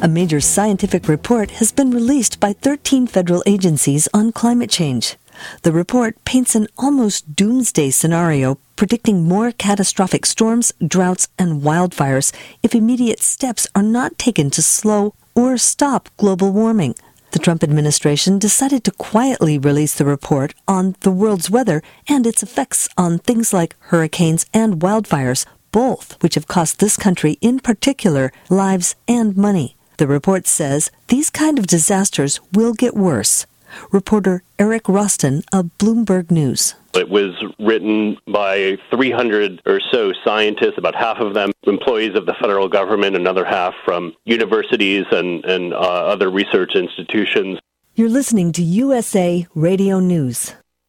[0.00, 5.16] A major scientific report has been released by 13 federal agencies on climate change.
[5.62, 12.32] The report paints an almost doomsday scenario predicting more catastrophic storms, droughts, and wildfires
[12.62, 16.94] if immediate steps are not taken to slow or stop global warming.
[17.32, 22.44] The Trump administration decided to quietly release the report on the world's weather and its
[22.44, 28.32] effects on things like hurricanes and wildfires, both which have cost this country in particular
[28.48, 29.74] lives and money.
[29.96, 33.46] The report says these kind of disasters will get worse.
[33.90, 36.76] Reporter Eric Roston of Bloomberg News.
[36.94, 42.34] It was written by 300 or so scientists, about half of them employees of the
[42.40, 47.58] federal government, another half from universities and, and uh, other research institutions.
[47.96, 50.54] You're listening to USA Radio News.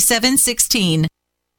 [0.00, 1.08] 5716.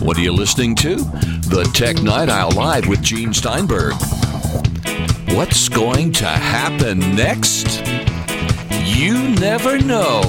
[0.00, 0.96] What are you listening to?
[0.96, 3.94] The Tech Night Owl Live with Gene Steinberg.
[5.34, 7.82] What's going to happen next?
[8.84, 10.22] You never know.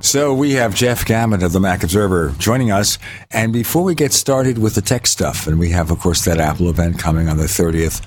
[0.00, 2.98] So we have Jeff Gamet of the Mac Observer joining us.
[3.32, 6.38] And before we get started with the tech stuff, and we have, of course, that
[6.38, 8.00] Apple event coming on the 30th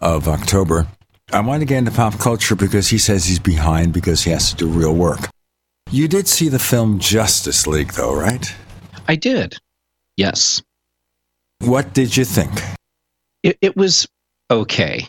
[0.00, 0.86] of October,
[1.32, 4.50] I want to get into pop culture because he says he's behind because he has
[4.50, 5.28] to do real work.
[5.90, 8.54] You did see the film Justice League, though, right?
[9.08, 9.56] I did.
[10.16, 10.62] Yes.
[11.60, 12.52] What did you think?
[13.42, 14.08] It, it was
[14.50, 15.06] okay.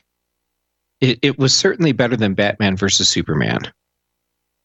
[1.02, 3.60] It, it was certainly better than Batman versus Superman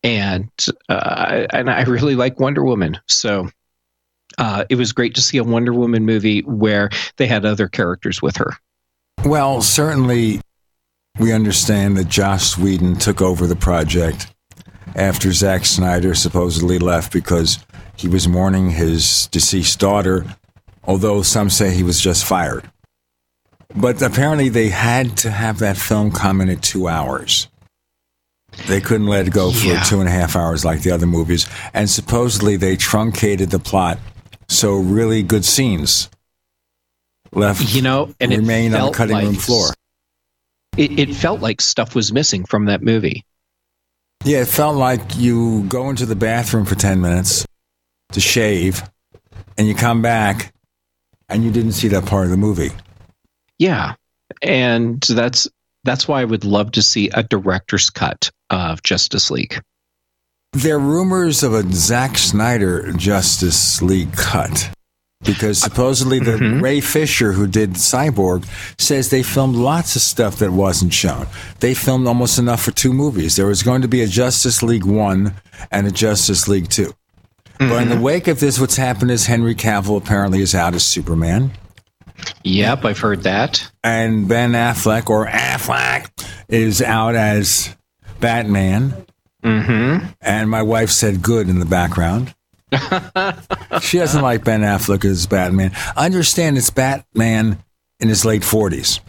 [0.03, 0.51] and
[0.89, 2.99] uh, and I really like Wonder Woman.
[3.09, 3.49] So
[4.39, 8.21] uh, it was great to see a Wonder Woman movie where they had other characters
[8.21, 8.51] with her.
[9.25, 10.41] Well, certainly
[11.19, 14.27] we understand that Joss Whedon took over the project
[14.97, 17.65] after Zack Snyder supposedly left because
[17.97, 20.25] he was mourning his deceased daughter,
[20.85, 22.69] although some say he was just fired.
[23.75, 27.49] But apparently, they had to have that film come in at two hours.
[28.67, 29.83] They couldn't let it go for Yeah.
[29.83, 31.47] two and a half hours like the other movies.
[31.73, 33.99] And supposedly they truncated the plot
[34.49, 36.11] so really good scenes
[37.33, 39.69] left You know, and it remain on the cutting room floor.
[40.77, 43.25] It, it felt like stuff was missing from that movie.
[44.25, 47.45] Yeah, it felt like you go into the bathroom for 10 minutes
[48.13, 48.83] to shave
[49.59, 50.53] and you come back
[51.29, 52.71] and you didn't see that part of the movie.
[53.59, 53.95] Yeah,
[54.41, 55.49] and that's
[55.85, 59.61] that's why I would love to see a director's cut of Justice League.
[60.53, 64.71] There are rumors of a Zack Snyder Justice League cut
[65.25, 68.47] because supposedly the Ray Fisher who did Cyborg
[68.81, 71.27] says they filmed lots of stuff that wasn't shown.
[71.61, 73.37] They filmed almost enough for two movies.
[73.37, 75.35] There was going to be a Justice League 1
[75.71, 76.93] and a Justice League 2.
[77.59, 80.85] But in the wake of this, what's happened is Henry Cavill apparently is out as
[80.85, 81.53] Superman.
[82.43, 83.71] Yep, I've heard that.
[83.85, 86.11] And Ben Affleck, or Affleck,
[86.49, 87.77] is out as
[88.21, 89.07] Batman.
[89.45, 90.07] Mm-hmm.
[90.21, 92.35] And my wife said good in the background.
[93.81, 95.73] she doesn't like Ben Affleck as Batman.
[95.97, 97.59] I understand it's Batman
[98.01, 99.01] in his late 40s.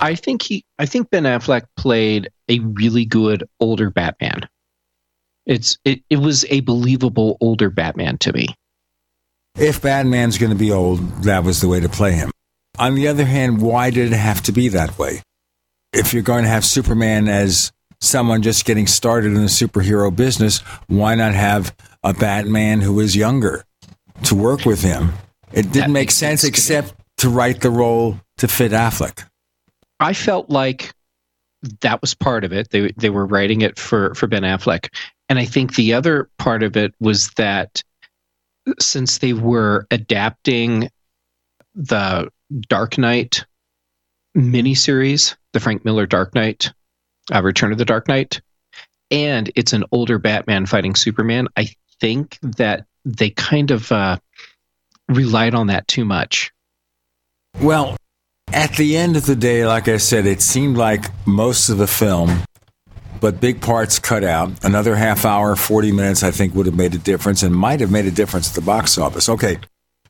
[0.00, 4.48] I think he I think Ben Affleck played a really good older Batman.
[5.46, 8.48] It's it, it was a believable older Batman to me.
[9.56, 12.30] If Batman's going to be old, that was the way to play him.
[12.78, 15.22] On the other hand, why did it have to be that way?
[15.92, 17.70] If you're going to have Superman as
[18.00, 20.58] someone just getting started in the superhero business,
[20.88, 21.72] why not have
[22.04, 23.64] a Batman who is younger
[24.24, 25.12] to work with him?
[25.52, 29.24] It didn't make sense except to write the role to fit Affleck.
[30.00, 30.92] I felt like
[31.80, 32.70] that was part of it.
[32.70, 34.88] They they were writing it for for Ben Affleck,
[35.28, 37.82] and I think the other part of it was that
[38.78, 40.90] since they were adapting
[41.74, 42.30] the
[42.68, 43.44] Dark Knight
[44.36, 46.72] miniseries, the Frank Miller Dark Knight,
[47.32, 48.40] uh, Return of the Dark Knight,
[49.10, 51.48] and it's an older Batman fighting Superman.
[51.56, 51.68] I
[52.00, 54.18] think that they kind of uh,
[55.08, 56.52] relied on that too much.
[57.60, 57.96] Well,
[58.52, 61.86] at the end of the day, like I said, it seemed like most of the
[61.86, 62.42] film,
[63.20, 64.64] but big parts cut out.
[64.64, 67.90] Another half hour, 40 minutes, I think, would have made a difference and might have
[67.90, 69.28] made a difference at the box office.
[69.28, 69.58] Okay.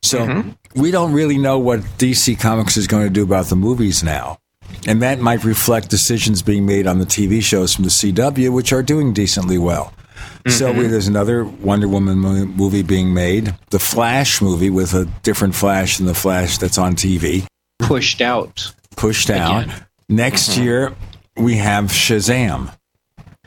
[0.03, 0.81] So mm-hmm.
[0.81, 4.39] we don't really know what DC Comics is going to do about the movies now.
[4.87, 8.73] And that might reflect decisions being made on the TV shows from the CW, which
[8.73, 9.93] are doing decently well.
[10.25, 10.51] Mm-hmm.
[10.51, 15.99] So there's another Wonder Woman movie being made, the Flash movie with a different Flash
[15.99, 17.47] than the Flash that's on TV.
[17.79, 18.75] Pushed out.
[18.97, 19.65] Pushed out.
[19.65, 19.87] Again.
[20.09, 20.63] Next mm-hmm.
[20.63, 20.95] year,
[21.37, 22.75] we have Shazam.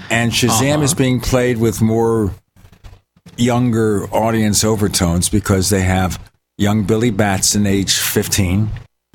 [0.10, 0.84] And Shazam uh-huh.
[0.84, 2.34] is being played with more
[3.38, 6.20] younger audience overtones because they have
[6.58, 8.70] young Billy Batson, age 15,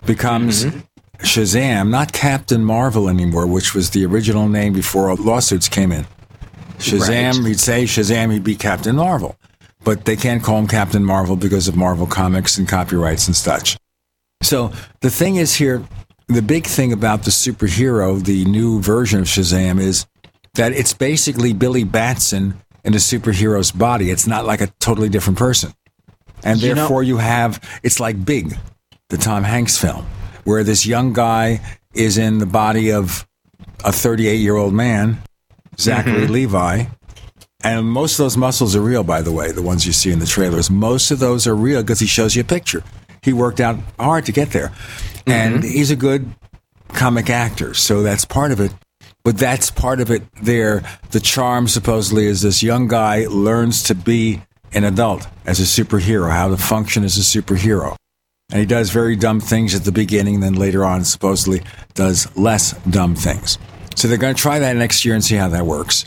[0.07, 0.81] becomes mm-hmm.
[1.19, 6.07] Shazam, not Captain Marvel anymore, which was the original name before lawsuits came in.
[6.79, 7.47] Shazam, right.
[7.47, 9.37] he'd say Shazam, he'd be Captain Marvel.
[9.85, 13.77] But they can't call him Captain Marvel because of Marvel Comics and copyrights and such.
[14.43, 15.85] So the thing is here,
[16.29, 20.07] the big thing about the superhero, the new version of Shazam, is
[20.55, 22.55] that it's basically Billy Batson
[22.85, 24.11] in a superhero's body.
[24.11, 25.73] It's not like a totally different person.
[26.45, 28.57] And you therefore, know, you have, it's like Big,
[29.09, 30.07] the Tom Hanks film
[30.45, 31.61] where this young guy
[31.95, 33.27] is in the body of
[33.85, 35.19] a 38 year old man,
[35.79, 36.33] Zachary mm-hmm.
[36.33, 36.85] Levi.
[37.65, 40.19] And most of those muscles are real, by the way, the ones you see in
[40.19, 40.71] the trailers.
[40.71, 42.83] Most of those are real because he shows you a picture.
[43.23, 44.69] He worked out hard to get there.
[44.69, 45.31] Mm-hmm.
[45.31, 46.35] And he's a good
[46.89, 48.73] comic actor, so that's part of it.
[49.25, 50.83] But that's part of it there.
[51.13, 54.43] The charm, supposedly, is this young guy learns to be
[54.73, 57.95] an adult as a superhero, how to function as a superhero.
[58.51, 61.63] And he does very dumb things at the beginning, then later on, supposedly,
[61.95, 63.59] does less dumb things.
[63.97, 66.05] So they're going to try that next year and see how that works.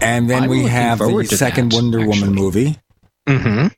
[0.00, 2.20] And then I'm we have the second that, Wonder actually.
[2.20, 2.76] Woman movie.
[3.28, 3.68] Mm-hmm.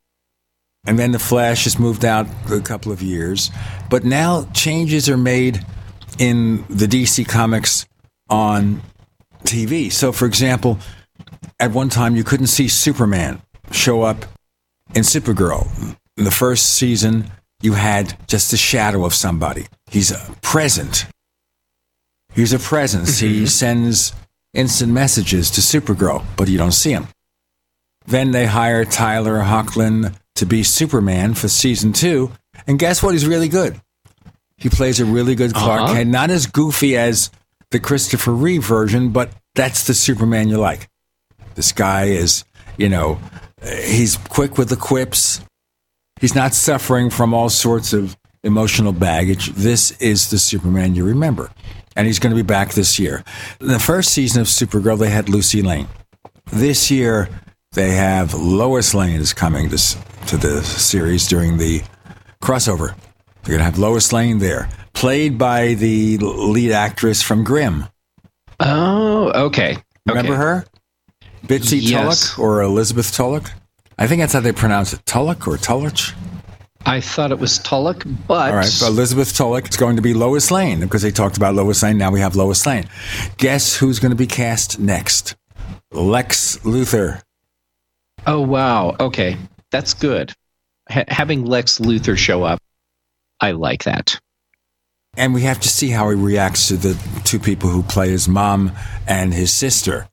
[0.86, 3.50] And then the Flash has moved out a couple of years.
[3.90, 5.64] But now changes are made
[6.18, 7.86] in the DC Comics
[8.28, 8.82] on
[9.44, 9.92] TV.
[9.92, 10.78] So, for example,
[11.60, 14.24] at one time you couldn't see Superman show up
[14.94, 15.68] in Supergirl.
[16.16, 17.30] In the first season,
[17.62, 19.66] you had just a shadow of somebody.
[19.90, 21.06] He's a present.
[22.34, 23.18] He's a presence.
[23.18, 23.46] he mm-hmm.
[23.46, 24.12] sends
[24.54, 27.08] instant messages to Supergirl, but you don't see him.
[28.06, 32.32] Then they hire Tyler Hoechlin to be Superman for season two,
[32.66, 33.12] and guess what?
[33.12, 33.80] He's really good.
[34.56, 35.94] He plays a really good Clark uh-huh.
[35.94, 37.30] Kent, not as goofy as
[37.70, 40.88] the Christopher Reeve version, but that's the Superman you like.
[41.54, 42.44] This guy is,
[42.76, 43.18] you know,
[43.62, 45.40] he's quick with the quips.
[46.20, 49.48] He's not suffering from all sorts of emotional baggage.
[49.48, 51.50] This is the Superman you remember.
[51.96, 53.22] And he's going to be back this year.
[53.60, 55.88] In the first season of Supergirl, they had Lucy Lane.
[56.52, 57.28] This year,
[57.72, 59.76] they have Lois Lane is coming to,
[60.26, 61.82] to the series during the
[62.42, 62.94] crossover.
[63.42, 67.86] They're going to have Lois Lane there, played by the lead actress from Grimm.
[68.60, 69.76] Oh, okay.
[70.06, 70.42] Remember okay.
[70.42, 70.66] her?
[71.46, 72.34] Bitsie yes.
[72.34, 73.50] Tulloch or Elizabeth Tulloch?
[73.98, 75.04] I think that's how they pronounce it.
[75.06, 76.14] Tulloch or Tulloch?
[76.84, 78.50] I thought it was Tulloch, but.
[78.50, 81.54] All right, so Elizabeth Tulloch is going to be Lois Lane because they talked about
[81.54, 81.98] Lois Lane.
[81.98, 82.88] Now we have Lois Lane.
[83.36, 85.36] Guess who's going to be cast next?
[85.92, 87.22] Lex Luthor.
[88.26, 88.96] Oh, wow.
[88.98, 89.36] Okay.
[89.70, 90.32] That's good.
[90.90, 92.60] H- having Lex Luthor show up,
[93.40, 94.18] I like that.
[95.16, 98.28] And we have to see how he reacts to the two people who play his
[98.28, 98.72] mom
[99.06, 100.08] and his sister.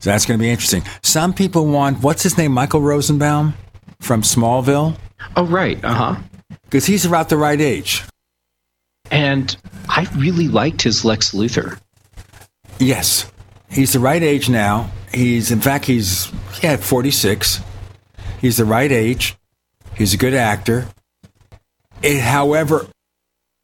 [0.00, 0.82] So that's going to be interesting.
[1.02, 3.54] Some people want what's his name, Michael Rosenbaum
[4.00, 4.96] from Smallville.
[5.36, 6.16] Oh right, uh huh.
[6.64, 8.02] Because he's about the right age.
[9.10, 9.56] And
[9.88, 11.80] I really liked his Lex Luthor.
[12.78, 13.30] Yes,
[13.68, 14.90] he's the right age now.
[15.12, 16.30] He's in fact he's
[16.62, 17.60] yeah forty six.
[18.40, 19.36] He's the right age.
[19.96, 20.86] He's a good actor.
[22.02, 22.86] It, however,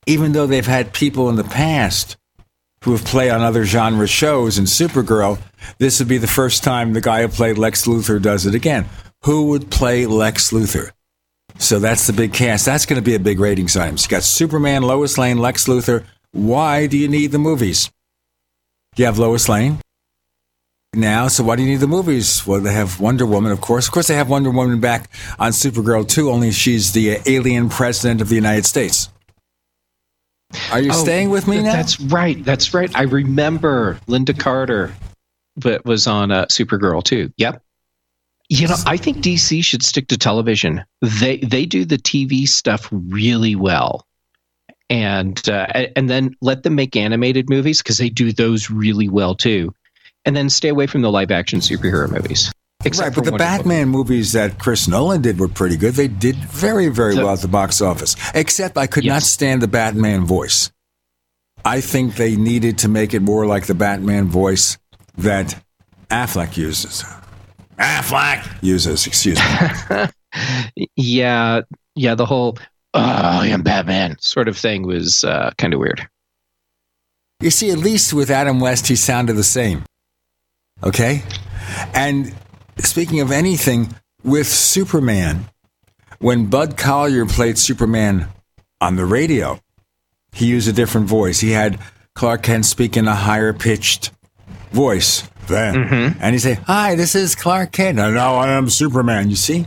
[0.06, 2.16] even though they've had people in the past
[2.84, 5.40] who have played on other genre shows and Supergirl,
[5.78, 8.86] this would be the first time the guy who played Lex Luthor does it again.
[9.24, 10.90] Who would play Lex Luthor?
[11.58, 12.66] So that's the big cast.
[12.66, 13.96] That's going to be a big ratings item.
[13.98, 16.04] You got Superman, Lois Lane, Lex Luthor.
[16.32, 17.90] Why do you need the movies?
[18.96, 19.80] You have Lois Lane
[20.96, 22.46] now, so why do you need the movies?
[22.46, 23.86] Well, they have Wonder Woman, of course.
[23.86, 26.30] Of course, they have Wonder Woman back on Supergirl too.
[26.30, 29.10] Only she's the alien president of the United States.
[30.70, 31.72] Are you oh, staying with me now?
[31.72, 32.42] That's right.
[32.44, 32.94] That's right.
[32.96, 34.94] I remember Lynda Carter,
[35.56, 37.32] but was on uh, Supergirl too.
[37.36, 37.62] Yep.
[38.48, 40.84] You know, I think DC should stick to television.
[41.02, 44.06] They they do the TV stuff really well,
[44.88, 45.66] and uh,
[45.96, 49.74] and then let them make animated movies because they do those really well too.
[50.24, 52.52] and then stay away from the live action superhero movies.
[52.84, 55.94] right, but the Wonder Batman movies that Chris Nolan did were pretty good.
[55.94, 58.16] They did very, very well at the box office.
[58.34, 60.70] Except I could not stand the Batman voice.
[61.64, 64.78] I think they needed to make it more like the Batman voice
[65.16, 65.60] that
[66.10, 67.04] Affleck uses.
[67.78, 70.86] Affleck uses, excuse me.
[70.96, 71.60] yeah,
[71.94, 72.58] yeah, the whole
[72.94, 76.08] "Oh, I am Batman" sort of thing was uh, kind of weird.
[77.40, 79.84] You see, at least with Adam West, he sounded the same.
[80.82, 81.22] Okay?
[81.94, 82.34] And
[82.78, 83.94] speaking of anything,
[84.24, 85.46] with Superman,
[86.18, 88.28] when Bud Collyer played Superman
[88.80, 89.60] on the radio,
[90.32, 91.40] he used a different voice.
[91.40, 91.78] He had
[92.14, 94.10] Clark Kent speak in a higher pitched
[94.72, 95.74] voice then.
[95.74, 96.18] Mm-hmm.
[96.20, 97.98] And he'd say, Hi, this is Clark Kent.
[97.98, 99.30] And now I am Superman.
[99.30, 99.66] You see?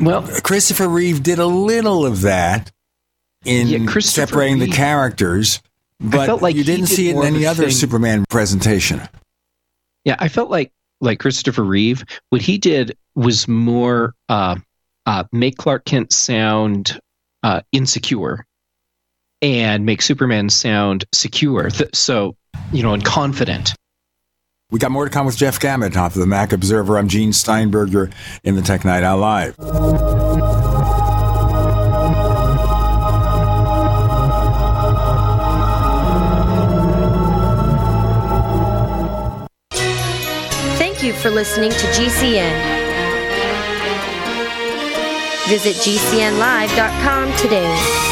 [0.00, 2.70] Well, Christopher Reeve did a little of that
[3.44, 5.60] in Yeah, separating the Reeve- characters,
[6.00, 9.00] but like you didn't did see it in any other thing- Superman presentation.
[10.04, 12.04] Yeah, I felt like like Christopher Reeve.
[12.30, 14.56] What he did was more uh,
[15.06, 16.98] uh, make Clark Kent sound
[17.42, 18.46] uh, insecure,
[19.42, 21.68] and make Superman sound secure.
[21.70, 22.34] Th- so
[22.72, 23.74] you know, and confident.
[24.72, 26.96] We got more to come with Jeff Gamet, top of the Mac Observer.
[26.96, 28.10] I'm Gene Steinberger
[28.42, 29.54] in the Tech Night Owl Live.
[40.78, 42.80] Thank you for listening to GCN.
[45.48, 48.11] Visit GCNlive.com today.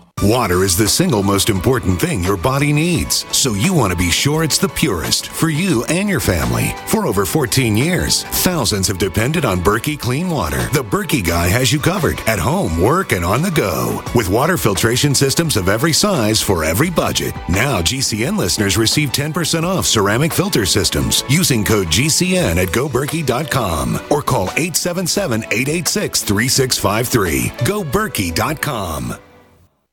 [0.23, 4.11] Water is the single most important thing your body needs, so you want to be
[4.11, 6.75] sure it's the purest for you and your family.
[6.85, 10.69] For over 14 years, thousands have depended on Berkey Clean Water.
[10.73, 14.03] The Berkey guy has you covered at home, work, and on the go.
[14.13, 17.33] With water filtration systems of every size for every budget.
[17.49, 24.21] Now, GCN listeners receive 10% off ceramic filter systems using code GCN at goberkey.com or
[24.21, 27.49] call 877 886 3653.
[27.65, 29.15] GoBerkey.com.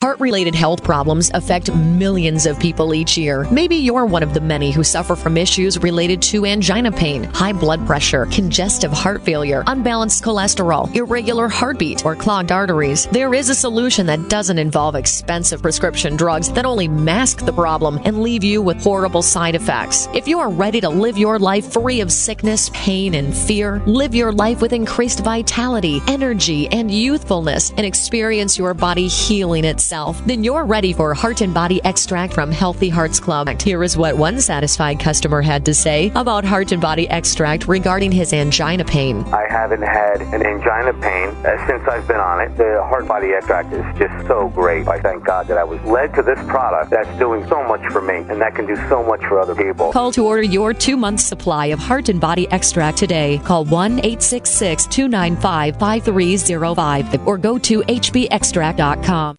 [0.00, 3.48] Heart related health problems affect millions of people each year.
[3.50, 7.52] Maybe you're one of the many who suffer from issues related to angina pain, high
[7.52, 13.06] blood pressure, congestive heart failure, unbalanced cholesterol, irregular heartbeat, or clogged arteries.
[13.06, 18.00] There is a solution that doesn't involve expensive prescription drugs that only mask the problem
[18.04, 20.06] and leave you with horrible side effects.
[20.14, 24.14] If you are ready to live your life free of sickness, pain, and fear, live
[24.14, 30.24] your life with increased vitality, energy, and youthfulness, and experience your body healing itself yourself?
[30.26, 33.48] Then you're ready for Heart and Body Extract from Healthy Hearts Club.
[33.60, 38.12] Here is what one satisfied customer had to say about Heart and Body Extract regarding
[38.12, 39.24] his angina pain.
[39.32, 42.56] I haven't had an angina pain uh, since I've been on it.
[42.56, 44.86] The Heart and Body Extract is just so great.
[44.88, 48.02] I thank God that I was led to this product that's doing so much for
[48.02, 49.92] me and that can do so much for other people.
[49.92, 53.38] Call to order your two month supply of Heart and Body Extract today.
[53.44, 59.38] Call 1 866 295 5305 or go to hbextract.com.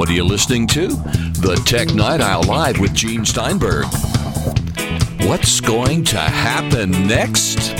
[0.00, 0.86] What are you listening to?
[0.86, 3.84] The Tech Night Owl Live with Gene Steinberg.
[5.28, 7.76] What's going to happen next?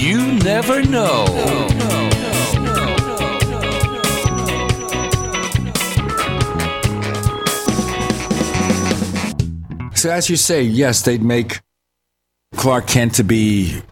[0.00, 1.26] You never know.
[9.94, 11.60] So as you say, yes, they'd make
[12.56, 13.82] Clark Kent to be,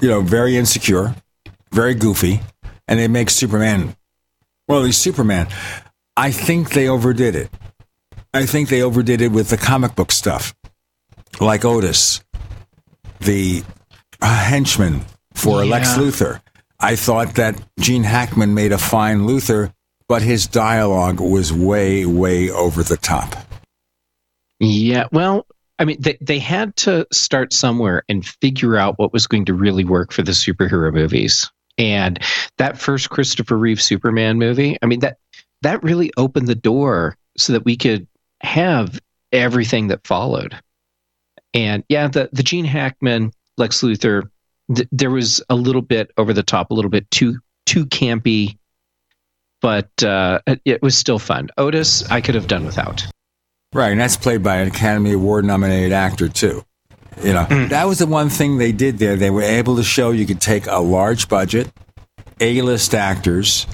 [0.00, 1.14] you know, very insecure,
[1.70, 2.40] very goofy,
[2.88, 3.94] and they make Superman.
[4.68, 5.46] Well, he's Superman.
[6.20, 7.48] I think they overdid it.
[8.34, 10.54] I think they overdid it with the comic book stuff,
[11.40, 12.22] like Otis,
[13.20, 13.64] the
[14.20, 15.70] uh, henchman for Yeah.
[15.70, 16.42] Lex Luthor.
[16.78, 19.72] I thought that Gene Hackman made a fine Luthor,
[20.08, 23.34] but his dialogue was way, way over the top.
[24.58, 25.46] Yeah, well,
[25.78, 29.54] I mean, they, they had to start somewhere and figure out what was going to
[29.54, 31.50] really work for the superhero movies.
[31.78, 32.18] And
[32.58, 35.16] that first Christopher Reeve Superman movie, I mean, that
[35.62, 38.06] that really opened the door so that we could
[38.42, 39.00] have
[39.32, 40.56] everything that followed.
[41.54, 44.30] And yeah, the the Gene Hackman, Lex Luthor,
[44.74, 48.56] th- there was a little bit over the top, a little bit too too campy,
[49.60, 51.48] but uh, it, it was still fun.
[51.58, 53.04] Otis, I could have done without.
[53.72, 56.64] Right, and that's played by an Academy Award nominated actor too.
[57.22, 59.16] You know, that was the one thing they did there.
[59.16, 61.70] They were able to show you could take a large budget,
[62.40, 63.66] A-list actors,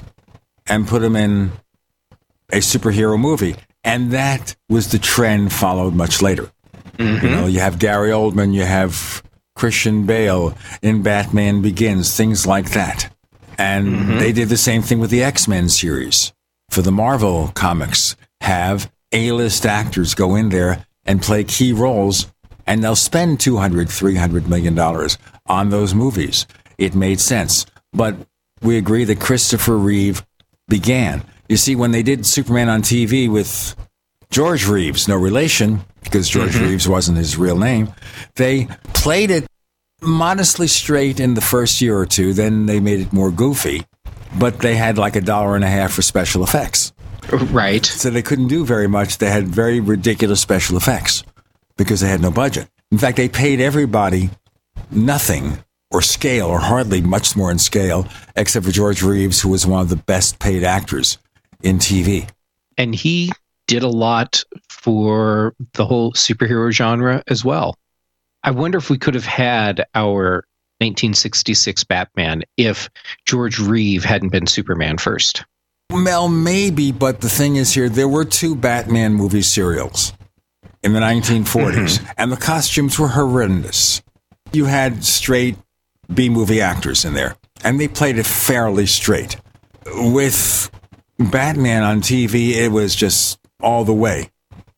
[0.67, 1.51] and put them in
[2.51, 6.51] a superhero movie, and that was the trend followed much later.
[6.97, 7.27] You mm-hmm.
[7.27, 9.21] know, you have Gary Oldman, you have
[9.55, 13.13] Christian Bale in Batman Begins, things like that.
[13.57, 14.19] And mm-hmm.
[14.19, 16.33] they did the same thing with the X Men series.
[16.69, 22.31] For the Marvel comics, have A list actors go in there and play key roles,
[22.65, 25.17] and they'll spend $200, 300 million dollars
[25.47, 26.45] on those movies.
[26.77, 27.65] It made sense.
[27.93, 28.15] But
[28.61, 30.25] we agree that Christopher Reeve
[30.67, 31.23] began.
[31.49, 33.75] You see, when they did Superman on TV with
[34.29, 36.65] George Reeves, no relation, because George mm-hmm.
[36.65, 37.93] Reeves wasn't his real name,
[38.35, 39.47] they played it
[40.01, 42.33] modestly straight in the first year or two.
[42.33, 43.85] Then they made it more goofy,
[44.37, 46.91] but they had like a dollar and a half for special effects.
[47.31, 47.85] Right.
[47.85, 49.17] So they couldn't do very much.
[49.17, 51.23] They had very ridiculous special effects
[51.77, 52.69] because they had no budget.
[52.91, 54.29] In fact, they paid everybody
[54.91, 55.57] nothing
[55.91, 59.81] or scale or hardly much more in scale, except for George Reeves, who was one
[59.81, 61.17] of the best paid actors
[61.61, 62.29] in TV.
[62.77, 63.31] and he
[63.67, 67.75] did a lot for the whole superhero genre as well.
[68.43, 70.45] I wonder if we could have had our
[70.79, 72.89] 1966 Batman if
[73.25, 75.43] George Reeve hadn't been Superman first.
[75.89, 80.13] Well, maybe, but the thing is here, there were two Batman movie serials
[80.83, 82.11] in the 1940s, mm-hmm.
[82.17, 84.01] and the costumes were horrendous.
[84.53, 85.57] You had straight
[86.13, 89.37] B movie actors in there, and they played it fairly straight.
[89.85, 90.69] With
[91.19, 94.29] Batman on TV, it was just all the way.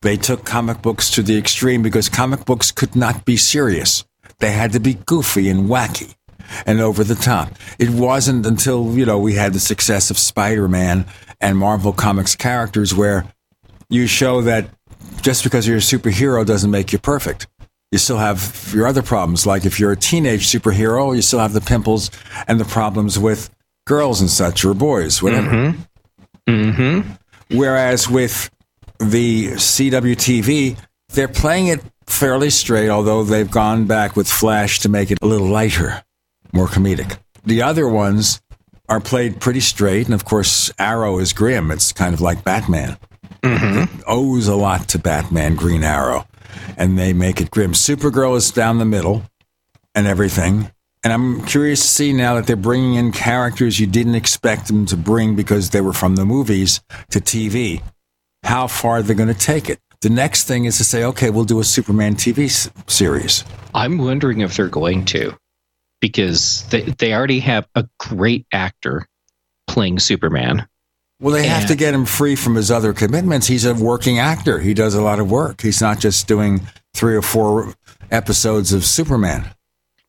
[0.02, 4.04] They took comic books to the extreme because comic books could not be serious.
[4.38, 6.14] They had to be goofy and wacky
[6.64, 7.52] and over the top.
[7.78, 11.06] It wasn't until, you know, we had the success of Spider-Man
[11.40, 13.26] and Marvel Comics characters where
[13.90, 14.70] you show that
[15.20, 17.46] just because you're a superhero doesn't make you perfect.
[17.92, 19.46] You still have your other problems.
[19.46, 22.10] Like if you're a teenage superhero, you still have the pimples
[22.46, 23.50] and the problems with
[23.86, 25.50] girls and such or boys, whatever.
[25.50, 25.80] Mm-hmm.
[26.50, 27.56] Mm-hmm.
[27.56, 28.50] Whereas with
[28.98, 30.78] the CWTV,
[31.10, 35.26] they're playing it fairly straight, although they've gone back with Flash to make it a
[35.26, 36.02] little lighter,
[36.52, 37.18] more comedic.
[37.44, 38.40] The other ones
[38.88, 41.70] are played pretty straight, and of course, Arrow is grim.
[41.70, 42.98] It's kind of like Batman.
[43.42, 43.98] Mm-hmm.
[43.98, 46.26] It owes a lot to Batman, Green Arrow,
[46.76, 47.72] and they make it grim.
[47.72, 49.22] Supergirl is down the middle
[49.94, 50.70] and everything.
[51.02, 54.84] And I'm curious to see now that they're bringing in characters you didn't expect them
[54.86, 57.82] to bring because they were from the movies to TV,
[58.42, 59.80] how far they're going to take it.
[60.02, 63.44] The next thing is to say, okay, we'll do a Superman TV s- series.
[63.74, 65.36] I'm wondering if they're going to,
[66.00, 69.06] because they they already have a great actor
[69.66, 70.66] playing Superman.
[71.20, 73.46] Well, they have to get him free from his other commitments.
[73.46, 74.58] He's a working actor.
[74.58, 75.60] He does a lot of work.
[75.60, 76.62] He's not just doing
[76.94, 77.74] three or four
[78.10, 79.50] episodes of Superman.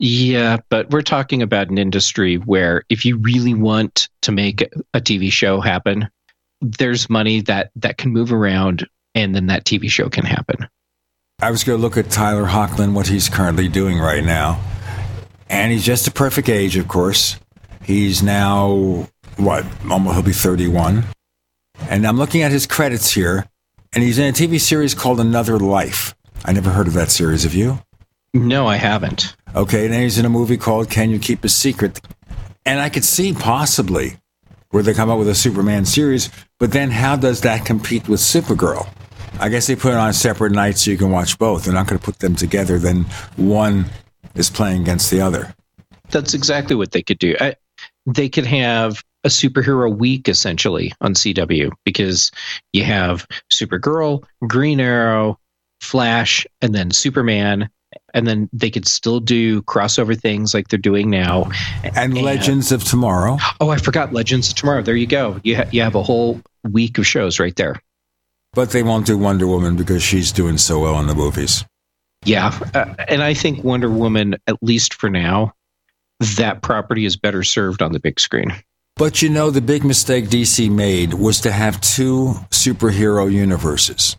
[0.04, 4.64] Yeah, but we're talking about an industry where if you really want to make
[4.96, 6.10] a TV show happen,
[6.60, 10.68] there's money that that can move around, and then that TV show can happen.
[11.40, 14.60] I was going to look at Tyler Hoechlin, what he's currently doing right now.
[15.50, 17.40] And he's just a perfect age, of course.
[17.84, 19.08] He's now,
[19.38, 21.04] what, almost, he'll be 31.
[21.90, 23.46] And I'm looking at his credits here,
[23.94, 26.16] and he's in a TV series called Another Life.
[26.44, 27.44] I never heard of that series.
[27.44, 27.78] Have you?
[28.34, 29.36] No, I haven't.
[29.56, 32.00] Okay, and he's in a movie called Can You Keep a Secret?
[32.66, 34.18] And I could see possibly
[34.70, 38.22] where they come up with a Superman series, but then how does that compete with
[38.22, 38.88] Supergirl?
[39.40, 41.66] I guess they put it on separate nights so you can watch both.
[41.66, 43.06] They're not going to put them together, then
[43.36, 43.86] one
[44.36, 45.54] is playing against the other.
[46.10, 47.36] That's exactly what they could do.
[47.40, 47.56] I,
[48.06, 52.32] they could have a superhero week essentially on CW because
[52.74, 55.40] you have Supergirl, Green Arrow,
[55.82, 57.70] Flash, and then Superman.
[58.14, 61.50] And then they could still do crossover things like they're doing now.
[61.96, 63.38] And, Legends of Tomorrow.
[63.60, 64.82] Oh, I forgot Legends of Tomorrow.
[64.82, 65.40] There you go.
[65.44, 67.82] You, ha- you have a whole week of shows right there.
[68.54, 71.64] But they won't do Wonder Woman because she's doing so well in the movies.
[72.26, 72.58] Yeah.
[72.74, 75.54] Uh, and I think Wonder Woman, at least for now,
[76.38, 78.54] that property is better served on the big screen.
[78.98, 84.18] But you know, the big mistake DC made was to have two superhero universes,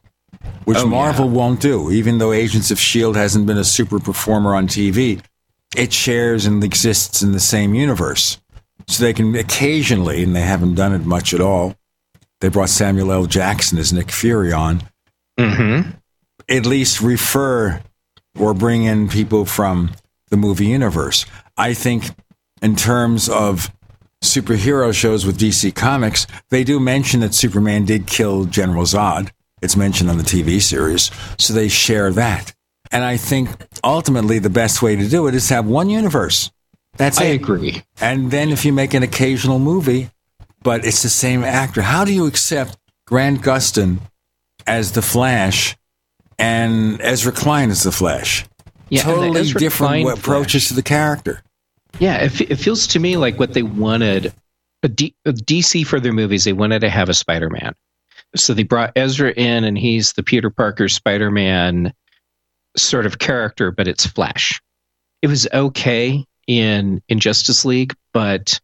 [0.65, 1.91] which Oh, Marvel won't do.
[1.91, 3.19] Even though Agents of S.H.I.E.L.D.
[3.19, 5.23] hasn't been a super performer on TV,
[5.77, 8.39] it shares and exists in the same universe.
[8.89, 11.75] So they can occasionally, and they haven't done it much at all,
[12.41, 13.27] they brought Samuel L.
[13.27, 14.83] Jackson as Nick Fury on,
[15.39, 15.91] Mm-hmm.
[16.49, 17.81] at least refer
[18.39, 19.93] or bring in people from
[20.31, 21.25] the movie universe.
[21.57, 22.11] I think,
[22.61, 23.73] in terms of
[24.23, 29.31] superhero shows with DC Comics, they do mention that Superman did kill General Zod.
[29.63, 32.53] It's mentioned on the TV series, so they share that.
[32.91, 33.49] And I think
[33.83, 36.51] ultimately the best way to do it is to have one universe.
[36.97, 37.37] That's I it.
[37.37, 37.83] agree.
[38.01, 40.11] And then if you make an occasional movie,
[40.63, 42.77] but it's the same actor, how do you accept
[43.07, 44.01] Grant Gustin
[44.67, 45.77] as the Flash
[46.39, 48.45] and Ezra Klein as the Flash?
[48.91, 51.43] Yeah, totally different approaches to the character.
[51.99, 54.35] Yeah, it, it feels to me like what they wanted.
[54.83, 57.75] A D, a DC for their movies, they wanted to have a Spider-Man,
[58.35, 61.93] so they brought Ezra in, and he's the Peter Parker Spider-Man
[62.77, 64.61] sort of character, but it's Flash.
[65.21, 68.61] It was okay in in Justice League, but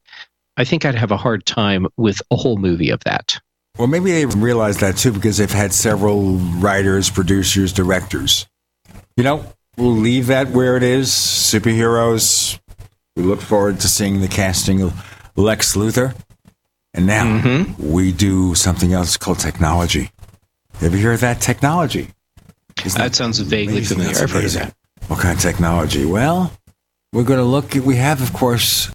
[0.57, 3.39] I think I'd have a hard time with a whole movie of that.
[3.78, 8.47] Well, maybe they realized that too because they've had several writers, producers, directors.
[9.16, 11.11] You know, we'll leave that where it is.
[11.11, 12.59] Superheroes.
[13.15, 16.15] We look forward to seeing the casting of Lex Luthor.
[16.98, 17.92] And now Mm-hmm.
[17.92, 20.10] we do something else called technology.
[20.72, 22.08] Have you ever hear of that technology?
[22.84, 23.98] Isn't That sounds vaguely amazing?
[23.98, 24.20] familiar.
[24.20, 24.74] I've heard of that.
[25.06, 26.04] What kind of technology?
[26.04, 26.52] Well,
[27.12, 27.76] we're going to look.
[27.76, 28.90] At, we have, of course,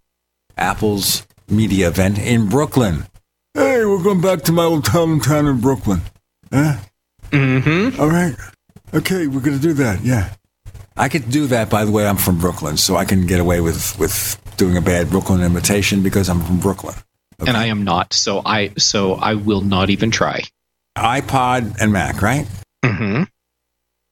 [0.58, 3.06] Apple's media event in Brooklyn.
[3.54, 6.02] Hey, we're going back to my old hometown in Brooklyn.
[6.52, 6.80] Huh?
[7.32, 8.02] Mm-hmm.
[8.02, 8.36] All right.
[8.94, 10.04] Okay, we're going to do that.
[10.04, 10.34] Yeah.
[10.98, 12.06] I could do that, by the way.
[12.06, 16.04] I'm from Brooklyn, so I can get away with, with doing a bad Brooklyn imitation
[16.04, 16.96] because I'm from Brooklyn.
[17.48, 20.44] And I am not, so I so I will not even try.
[20.98, 22.48] iPad and Mac, right?
[22.84, 23.24] Mm-hmm.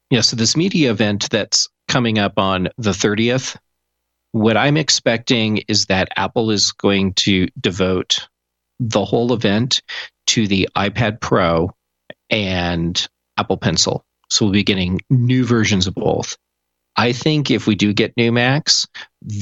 [0.10, 3.58] Yeah, so this media event that's coming up on the 30th,
[4.32, 8.28] what I'm expecting is that Apple is going to devote
[8.80, 9.82] the whole event
[10.28, 11.72] to the iPad Pro
[12.30, 14.06] and Apple Pencil.
[14.30, 16.38] So we'll be getting new versions of both.
[16.95, 18.88] I think if we do get new Macs,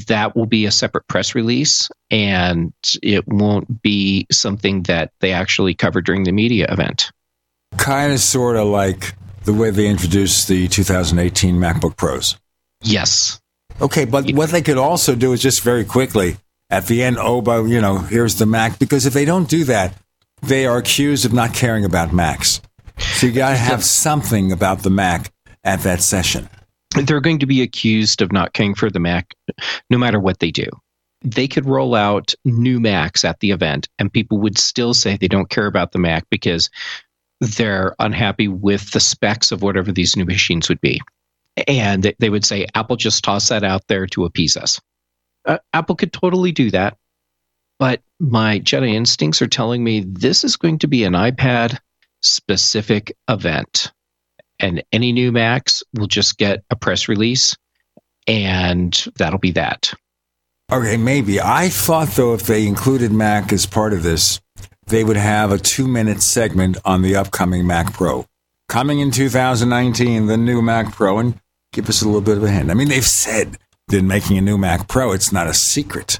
[0.07, 5.73] that will be a separate press release and it won't be something that they actually
[5.73, 7.11] cover during the media event.
[7.77, 9.13] Kind of, sort of like
[9.43, 12.37] the way they introduced the 2018 MacBook Pros.
[12.81, 13.39] Yes.
[13.81, 16.37] Okay, but what they could also do is just very quickly
[16.69, 18.79] at the end, oh, but you know, here's the Mac.
[18.79, 19.95] Because if they don't do that,
[20.41, 22.61] they are accused of not caring about Macs.
[22.97, 25.31] So you got to have something about the Mac
[25.63, 26.49] at that session.
[27.07, 29.35] They're going to be accused of not caring for the Mac
[29.89, 30.67] no matter what they do.
[31.21, 35.27] They could roll out new Macs at the event and people would still say they
[35.27, 36.69] don't care about the Mac because
[37.41, 41.01] they're unhappy with the specs of whatever these new machines would be.
[41.67, 44.79] And they- would say, Apple just tossed that out there to appease us.
[45.45, 46.97] uh, Apple could totally do that.
[47.79, 51.77] But my Jedi instincts are telling me this is going to be an iPad
[52.21, 53.91] specific event.
[54.59, 57.55] And any new Macs will just get a press release,
[58.27, 59.93] and that'll be that.
[60.71, 61.41] Okay, maybe.
[61.41, 64.39] I thought, though, if they included Mac as part of this,
[64.87, 68.25] they would have a two minute segment on the upcoming Mac Pro.
[68.67, 71.39] Coming in 2019, the new Mac Pro, and
[71.73, 72.69] give us a little bit of a hint.
[72.69, 73.57] I mean, they've said
[73.87, 76.19] they're making a new Mac Pro, it's not a secret.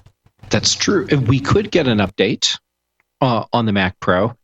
[0.49, 1.06] That's true.
[1.28, 2.57] We could get an update
[3.22, 4.36] uh, on the Mac Pro,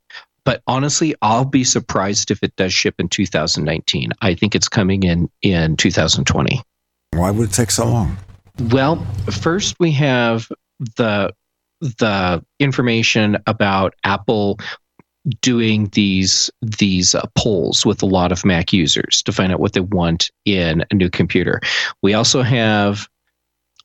[0.45, 4.11] but honestly, I'll be surprised if it does ship in 2019.
[4.21, 6.61] I think it's coming in in 2020.
[7.13, 8.17] Why would it take so long?
[8.69, 10.47] Well, first we have
[10.95, 11.33] the
[11.81, 14.59] the information about Apple
[15.41, 19.73] doing these these uh, polls with a lot of Mac users to find out what
[19.73, 21.59] they want in a new computer.
[22.01, 23.07] We also have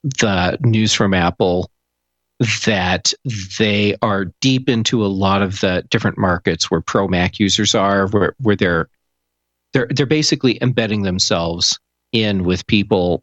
[0.03, 1.71] the news from Apple
[2.65, 3.13] that
[3.59, 8.07] they are deep into a lot of the different markets where pro Mac users are,
[8.09, 8.89] where, where they're
[9.73, 11.79] they're they're basically embedding themselves
[12.13, 13.23] in with people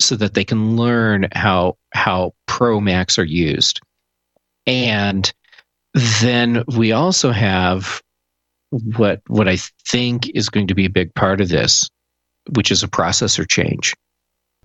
[0.00, 3.80] so that they can learn how how pro Macs are used.
[4.66, 5.30] And
[6.22, 8.00] then we also have
[8.70, 9.56] what what I
[9.86, 11.90] think is going to be a big part of this,
[12.54, 13.94] which is a processor change.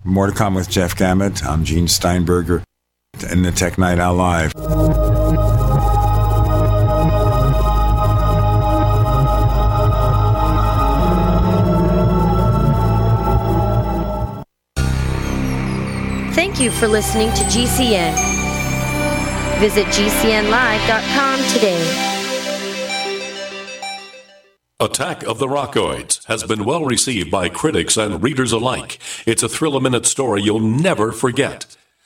[0.04, 1.44] More to come with Jeff Gamet.
[1.44, 2.63] I'm Gene Steinberger
[3.22, 4.52] in the Tech Night Owl Live.
[16.34, 18.14] Thank you for listening to GCN.
[19.60, 22.10] Visit GCNlive.com today.
[24.80, 28.98] Attack of the Rockoids has been well received by critics and readers alike.
[29.24, 31.76] It's a thrill a minute story you'll never forget.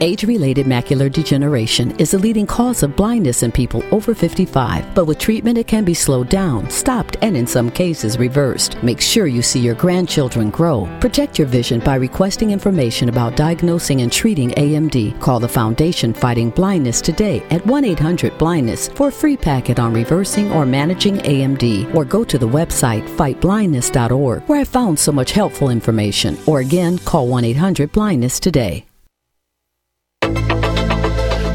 [0.00, 5.04] Age related macular degeneration is the leading cause of blindness in people over 55, but
[5.04, 8.82] with treatment, it can be slowed down, stopped, and in some cases reversed.
[8.82, 10.88] Make sure you see your grandchildren grow.
[11.00, 15.20] Protect your vision by requesting information about diagnosing and treating AMD.
[15.20, 19.92] Call the Foundation Fighting Blindness today at 1 800 Blindness for a free packet on
[19.92, 25.32] reversing or managing AMD, or go to the website fightblindness.org where I found so much
[25.32, 26.38] helpful information.
[26.46, 28.86] Or again, call 1 800 Blindness today.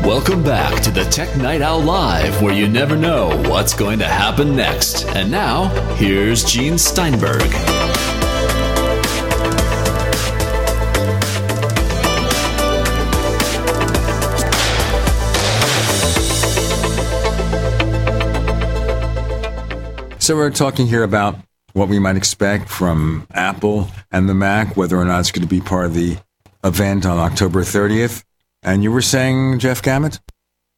[0.07, 4.05] Welcome back to the Tech Night Owl Live, where you never know what's going to
[4.05, 5.05] happen next.
[5.05, 5.65] And now,
[5.95, 7.41] here's Gene Steinberg.
[20.21, 21.35] So we're talking here about
[21.73, 25.53] what we might expect from Apple and the Mac, whether or not it's going to
[25.53, 26.17] be part of the
[26.63, 28.23] event on October 30th.
[28.67, 30.19] And you were saying, Jeff Gamet?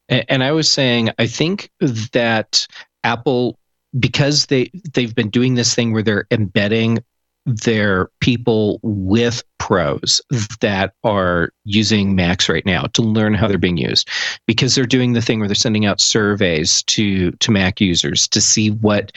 [0.10, 2.68] And I was saying, I think that
[3.04, 3.58] Apple,
[4.00, 7.00] because they they've been doing this thing where they're embedding
[7.48, 10.22] their people with pros
[10.62, 14.08] that are using Macs right now to learn how they're being used
[14.46, 18.40] because they're doing the thing where they're sending out surveys to to Mac users to
[18.40, 19.12] see what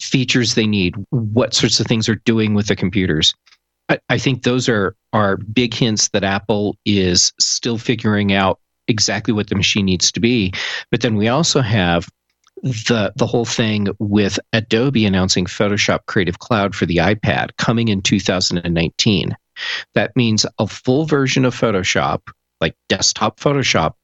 [0.00, 3.34] features they need, what sorts of things are doing with the computers.
[4.08, 9.48] I, think those are are big hints that Apple is still figuring out exactly what
[9.48, 10.52] the machine needs to be.
[10.90, 12.08] But then we also have
[12.62, 18.02] the the whole thing with Adobe announcing Photoshop Creative Cloud for the iPad coming in
[18.02, 19.36] 2019.
[19.94, 22.28] That means a full version of Photoshop,
[22.60, 23.94] like desktop Photoshop,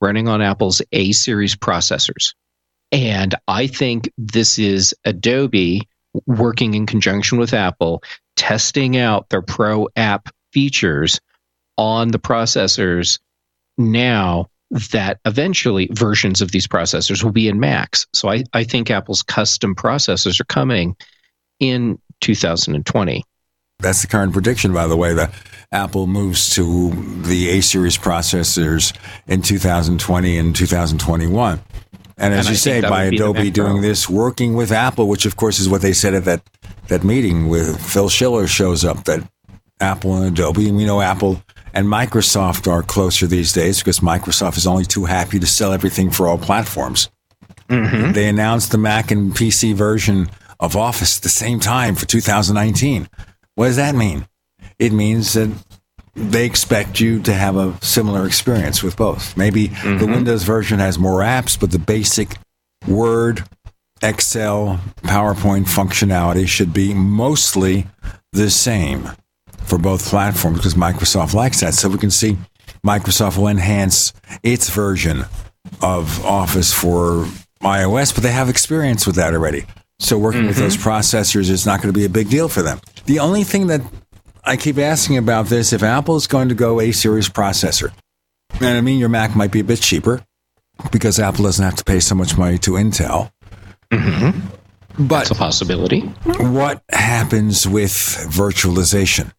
[0.00, 2.34] running on Apple's A series processors.
[2.90, 5.88] And I think this is Adobe
[6.26, 8.02] working in conjunction with Apple,
[8.36, 11.20] testing out their Pro app features
[11.76, 13.18] on the processors
[13.78, 14.48] now
[14.92, 18.06] that eventually versions of these processors will be in Macs.
[18.14, 20.96] So I, I think Apple's custom processors are coming
[21.60, 23.24] in 2020.
[23.80, 25.34] That's the current prediction, by the way, that
[25.72, 26.90] Apple moves to
[27.22, 28.96] the A series processors
[29.26, 31.60] in 2020 and 2021.
[32.16, 33.66] And as And I you say, by would be the Adobe Pro.
[33.66, 36.42] doing this, working with Apple, which of course is what they said at that,
[36.92, 39.26] that meeting with Phil Schiller shows up that
[39.80, 41.42] Apple and Adobe, and we know Apple
[41.72, 46.10] and Microsoft are closer these days because Microsoft is only too happy to sell everything
[46.10, 47.08] for all platforms.
[47.70, 48.12] Mm-hmm.
[48.12, 53.08] They announced the Mac and PC version of Office at the same time for 2019.
[53.54, 54.26] What does that mean?
[54.78, 55.50] It means that
[56.14, 59.34] they expect you to have a similar experience with both.
[59.34, 60.12] Maybe the mm-hmm.
[60.12, 62.36] Windows version has more apps, but the basic
[62.86, 63.44] Word,
[64.02, 67.86] Excel, PowerPoint functionality should be mostly
[68.32, 69.10] the same
[69.58, 71.74] for both platforms because Microsoft likes that.
[71.74, 72.36] So we can see
[72.84, 74.12] Microsoft will enhance
[74.42, 75.24] its version
[75.80, 77.26] of Office for
[77.62, 79.64] iOS, but they have experience with that already.
[80.00, 80.88] So working with those mm-hmm.
[80.88, 82.80] processors is not going to be a big deal for them.
[83.06, 83.82] The only thing that
[84.44, 87.92] I keep asking about this, if Apple is going to go A series processor,
[88.54, 90.24] and I mean your Mac might be a bit cheaper
[90.90, 93.30] because Apple doesn't have to pay so much money to Intel.
[93.92, 96.00] But That's a possibility.
[96.00, 99.32] what happens with virtualization?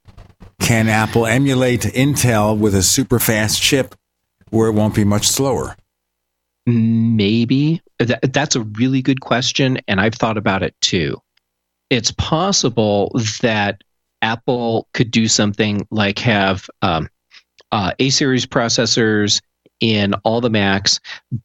[0.60, 3.96] Can Apple emulate Intel with a super fast chip
[4.52, 5.76] where it won't be much slower?
[6.66, 7.82] Maybe.
[8.00, 9.80] That, that's a really good question.
[9.88, 11.18] And I've thought about it too.
[11.90, 13.12] It's possible
[13.42, 13.82] that
[14.22, 17.10] Apple could do something like have um,
[17.72, 19.42] uh, A series processors
[19.84, 21.02] in all the Macs,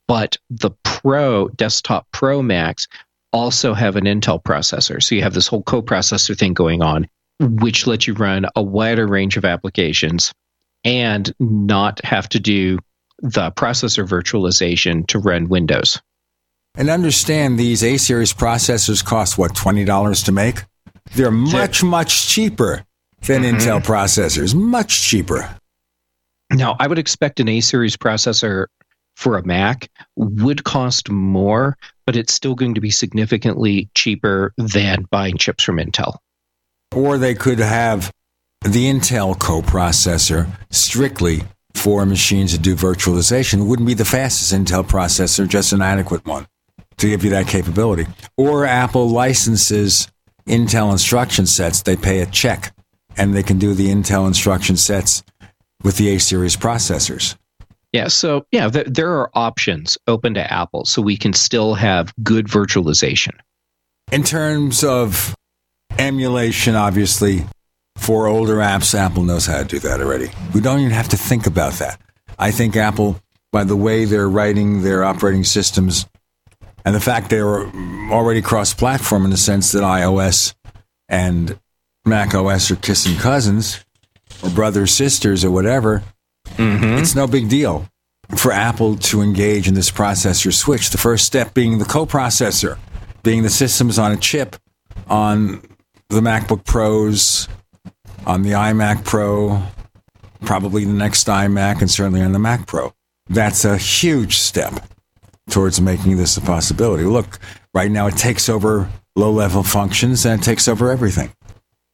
[0.07, 2.87] but the Pro, desktop Pro Macs,
[3.33, 5.03] also have an Intel processor.
[5.03, 7.09] So you have this whole coprocessor thing going on,
[7.41, 10.33] which lets you run a wider range of applications
[10.85, 12.79] and not have to do
[13.19, 16.01] the processor virtualization to run Windows.
[16.77, 20.63] And understand these A series processors cost what, $20 to make?
[21.17, 22.85] They're much, much cheaper
[23.27, 23.57] than mm-hmm.
[23.57, 25.57] Intel processors, much cheaper.
[26.51, 28.67] Now, I would expect an A series processor
[29.17, 31.77] for a Mac would cost more,
[32.07, 36.17] but it's still going to be significantly cheaper than buying chips from Intel.
[36.95, 38.13] Or they could have
[38.63, 41.43] the Intel coprocessor strictly
[41.75, 43.61] for machines that do virtualization.
[43.61, 46.47] It wouldn't be the fastest Intel processor, just an adequate one
[46.97, 48.07] to give you that capability.
[48.37, 50.09] Or Apple licenses
[50.47, 51.83] Intel instruction sets.
[51.83, 52.73] They pay a check
[53.17, 55.23] and they can do the Intel instruction sets
[55.83, 57.37] with the A series processors.
[57.93, 62.13] Yeah, so yeah, th- there are options open to Apple, so we can still have
[62.23, 63.33] good virtualization.
[64.13, 65.35] In terms of
[65.99, 67.47] emulation, obviously,
[67.97, 70.31] for older apps, Apple knows how to do that already.
[70.55, 72.01] We don't even have to think about that.
[72.39, 73.21] I think Apple,
[73.53, 76.07] by the way they're writing their operating systems
[76.85, 77.67] and the fact they're
[78.11, 80.55] already cross platform in the sense that iOS
[81.09, 81.59] and
[82.05, 83.85] Mac OS are kissing cousins
[84.43, 86.03] or brothers, sisters, or whatever,
[86.51, 86.99] mm-hmm.
[86.99, 87.89] it's no big deal
[88.37, 90.91] for Apple to engage in this processor switch.
[90.91, 92.79] The first step being the coprocessor,
[93.23, 94.57] being the systems on a chip
[95.09, 95.63] on
[96.09, 97.49] the MacBook Pros,
[98.27, 99.63] on the iMac Pro,
[100.43, 102.93] probably the next iMac, and certainly on the Mac Pro.
[103.29, 104.83] That's a huge step
[105.51, 107.05] towards making this a possibility.
[107.05, 107.39] Look,
[107.75, 111.33] right now it takes over low level functions and it takes over everything.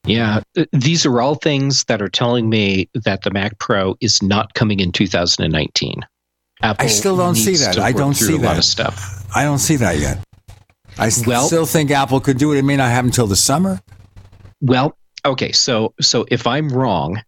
[0.05, 4.21] Yeah, uh, these are all things that are telling me that the Mac Pro is
[4.21, 6.01] not coming in 2019.
[6.61, 7.77] Apple I still don't see that.
[7.79, 8.45] I don't see a that.
[8.45, 9.25] lot of stuff.
[9.35, 10.19] I don't see that yet.
[10.97, 12.57] I Well- still think Apple could do it.
[12.57, 13.81] It may not happen until the summer.
[14.61, 17.21] Well, okay, so so if I'm wrong,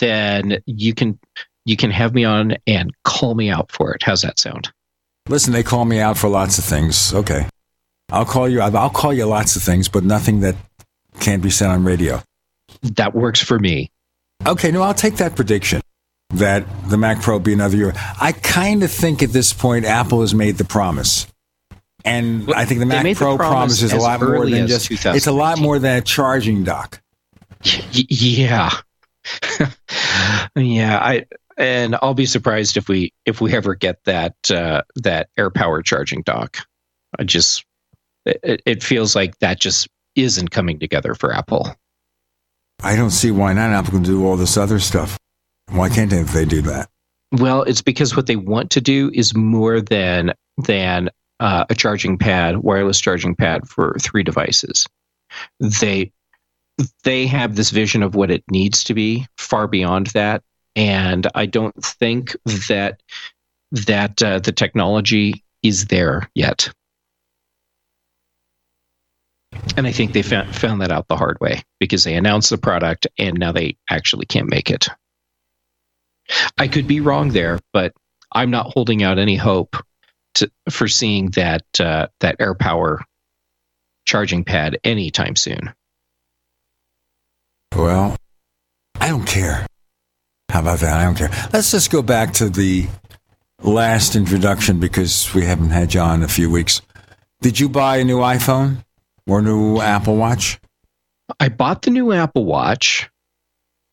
[0.00, 1.18] then you can
[1.66, 4.02] you can have me on and call me out for it.
[4.02, 4.70] How's that sound?
[5.28, 7.12] Listen, they call me out for lots of things.
[7.12, 7.46] Okay.
[8.10, 8.62] I'll call you.
[8.62, 10.56] I'll call you lots of things, but nothing that
[11.20, 12.22] can't be said on radio.
[12.82, 13.90] That works for me.
[14.46, 15.80] Okay, no, I'll take that prediction
[16.34, 17.92] that the Mac Pro be another year.
[18.20, 21.26] I kind of think at this point Apple has made the promise.
[22.04, 24.68] And I think the Mac made the Pro promise promise is a lot more than
[24.68, 27.02] just it's a lot more than a charging dock.
[27.64, 28.70] Y- yeah,
[30.54, 30.98] yeah.
[30.98, 31.26] I
[31.56, 36.22] and I'll be surprised if we if we ever get that uh, that AirPower charging
[36.22, 36.58] dock.
[37.18, 37.64] I just
[38.24, 39.88] it, it feels like that just
[40.22, 41.74] isn't coming together for Apple.
[42.82, 43.70] I don't see why not.
[43.70, 45.18] Apple can do all this other stuff.
[45.70, 46.88] Why can't they, they do that?
[47.32, 52.16] Well, it's because what they want to do is more than than uh, a charging
[52.16, 54.86] pad, wireless charging pad for three devices.
[55.60, 56.12] They
[57.04, 60.42] they have this vision of what it needs to be far beyond that,
[60.74, 62.34] and I don't think
[62.68, 63.02] that
[63.72, 66.72] that uh, the technology is there yet.
[69.76, 72.58] And I think they found, found that out the hard way because they announced the
[72.58, 74.88] product and now they actually can't make it.
[76.58, 77.92] I could be wrong there, but
[78.32, 79.76] I'm not holding out any hope
[80.34, 82.98] to, for seeing that uh, that AirPower
[84.04, 85.72] charging pad anytime soon.
[87.74, 88.16] Well,
[89.00, 89.66] I don't care.
[90.50, 90.94] How about that?
[90.94, 91.30] I don't care.
[91.52, 92.88] Let's just go back to the
[93.62, 96.80] last introduction because we haven't had on in a few weeks.
[97.40, 98.84] Did you buy a new iPhone
[99.28, 100.58] or new Apple Watch?
[101.38, 103.08] I bought the new Apple Watch,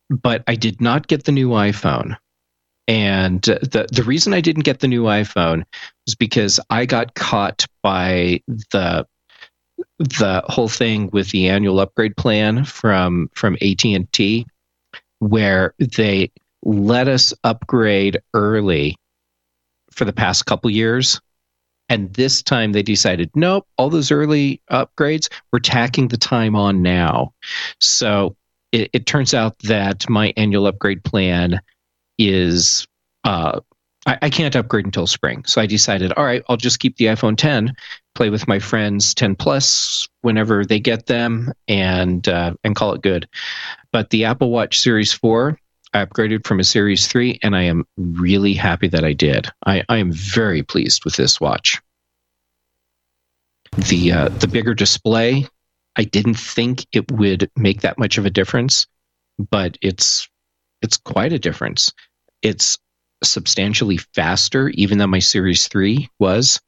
[0.09, 2.17] but I did not get the new iPhone.
[2.87, 5.63] And the the reason I didn't get the new iPhone
[6.05, 8.41] was because I got caught by
[8.71, 9.05] the
[9.97, 14.45] the whole thing with the annual upgrade plan from from AT&T
[15.19, 16.31] where they
[16.63, 18.95] let us upgrade early
[19.91, 21.19] for the past couple years
[21.89, 26.81] and this time they decided nope all those early upgrades we're tacking the time on
[26.81, 27.33] now
[27.79, 28.35] so
[28.71, 31.61] it, it turns out that my annual upgrade plan
[32.17, 32.87] is
[33.23, 33.59] uh,
[34.05, 35.43] I, I, can't upgrade until spring.
[35.45, 37.75] So I decided, all right, I'll just keep the iPhone 10,
[38.13, 43.01] play with my friends 10 Plus whenever they get them, and uh, and call it
[43.01, 43.27] good.
[43.91, 45.59] But the Apple Watch Series 4,
[45.95, 49.47] I upgraded from a Series 3, and I am really happy that I did.
[49.65, 51.81] I, I am very pleased with this watch.
[53.77, 55.47] The uh, the bigger display,
[55.95, 58.87] I didn't think it would make that much of a difference,
[59.49, 60.27] but it's
[60.81, 61.93] it's quite a difference.
[62.41, 62.77] It's
[63.23, 66.59] substantially faster, even though my Series 3 was.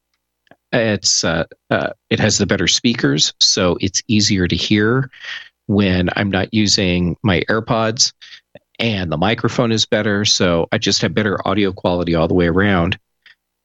[0.72, 5.12] It's uh, uh, it has the better speakers, so it's easier to hear
[5.66, 8.14] when I'm not using my AirPods,
[8.80, 12.48] and the microphone is better, so I just have better audio quality all the way
[12.48, 13.00] around.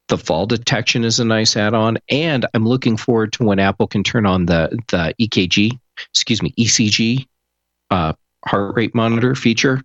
[0.09, 4.05] The fall detection is a nice add-on, and I'm looking forward to when Apple can
[4.05, 5.79] turn on the the EKG,
[6.11, 7.27] excuse me, ECG
[7.91, 8.13] uh,
[8.45, 9.83] heart rate monitor feature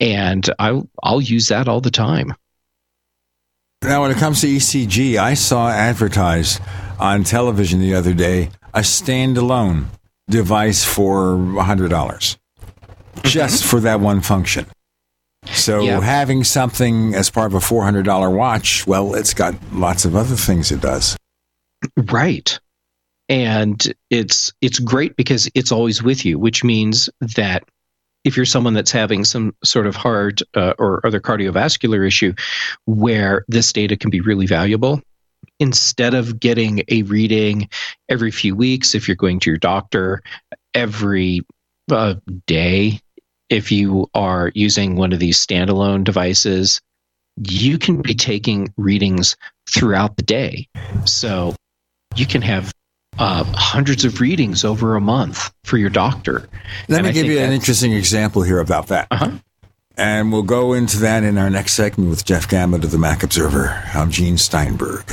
[0.00, 2.34] and I I'll use that all the time.
[3.82, 6.60] Now, when it comes to ECG, I saw advertised
[6.98, 9.86] on television the other day a standalone
[10.28, 12.38] device for hundred dollars,
[13.24, 14.66] just for that one function.
[15.46, 16.00] So yeah.
[16.00, 20.16] having something as part of a four hundred dollar watch, well, it's got lots of
[20.16, 21.16] other things it does.
[21.96, 22.58] Right.
[23.28, 27.64] And it's it's great because it's always with you, which means that
[28.24, 32.34] if you're someone that's having some sort of heart uh, or other cardiovascular issue
[32.86, 35.00] where this data can be really valuable
[35.60, 37.68] instead of getting a reading
[38.08, 40.22] every few weeks if you're going to your doctor
[40.74, 41.42] every
[41.90, 42.14] uh,
[42.46, 43.00] day
[43.50, 46.80] if you are using one of these standalone devices
[47.46, 49.36] you can be taking readings
[49.70, 50.68] throughout the day
[51.04, 51.54] so
[52.16, 52.72] you can have
[53.18, 56.48] uh, hundreds of readings over a month for your doctor.
[56.88, 59.08] Let and me I give you an interesting example here about that.
[59.10, 59.32] Uh-huh.
[59.96, 63.24] And we'll go into that in our next segment with Jeff Gamet of the Mac
[63.24, 63.82] Observer.
[63.94, 65.12] I'm Gene Steinberg.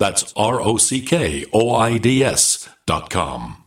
[0.00, 3.66] That's R O C K O I D S dot com.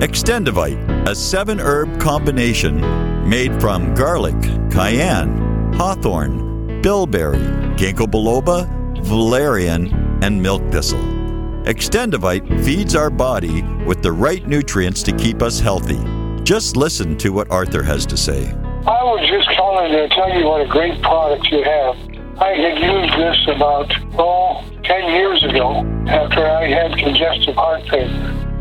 [0.00, 2.80] Extendovite, a seven herb combination
[3.28, 4.40] made from garlic,
[4.70, 7.38] cayenne, hawthorn, bilberry,
[7.76, 8.66] ginkgo biloba,
[9.04, 11.04] valerian, and milk thistle.
[11.64, 16.02] Extendovite feeds our body with the right nutrients to keep us healthy.
[16.44, 18.50] Just listen to what Arthur has to say.
[18.86, 22.13] I was just calling to tell you what a great product you have.
[22.38, 28.10] I had used this about, oh, 10 years ago after I had congestive heart failure.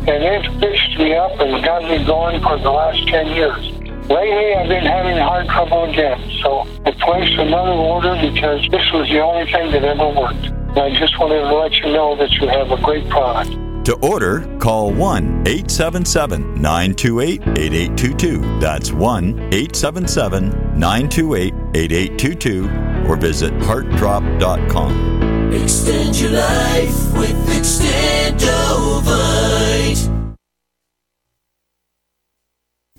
[0.05, 3.65] And it fixed me up and got me going for the last 10 years.
[4.09, 9.09] Lately, I've been having heart trouble again, so I placed another order because this was
[9.09, 10.45] the only thing that ever worked.
[10.45, 13.51] And I just wanted to let you know that you have a great product.
[13.85, 18.59] To order, call 1 877 928 8822.
[18.59, 25.51] That's 1 877 928 8822 or visit heartdrop.com.
[25.53, 29.22] Extend your life with Extendovite.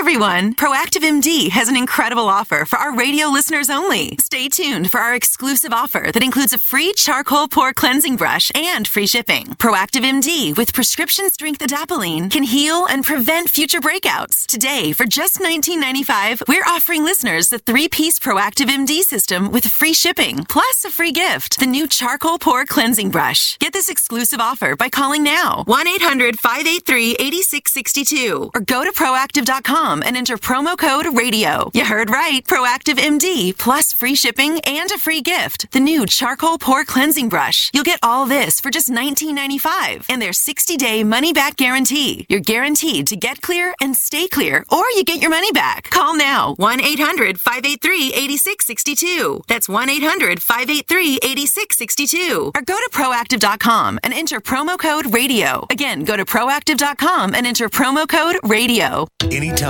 [0.00, 0.54] everyone!
[0.54, 4.16] Proactiv MD has an incredible offer for our radio listeners only.
[4.16, 8.88] Stay tuned for our exclusive offer that includes a free charcoal pore cleansing brush and
[8.88, 9.48] free shipping.
[9.64, 14.46] Proactiv MD with prescription strength adapalene can heal and prevent future breakouts.
[14.46, 20.46] Today, for just $19.95, we're offering listeners the three-piece Proactiv MD system with free shipping
[20.46, 23.58] plus a free gift: the new charcoal pore cleansing brush.
[23.58, 30.78] Get this exclusive offer by calling now 1-800-583-8662 or go to proactiv.com and enter promo
[30.78, 31.70] code radio.
[31.74, 32.44] You heard right.
[32.46, 35.70] Proactiv MD plus free shipping and a free gift.
[35.72, 37.70] The new charcoal pore cleansing brush.
[37.74, 42.26] You'll get all this for just $19.95 and their 60 day money back guarantee.
[42.28, 45.90] You're guaranteed to get clear and stay clear or you get your money back.
[45.90, 49.42] Call now 1 800 583 8662.
[49.48, 52.52] That's 1 800 583 8662.
[52.54, 55.66] Or go to proactiv.com and enter promo code radio.
[55.70, 59.08] Again, go to proactiv.com and enter promo code radio.
[59.30, 59.69] Anytime,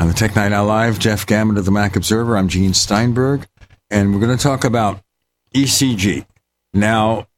[0.00, 2.36] On the Tech Night Owl Live, Jeff Gamet of the Mac Observer.
[2.36, 3.46] I'm Gene Steinberg,
[3.90, 5.00] and we're going to talk about
[5.54, 6.26] ECG.
[6.72, 7.28] Now,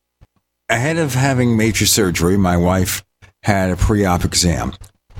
[0.71, 3.05] ahead of having major surgery, my wife
[3.43, 4.73] had a pre op exam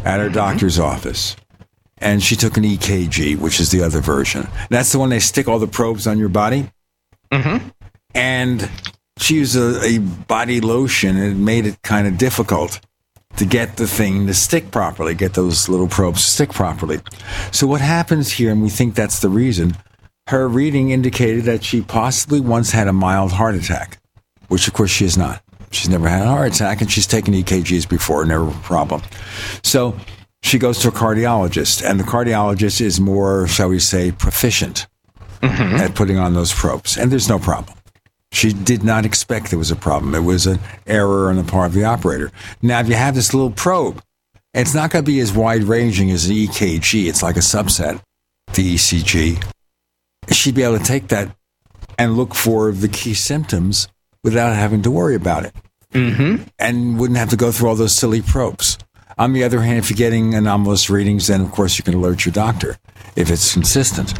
[0.03, 1.37] at her doctor's office,
[1.99, 4.49] and she took an EKG, which is the other version.
[4.71, 6.71] That's the one they stick all the probes on your body.
[7.31, 7.69] Mm-hmm.
[8.15, 8.71] And
[9.19, 12.81] she used a, a body lotion, and it made it kind of difficult
[13.37, 17.01] to get the thing to stick properly, get those little probes to stick properly.
[17.53, 19.77] So what happens here, and we think that's the reason,
[20.29, 23.99] her reading indicated that she possibly once had a mild heart attack,
[24.49, 25.43] which of course she has not.
[25.71, 29.03] She's never had a heart attack and she's taken EKGs before, never a problem.
[29.63, 29.97] So
[30.43, 34.87] she goes to a cardiologist, and the cardiologist is more, shall we say, proficient
[35.43, 35.77] mm-hmm.
[35.77, 37.77] at putting on those probes, and there's no problem.
[38.33, 40.15] She did not expect there was a problem.
[40.15, 42.31] It was an error on the part of the operator.
[42.61, 44.03] Now, if you have this little probe,
[44.53, 47.09] it's not going to be as wide ranging as an EKG.
[47.09, 48.01] It's like a subset,
[48.55, 49.43] the ECG.
[50.31, 51.35] She'd be able to take that
[51.99, 53.89] and look for the key symptoms
[54.23, 55.55] without having to worry about it.
[55.93, 56.43] Mm-hmm.
[56.59, 58.77] And wouldn't have to go through all those silly probes.
[59.19, 62.27] On the other hand, if you're getting anomalous readings, then of course you can alert
[62.27, 62.77] your doctor
[63.15, 64.13] if it's consistent.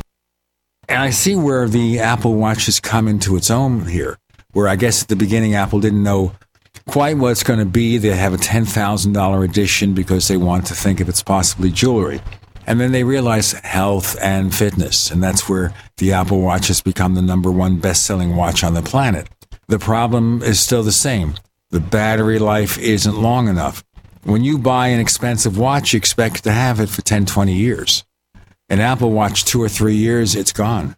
[0.89, 4.19] And I see where the Apple Watch has come into its own here,
[4.53, 6.33] where I guess at the beginning Apple didn't know
[6.87, 7.99] quite what it's going to be.
[7.99, 12.21] They have a $10,000 edition because they want to think if it's possibly jewelry.
[12.69, 15.11] And then they realize health and fitness.
[15.11, 18.75] And that's where the Apple Watch has become the number one best selling watch on
[18.75, 19.29] the planet.
[19.69, 21.35] The problem is still the same.
[21.71, 23.85] The battery life isn't long enough.
[24.23, 28.05] When you buy an expensive watch, you expect to have it for 10, 20 years.
[28.69, 30.97] An Apple Watch, two or three years, it's gone.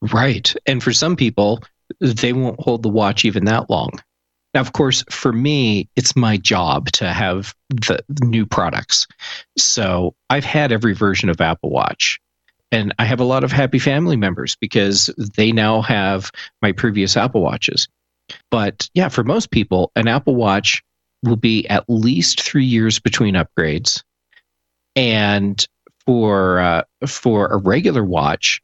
[0.00, 0.54] Right.
[0.66, 1.62] And for some people,
[2.00, 3.90] they won't hold the watch even that long.
[4.54, 9.06] Now, of course, for me, it's my job to have the new products.
[9.58, 12.20] So I've had every version of Apple Watch.
[12.72, 16.30] And I have a lot of happy family members because they now have
[16.62, 17.86] my previous Apple Watches.
[18.50, 20.82] But yeah, for most people, an Apple Watch
[21.22, 24.02] will be at least three years between upgrades.
[24.96, 25.64] And
[26.06, 28.62] for uh, for a regular watch,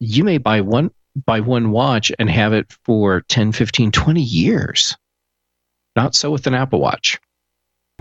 [0.00, 0.90] you may buy one
[1.26, 4.96] buy one watch and have it for 10, 15, 20 years.
[5.96, 7.20] Not so with an Apple Watch.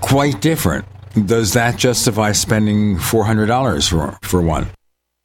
[0.01, 0.85] Quite different.
[1.27, 4.67] Does that justify spending $400 for, for one?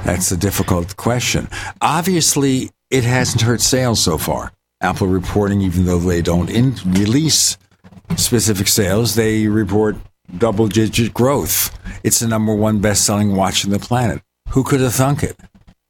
[0.05, 1.49] That's a difficult question.
[1.81, 4.53] Obviously, it hasn't hurt sales so far.
[4.83, 7.57] Apple reporting, even though they don't in- release
[8.17, 9.97] specific sales, they report
[10.37, 11.77] double digit growth.
[12.05, 14.23] It's the number one best selling watch on the planet.
[14.51, 15.39] Who could have thunk it?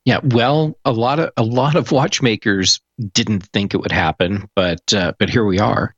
[0.05, 2.81] Yeah, well, a lot of a lot of watchmakers
[3.13, 5.95] didn't think it would happen, but uh, but here we are.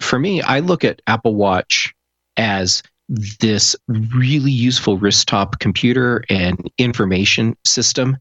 [0.00, 1.94] For me, I look at Apple Watch
[2.36, 8.16] as this really useful wrist top computer and information system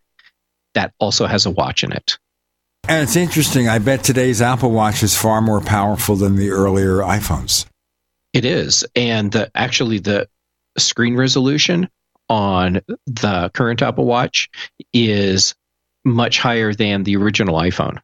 [0.74, 2.18] that also has a watch in it.
[2.88, 3.70] And it's interesting.
[3.70, 7.66] I bet today's Apple Watch is far more powerful than the earlier iPhones.
[8.34, 10.30] It is, and the, actually the
[10.78, 11.90] screen resolution
[12.30, 14.50] on the current Apple Watch
[14.94, 15.56] is
[16.06, 18.00] much higher than the original iPhone.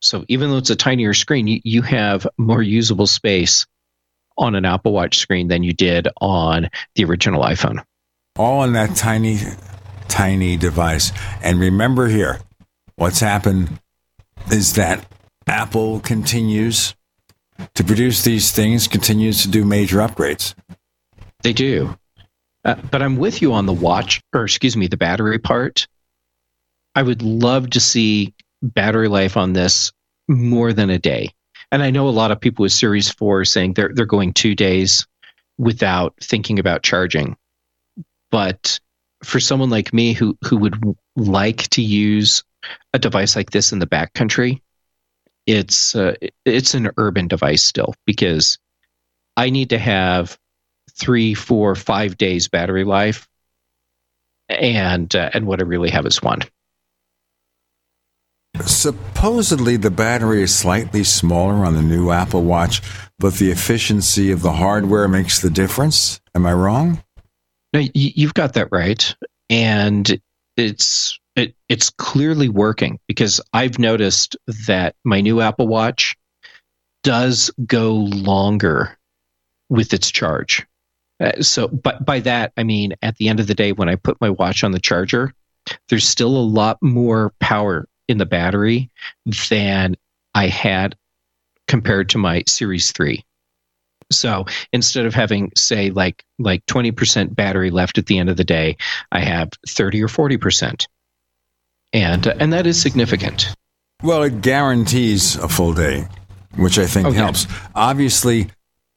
[0.00, 3.66] So even though it's a tinier screen, you, you have more usable space
[4.36, 7.82] on an Apple Watch screen than you did on the original iPhone.
[8.36, 9.38] All on that tiny,
[10.06, 11.10] tiny device.
[11.42, 12.40] And remember here,
[12.94, 13.80] what's happened
[14.52, 15.04] is that
[15.48, 16.94] Apple continues
[17.74, 20.54] to produce these things, continues to do major upgrades.
[21.42, 21.96] They do.
[22.64, 25.86] Uh, but I'm with you on the watch, or excuse me, the battery part.
[26.94, 29.92] I would love to see battery life on this
[30.26, 31.30] more than a day.
[31.70, 34.54] And I know a lot of people with Series 4 saying they're they're going 2
[34.54, 35.06] days
[35.58, 37.36] without thinking about charging.
[38.30, 38.80] But
[39.22, 40.78] for someone like me who who would
[41.16, 42.42] like to use
[42.92, 44.60] a device like this in the backcountry,
[45.48, 46.14] it's uh,
[46.44, 48.58] it's an urban device still because
[49.34, 50.38] I need to have
[50.92, 53.26] three, four, five days battery life,
[54.50, 56.40] and uh, and what I really have is one.
[58.60, 62.82] Supposedly, the battery is slightly smaller on the new Apple Watch,
[63.18, 66.20] but the efficiency of the hardware makes the difference.
[66.34, 67.02] Am I wrong?
[67.72, 69.16] No, you've got that right,
[69.48, 70.20] and
[70.58, 74.36] it's it, it's clearly working because I've noticed
[74.66, 76.16] that my new Apple Watch
[77.02, 78.98] does go longer
[79.68, 80.66] with its charge.
[81.20, 83.96] Uh, so, but by that I mean at the end of the day, when I
[83.96, 85.32] put my watch on the charger,
[85.88, 88.90] there's still a lot more power in the battery
[89.50, 89.96] than
[90.34, 90.96] I had
[91.66, 93.24] compared to my Series 3.
[94.10, 98.44] So instead of having say like like 20% battery left at the end of the
[98.44, 98.76] day,
[99.12, 100.86] I have 30 or 40%.
[101.92, 103.54] And uh, and that is significant.
[104.02, 106.06] Well, it guarantees a full day,
[106.56, 107.16] which I think okay.
[107.16, 107.46] helps.
[107.74, 108.50] Obviously,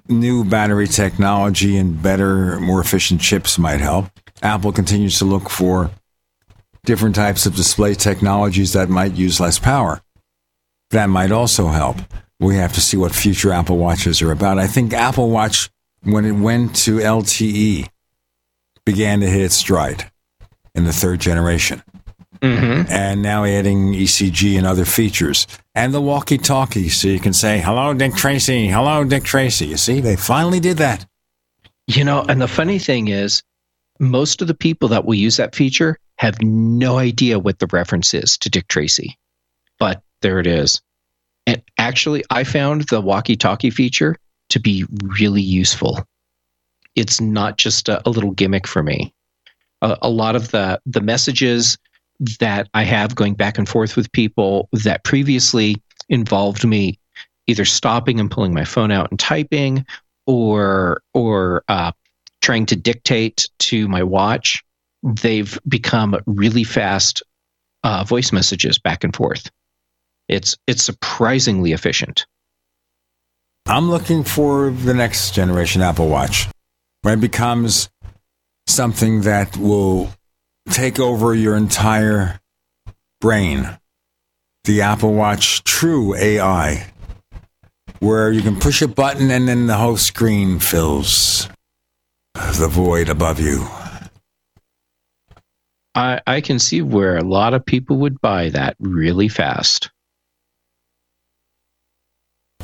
[0.08, 4.08] new battery technology and better, more efficient chips might help.
[4.44, 5.90] Apple continues to look for
[6.86, 10.02] different types of display technologies that might use less power.
[10.92, 11.98] That might also help.
[12.40, 14.58] We have to see what future Apple Watches are about.
[14.58, 15.70] I think Apple Watch,
[16.04, 17.88] when it went to LTE,
[18.86, 20.12] began to hit its stride
[20.74, 21.84] in the third generation.
[22.42, 22.92] Mm-hmm.
[22.92, 25.46] And now adding ECG and other features
[25.76, 28.68] and the walkie talkie so you can say, hello, Dick Tracy.
[28.68, 29.68] Hello, Dick Tracy.
[29.68, 31.06] You see, they finally did that.
[31.88, 33.44] You know, and the funny thing is,
[34.00, 38.14] most of the people that will use that feature have no idea what the reference
[38.14, 39.18] is to Dick Tracy.
[39.78, 40.82] But there it is.
[41.46, 44.18] And actually, I found the walkie talkie feature
[44.50, 46.00] to be really useful.
[46.96, 49.14] It's not just a, a little gimmick for me.
[49.82, 51.78] A, a lot of the, the messages
[52.40, 57.00] that I have going back and forth with people that previously involved me
[57.48, 59.86] either stopping and pulling my phone out and typing
[60.28, 61.92] or or uh,
[62.42, 64.64] trying to dictate to my watch
[65.04, 67.24] they've become really fast
[67.84, 69.50] uh, voice messages back and forth.
[70.28, 72.26] It's it's surprisingly efficient.
[73.66, 76.48] I'm looking for the next generation Apple Watch,
[77.02, 77.90] when it becomes
[78.68, 80.10] something that will
[80.70, 82.40] take over your entire
[83.20, 83.78] brain.
[84.64, 86.92] The Apple Watch True AI,
[88.00, 91.50] where you can push a button and then the whole screen fills
[92.34, 93.68] the void above you.
[95.94, 99.91] I, I can see where a lot of people would buy that really fast.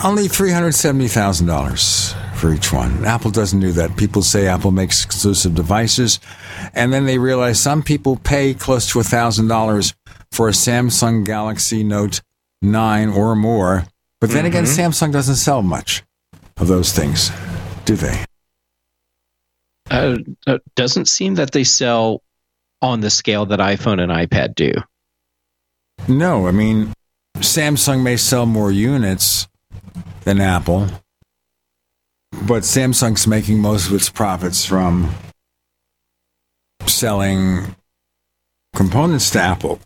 [0.04, 3.04] Only $370,000 for each one.
[3.04, 3.98] Apple doesn't do that.
[3.98, 6.20] People say Apple makes exclusive devices,
[6.76, 9.94] and then they realize some people pay close to $1,000
[10.32, 12.22] for a Samsung Galaxy Note
[12.62, 13.86] 9 or more.
[14.22, 14.92] But then again, Mhm.
[14.92, 16.04] Samsung doesn't sell much
[16.58, 17.32] of those things,
[17.86, 18.24] do they?
[19.90, 22.22] Uh, it doesn't seem that they sell
[22.84, 24.74] on the scale that iPhone and iPad do.
[26.08, 26.94] No, I mean,
[27.38, 29.48] Samsung may sell more units
[30.24, 30.88] than Apple,
[32.44, 35.14] but Samsung's making most of its profits from
[36.86, 37.76] selling
[38.76, 39.80] components to Apple.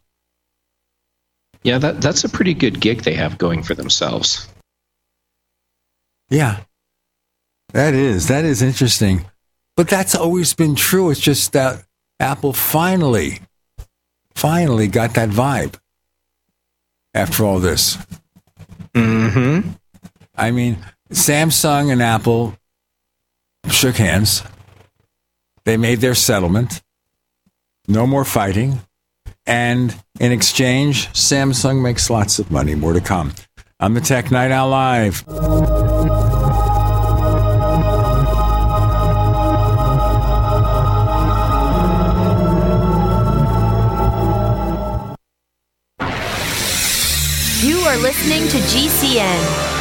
[1.63, 4.47] Yeah, that, that's a pretty good gig they have going for themselves.
[6.29, 6.61] Yeah.
[7.73, 8.27] That is.
[8.27, 9.25] That is interesting.
[9.77, 11.11] But that's always been true.
[11.11, 11.83] It's just that
[12.19, 13.39] Apple finally,
[14.33, 15.75] finally got that vibe
[17.13, 17.97] after all this.
[18.93, 19.69] Mm-hmm.
[20.41, 20.77] I mean,
[21.11, 22.57] Samsung and Apple
[23.69, 24.41] shook hands.
[25.65, 26.81] They made their settlement.
[27.87, 28.81] No more fighting.
[29.45, 32.73] And in exchange, Samsung makes lots of money.
[32.73, 33.33] More to come.
[33.79, 35.23] I'm the Tech Night Owl Live.
[47.63, 49.80] You are listening to GCN.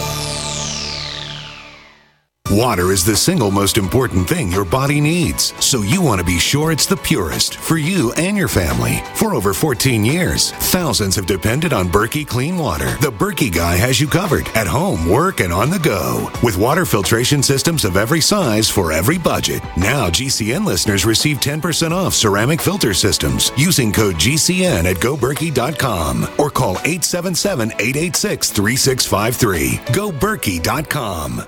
[2.51, 6.37] Water is the single most important thing your body needs, so you want to be
[6.37, 9.01] sure it's the purest for you and your family.
[9.15, 12.97] For over 14 years, thousands have depended on Berkey Clean Water.
[12.99, 16.29] The Berkey guy has you covered at home, work, and on the go.
[16.43, 19.63] With water filtration systems of every size for every budget.
[19.77, 26.49] Now, GCN listeners receive 10% off ceramic filter systems using code GCN at goberkey.com or
[26.49, 29.77] call 877 886 3653.
[29.95, 31.47] GoBerkey.com.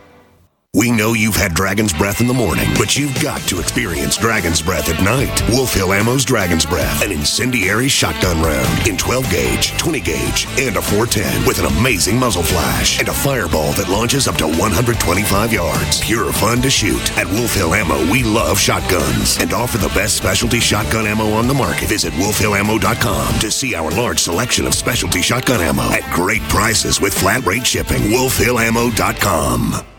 [0.76, 4.60] We know you've had Dragon's Breath in the morning, but you've got to experience Dragon's
[4.60, 5.48] Breath at night.
[5.50, 10.76] Wolf Hill Ammo's Dragon's Breath, an incendiary shotgun round in 12 gauge, 20 gauge, and
[10.76, 15.54] a 410 with an amazing muzzle flash and a fireball that launches up to 125
[15.54, 16.02] yards.
[16.02, 17.18] Pure fun to shoot.
[17.20, 21.48] At Wolf Hill Ammo, we love shotguns and offer the best specialty shotgun ammo on
[21.48, 21.88] the market.
[21.88, 27.14] Visit wolfhillammo.com to see our large selection of specialty shotgun ammo at great prices with
[27.14, 28.02] flat rate shipping.
[28.10, 29.93] wolfhillammo.com.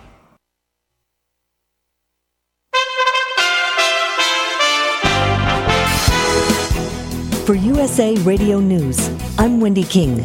[7.44, 10.18] For USA Radio News, I'm Wendy King.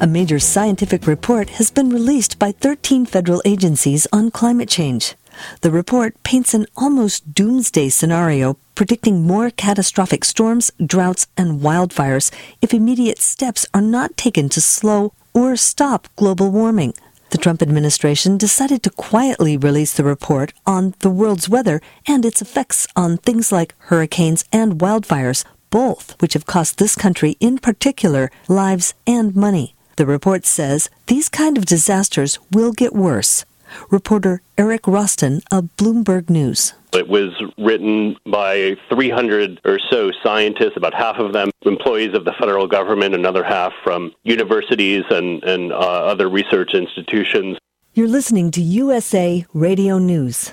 [0.00, 5.16] A major scientific report has been released by 13 federal agencies on climate change.
[5.62, 12.32] The report paints an almost doomsday scenario predicting more catastrophic storms, droughts, and wildfires
[12.62, 16.94] if immediate steps are not taken to slow or stop global warming.
[17.30, 22.40] The Trump administration decided to quietly release the report on the world's weather and its
[22.40, 25.44] effects on things like hurricanes and wildfires,
[25.74, 29.74] both which have cost this country in particular lives and money.
[29.96, 33.44] The report says these kind of disasters will get worse.
[33.90, 36.74] Reporter Eric Roston of Bloomberg News.
[36.92, 42.34] It was written by 300 or so scientists, about half of them employees of the
[42.38, 47.58] federal government, another half from universities and, and uh, other research institutions.
[47.94, 50.52] You're listening to USA Radio News.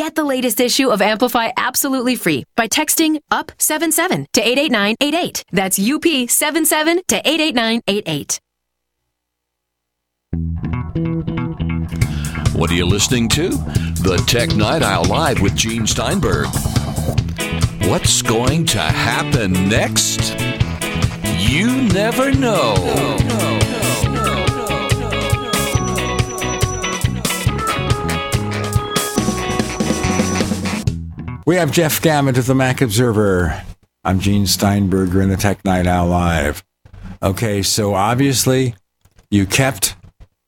[0.00, 5.44] Get the latest issue of Amplify absolutely free by texting UP77 to 88988.
[5.52, 8.40] That's UP77 to 88988.
[12.58, 13.50] What are you listening to?
[13.50, 16.46] The Tech Night Owl Live with Gene Steinberg.
[17.82, 20.34] What's going to happen next?
[21.38, 23.59] You never know.
[31.50, 33.60] We have Jeff Gamet of the Mac Observer.
[34.04, 36.62] I'm Gene Steinberger in the Tech Night Owl Live.
[37.20, 38.76] Okay, so obviously
[39.32, 39.96] you kept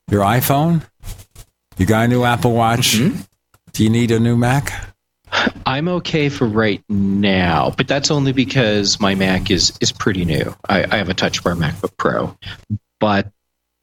[0.09, 0.81] your iPhone.
[1.77, 2.95] You got a new Apple Watch.
[2.95, 3.19] Mm-hmm.
[3.73, 4.95] Do you need a new Mac?
[5.65, 10.55] I'm okay for right now, but that's only because my Mac is is pretty new.
[10.69, 12.37] I, I have a Touch Bar MacBook Pro,
[13.01, 13.29] but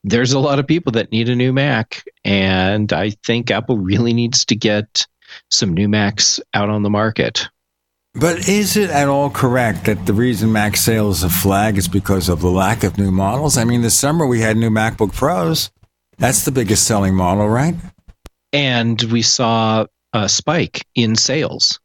[0.04, 4.14] there's a lot of people that need a new Mac, and I think Apple really
[4.14, 5.06] needs to get
[5.50, 7.48] some new Macs out on the market.
[8.14, 12.28] But is it at all correct that the reason Mac sales have flagged is because
[12.28, 13.56] of the lack of new models?
[13.56, 15.70] I mean, this summer we had new MacBook Pros.
[16.18, 17.74] That's the biggest selling model, right?
[18.52, 21.78] And we saw a spike in sales.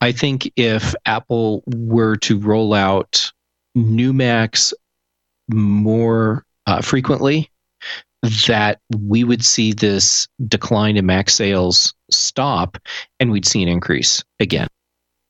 [0.00, 3.32] I think if Apple were to roll out
[3.74, 4.74] new Macs
[5.48, 7.50] more uh, frequently,
[8.22, 12.78] that we would see this decline in Mac sales stop
[13.20, 14.66] and we'd see an increase again.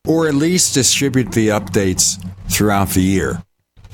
[0.07, 3.43] Or at least distribute the updates throughout the year.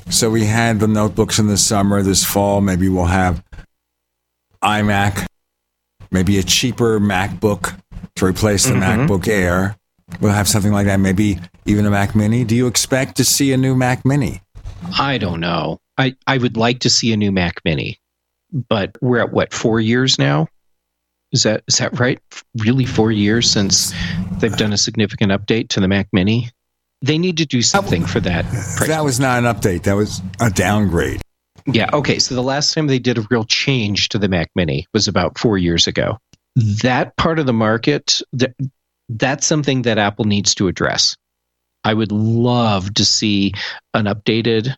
[0.08, 3.42] So we had the notebooks in the summer, this fall, maybe we'll have
[4.62, 5.26] iMac,
[6.10, 7.78] maybe a cheaper MacBook
[8.16, 9.06] to replace the Mhm.
[9.08, 9.76] MacBook Air.
[10.20, 12.44] We'll have something like that, maybe even a Mac Mini.
[12.44, 14.40] Do you expect to see a new Mac Mini?
[14.98, 15.80] I don't know.
[15.98, 17.98] I, I would like to see a new Mac Mini,
[18.52, 20.48] but we're at what four years now?
[21.32, 22.18] Is that is that right?
[22.56, 23.92] Really, four years since
[24.38, 26.50] they've done a significant update to the Mac Mini.
[27.02, 28.44] They need to do something for that.
[28.86, 31.20] That was not an update, that was a downgrade.
[31.66, 31.90] Yeah.
[31.92, 32.18] Okay.
[32.18, 35.36] So the last time they did a real change to the Mac Mini was about
[35.38, 36.18] four years ago.
[36.54, 38.54] That part of the market, that,
[39.08, 41.16] that's something that Apple needs to address.
[41.84, 43.52] I would love to see
[43.94, 44.74] an updated,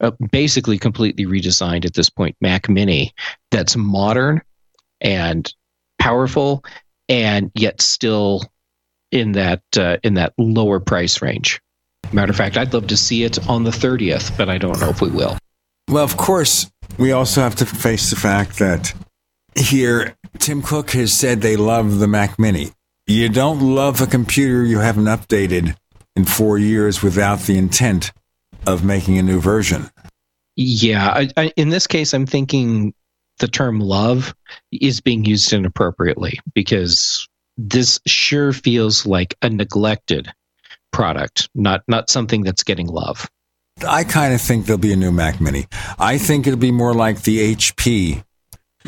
[0.00, 3.12] uh, basically completely redesigned at this point Mac Mini
[3.50, 4.40] that's modern
[5.00, 5.52] and
[5.98, 6.64] powerful,
[7.08, 8.42] and yet still
[9.10, 11.60] in that uh, in that lower price range.
[12.12, 14.88] Matter of fact, I'd love to see it on the 30th, but I don't know
[14.88, 15.36] if we will.
[15.88, 18.94] Well, of course, we also have to face the fact that
[19.54, 22.72] here Tim Cook has said they love the Mac Mini.
[23.06, 25.76] You don't love a computer you haven't updated
[26.14, 28.12] in four years without the intent
[28.66, 29.90] of making a new version.
[30.56, 32.92] Yeah, I, I, in this case, I'm thinking
[33.38, 34.34] the term love
[34.72, 40.32] is being used inappropriately because this sure feels like a neglected
[40.92, 43.28] product, not not something that's getting love.
[43.86, 45.66] I kind of think there'll be a new Mac Mini.
[45.98, 48.24] I think it'll be more like the HP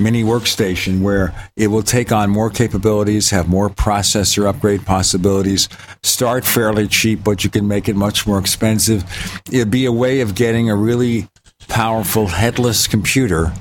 [0.00, 5.68] mini workstation where it will take on more capabilities, have more processor upgrade possibilities,
[6.02, 9.04] start fairly cheap, but you can make it much more expensive.
[9.52, 11.28] It'd be a way of getting a really
[11.68, 13.52] powerful headless computer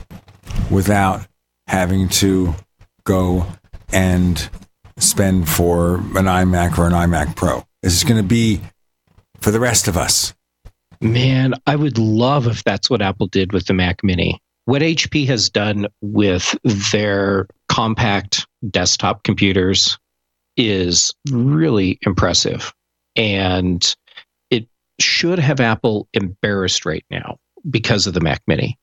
[0.72, 1.28] without
[1.68, 2.56] having to
[3.04, 3.46] go
[3.92, 4.50] and
[4.98, 7.64] spend for an iMac or an iMac Pro.
[7.82, 8.62] This is going to be
[9.40, 10.34] for the rest of us.
[11.02, 14.42] Man, I would love if that's what Apple did with the Mac Mini.
[14.70, 16.56] What HP has done with
[16.92, 19.98] their compact desktop computers
[20.58, 22.72] is really impressive.
[23.16, 23.84] And
[24.52, 24.68] it
[25.00, 28.78] should have Apple embarrassed right now because of the Mac Mini.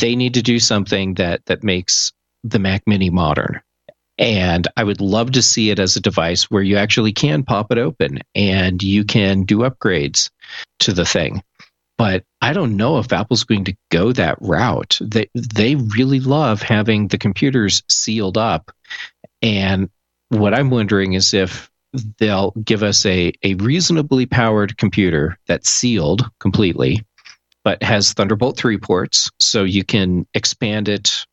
[0.00, 3.60] They need to do something that that makes the Mac Mini modern.
[4.16, 7.70] And I would love to see it as a device where you actually can pop
[7.70, 10.30] it open and you can do upgrades
[10.78, 11.42] to the thing.
[12.00, 14.98] But I don't know if Apple's going to go that route.
[15.02, 18.72] They they really love having the computers sealed up,
[19.42, 19.90] and
[20.30, 21.70] what I'm wondering is if
[22.16, 27.04] they'll give us a, a reasonably powered computer that's sealed completely,
[27.64, 31.26] but has Thunderbolt 3 ports, so you can expand it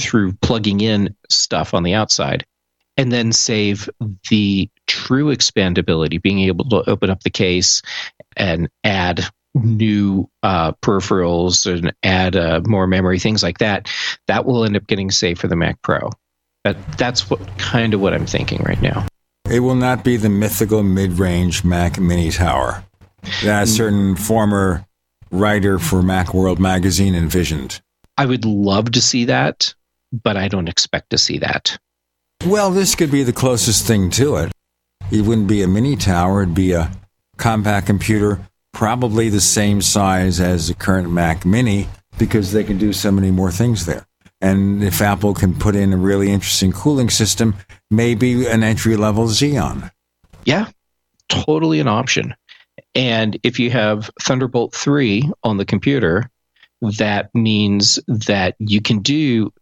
[0.00, 2.44] through plugging in stuff on the outside,
[2.96, 3.88] and then save
[4.30, 7.82] the true expandability, being able to open up the case
[8.36, 13.90] and add new uh, peripherals and add uh, more memory, things like that.
[14.26, 16.10] That will end up getting saved for the Mac Pro.
[16.64, 19.06] But that's what kind of what I'm thinking right now.
[19.50, 22.84] It will not be the mythical mid-range Mac Mini Tower
[23.42, 24.86] that a certain former
[25.30, 27.80] writer for Macworld magazine envisioned.
[28.16, 29.74] I would love to see that,
[30.12, 31.78] but I don't expect to see that.
[32.44, 34.52] Well, this could be the closest thing to it.
[35.10, 36.90] It wouldn't be a mini tower, it'd be a
[37.36, 38.40] compact computer,
[38.78, 43.28] probably the same size as the current Mac Mini, because they can do so many
[43.28, 44.06] more things there.
[44.40, 47.56] And if Apple can put in a really interesting cooling system,
[47.90, 49.90] maybe an entry level Xeon.
[50.44, 50.68] Yeah,
[51.28, 52.36] totally an option.
[52.94, 56.30] And if you have Thunderbolt 3 on the computer,
[56.98, 59.52] that means that you can do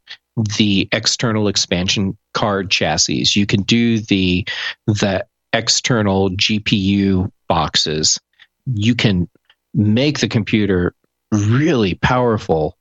[0.58, 3.24] the external expansion card chassis.
[3.32, 4.46] You can do the
[4.86, 8.20] the external GPU boxes.
[8.66, 9.28] You can
[9.74, 10.94] make the computer
[11.32, 12.76] really powerful,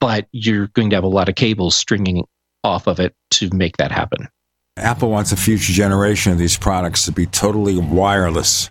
[0.00, 2.24] but you're going to have a lot of cables stringing
[2.64, 4.28] off of it to make that happen.
[4.76, 8.70] Apple wants a future generation of these products to be totally wireless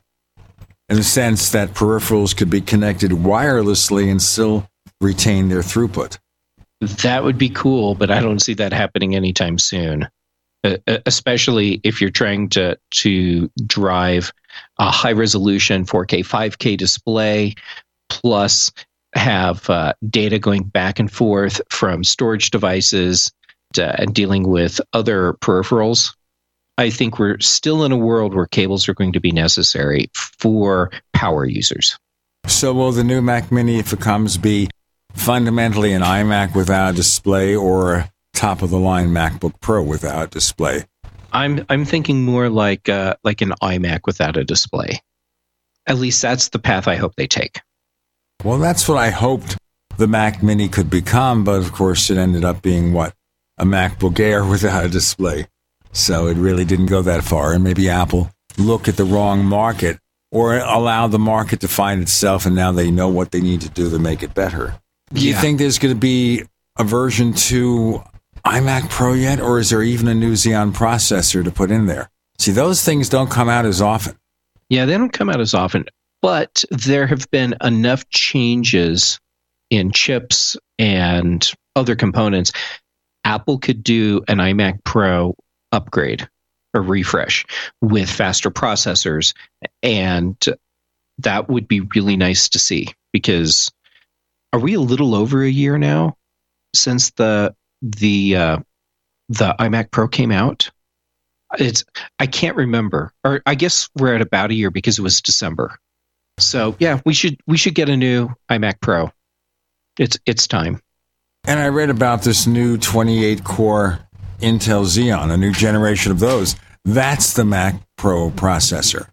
[0.89, 4.67] in the sense that peripherals could be connected wirelessly and still
[5.01, 6.17] retain their throughput.
[6.81, 10.07] That would be cool, but I don't see that happening anytime soon.
[10.63, 14.33] Uh, especially if you're trying to to drive
[14.77, 17.55] a high resolution 4K 5K display
[18.09, 18.69] plus
[19.15, 23.31] have uh, data going back and forth from storage devices
[23.73, 26.13] to, and dealing with other peripherals.
[26.77, 30.91] I think we're still in a world where cables are going to be necessary for
[31.13, 31.97] power users.
[32.47, 34.69] So, will the new Mac Mini, if it comes, be
[35.13, 38.09] fundamentally an iMac without a display or
[38.40, 40.85] top of the line MacBook Pro without display?
[41.34, 45.01] I'm I'm thinking more like uh, like an iMac without a display.
[45.85, 47.59] At least that's the path I hope they take.
[48.43, 49.58] Well, that's what I hoped
[49.98, 53.14] the Mac Mini could become, but of course it ended up being what
[53.58, 55.48] a MacBook Air without a display.
[55.92, 60.00] So it really didn't go that far, and maybe Apple looked at the wrong market
[60.32, 63.69] or allow the market to find itself, and now they know what they need to
[63.69, 64.80] do to make it better.
[65.11, 66.43] Do you think there's going to be
[66.77, 68.01] a version 2
[68.50, 72.10] iMac Pro yet, or is there even a new Xeon processor to put in there?
[72.40, 74.16] See, those things don't come out as often.
[74.69, 75.86] Yeah, they don't come out as often,
[76.22, 79.19] but there have been enough changes
[79.69, 82.52] in chips and other components.
[83.24, 85.36] Apple could do an iMac Pro
[85.72, 86.28] upgrade
[86.74, 87.45] or refresh
[87.82, 89.34] with faster processors,
[89.84, 90.44] and
[91.19, 93.72] that would be really nice to see because
[94.53, 96.16] are we a little over a year now
[96.74, 98.58] since the the uh,
[99.30, 100.69] the iMac Pro came out?
[101.58, 101.83] It's
[102.19, 105.77] I can't remember, or I guess we're at about a year because it was December.
[106.38, 109.11] So yeah, we should we should get a new iMac Pro.
[109.98, 110.82] It's it's time.
[111.45, 113.99] And I read about this new 28 core
[114.40, 116.56] Intel Xeon, a new generation of those.
[116.85, 119.09] That's the Mac Pro processor.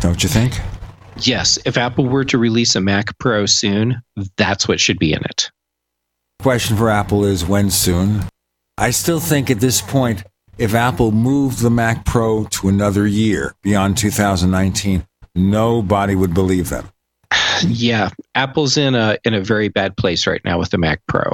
[0.00, 0.58] Don't you think?
[1.20, 4.02] Yes, if Apple were to release a Mac Pro soon,
[4.36, 5.50] that's what should be in it.
[6.44, 8.20] Question for Apple is when soon?
[8.76, 10.24] I still think at this point,
[10.58, 16.90] if Apple moved the Mac Pro to another year beyond 2019, nobody would believe them.
[17.66, 21.32] Yeah, Apple's in a in a very bad place right now with the Mac Pro.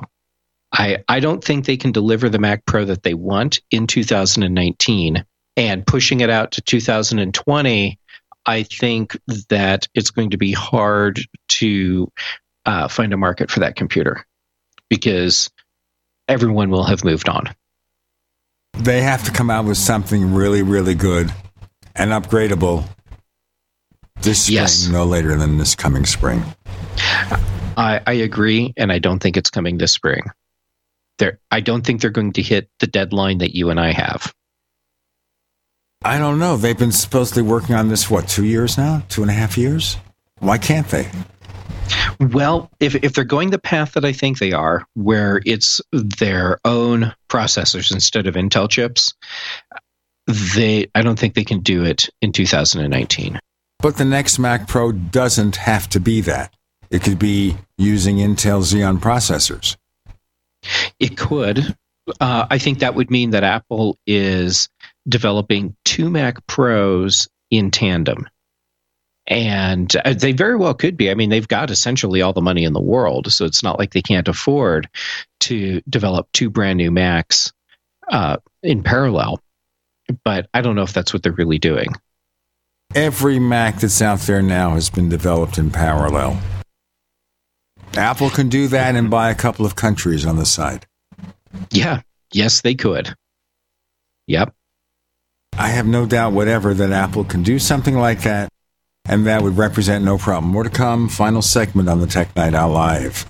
[0.73, 5.25] I I don't think they can deliver the Mac Pro that they want in 2019
[5.57, 7.99] and pushing it out to 2020
[8.47, 12.13] I think that it's going to be hard to
[12.65, 14.25] uh, find a market for that computer
[14.91, 15.49] because
[16.29, 17.49] everyone will have moved on.
[18.75, 21.33] They have to come out with something really, really good
[21.97, 22.85] and upgradable
[24.21, 24.87] this spring, Yes.
[24.89, 26.43] no later than this coming spring.
[27.77, 30.23] I, I agree, and I don't think it's coming this spring.
[31.19, 34.35] They're, I don't think they're going to hit the deadline that you and I have.
[36.03, 36.57] I don't know.
[36.57, 39.03] They've been supposedly working on this, what, two years now?
[39.09, 39.97] Two and a half years?
[40.39, 41.11] Why can't they?
[42.21, 46.59] Well, if if they're going the path that I think they are, where it's their
[46.65, 49.15] own processors instead of Intel chips,
[50.27, 53.39] they I don't think they can do it in 2019.
[53.81, 56.55] But the next Mac Pro doesn't have to be that.
[56.91, 59.77] it could be using Intel Xeon processors.
[60.99, 61.77] It could.
[62.21, 64.69] Uh, I think that would mean that Apple is
[65.09, 68.29] developing two Mac Pros in tandem.
[69.31, 71.11] And uh, they very well could be.
[71.11, 73.93] I mean, they've got essentially all the money in the world, so it's not like
[73.93, 74.89] they can't afford
[75.41, 77.53] to develop two brand new Macs
[78.09, 79.41] uh, in parallel.
[80.25, 81.89] But I don't know if that's what they're really doing.
[82.95, 86.41] Every Mac that's out there now has been developed in parallel.
[87.97, 90.87] Apple can do that and buy a couple of countries on the side.
[91.71, 92.01] Yeah.
[92.33, 93.15] Yes, they could.
[94.27, 94.55] Yep.
[95.57, 98.49] I have no doubt whatever that Apple can do something like that,
[99.11, 100.53] and that would represent no problem.
[100.53, 101.09] More to come.
[101.09, 103.27] Final segment on the Tech Night Owl Live.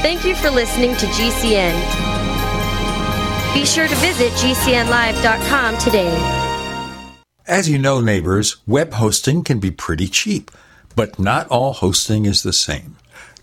[0.00, 1.74] Thank you for listening to GCN.
[3.52, 6.16] Be sure to visit GCNlive.com today.
[7.46, 10.50] As you know, neighbors, web hosting can be pretty cheap,
[10.96, 12.96] but not all hosting is the same.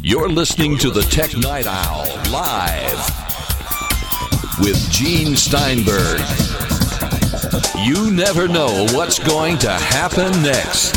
[0.00, 2.98] You're listening to the Tech Night Owl live
[4.58, 6.18] with Gene Steinberg.
[7.84, 10.96] You never know what's going to happen next.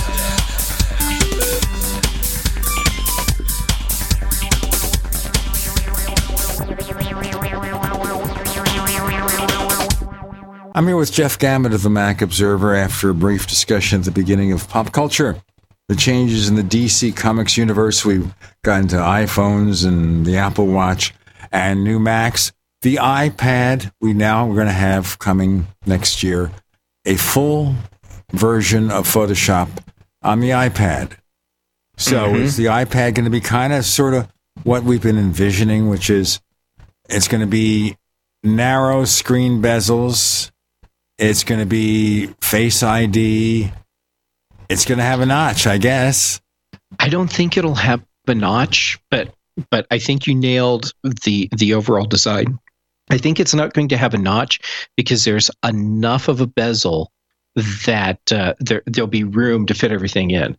[10.74, 14.11] I'm here with Jeff Gamet of the Mac Observer after a brief discussion at the
[14.11, 15.43] beginning of pop culture.
[15.92, 18.06] The changes in the DC Comics universe.
[18.06, 21.14] We've gotten to iPhones and the Apple Watch
[21.52, 22.53] and new Macs.
[22.82, 26.50] The iPad, we now are going to have coming next year
[27.03, 27.76] a full
[28.32, 29.68] version of Photoshop
[30.24, 31.18] on the iPad.
[31.98, 32.40] So Mhm.
[32.40, 34.30] is the iPad going to be kind of sort of
[34.64, 36.40] what we've been envisioning, which is
[37.10, 37.98] it's going to be
[38.44, 40.52] narrow screen bezels.
[41.18, 43.74] It's going to be Face ID.
[44.72, 46.40] It's going to have a notch, I guess.
[46.98, 49.33] I don't think it'll have a notch, but
[49.69, 52.58] but I think you nailed the the overall design.
[53.09, 54.61] I think it's not going to have a notch
[54.95, 57.11] because there's enough of a bezel
[57.85, 60.58] that uh, there there'll be room to fit everything in.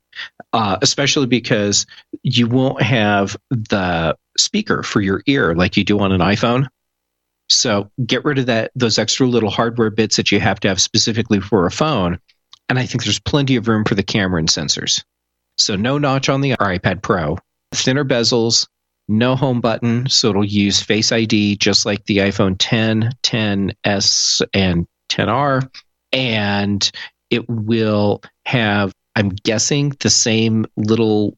[0.53, 1.87] Uh, especially because
[2.23, 6.67] you won't have the speaker for your ear like you do on an iPhone.
[7.49, 10.83] So get rid of that those extra little hardware bits that you have to have
[10.83, 12.19] specifically for a phone.
[12.73, 15.05] And I think there's plenty of room for the camera and sensors.
[15.59, 17.37] So no notch on the iPad Pro,
[17.73, 18.67] thinner bezels,
[19.09, 24.87] no home button, so it'll use Face ID just like the iPhone 10, 10s, and
[25.11, 25.71] 10R,
[26.15, 26.91] and
[27.29, 31.37] it will have, I'm guessing, the same little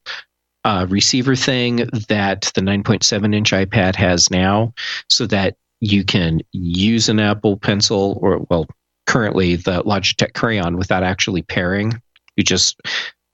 [0.65, 4.73] uh, receiver thing that the 9.7 inch iPad has now,
[5.11, 8.69] so that you can use an Apple Pencil or well,
[9.07, 12.00] currently the Logitech Crayon without actually pairing.
[12.36, 12.81] You just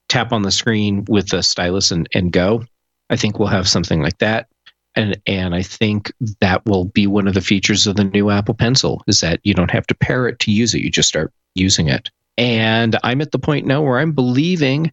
[0.09, 2.65] tap on the screen with the stylus and, and go.
[3.09, 4.49] I think we'll have something like that.
[4.97, 8.55] And and I think that will be one of the features of the new Apple
[8.55, 10.83] Pencil is that you don't have to pair it to use it.
[10.83, 12.11] You just start using it.
[12.37, 14.93] And I'm at the point now where I'm believing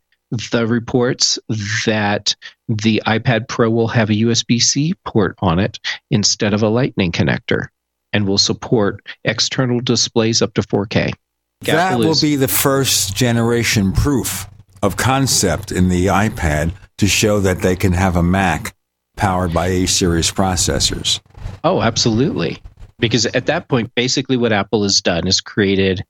[0.52, 1.40] the reports
[1.86, 2.36] that
[2.68, 5.80] the iPad Pro will have a USB C port on it
[6.12, 7.68] instead of a Lightning connector
[8.14, 11.14] and will support external displays up to 4K.
[11.62, 14.48] That Apple will is- be the first generation proof
[14.82, 18.76] of concept in the iPad to show that they can have a Mac
[19.16, 21.20] powered by A series processors.
[21.64, 22.62] Oh, absolutely.
[23.00, 26.04] Because at that point, basically what Apple has done is created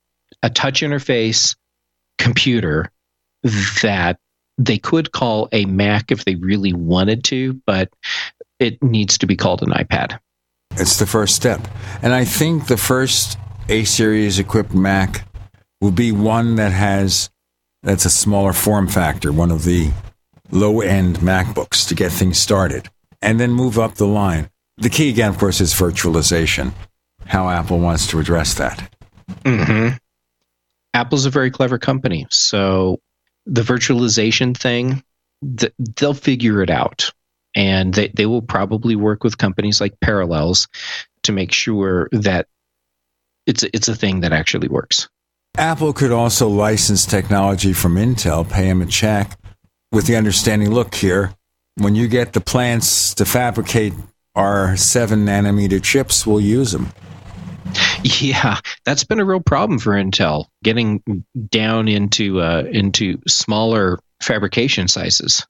[0.43, 1.55] a touch interface
[2.17, 2.91] computer
[3.81, 4.19] that
[4.57, 7.89] they could call a Mac if they really wanted to, but
[8.59, 10.19] it needs to be called an iPad.
[10.79, 11.67] It's the first step.
[12.01, 13.37] And I think the first
[13.69, 15.27] A series equipped Mac
[15.81, 17.29] will be one that has
[17.83, 19.91] that's a smaller form factor, one of the
[20.51, 22.89] low end MacBooks to get things started,
[23.21, 24.49] and then move up the line.
[24.77, 26.73] The key again, of course, is virtualization.
[27.25, 28.93] How Apple wants to address that.
[29.43, 29.95] Mm-hmm.
[30.93, 32.99] Apple's a very clever company, so
[33.45, 35.03] the virtualization thing,
[35.57, 37.11] th- they'll figure it out,
[37.57, 40.67] and they they will probably work with companies like Parallels
[41.23, 42.47] to make sure that
[43.45, 45.09] it's it's a thing that actually works.
[45.57, 49.37] Apple could also license technology from Intel, pay them a check
[49.91, 51.33] with the understanding look here,
[51.75, 53.93] when you get the plants to fabricate
[54.35, 56.91] our 7 nanometer chips, we'll use them.
[58.03, 64.87] Yeah, that's been a real problem for Intel getting down into uh, into smaller fabrication
[64.87, 65.45] sizes.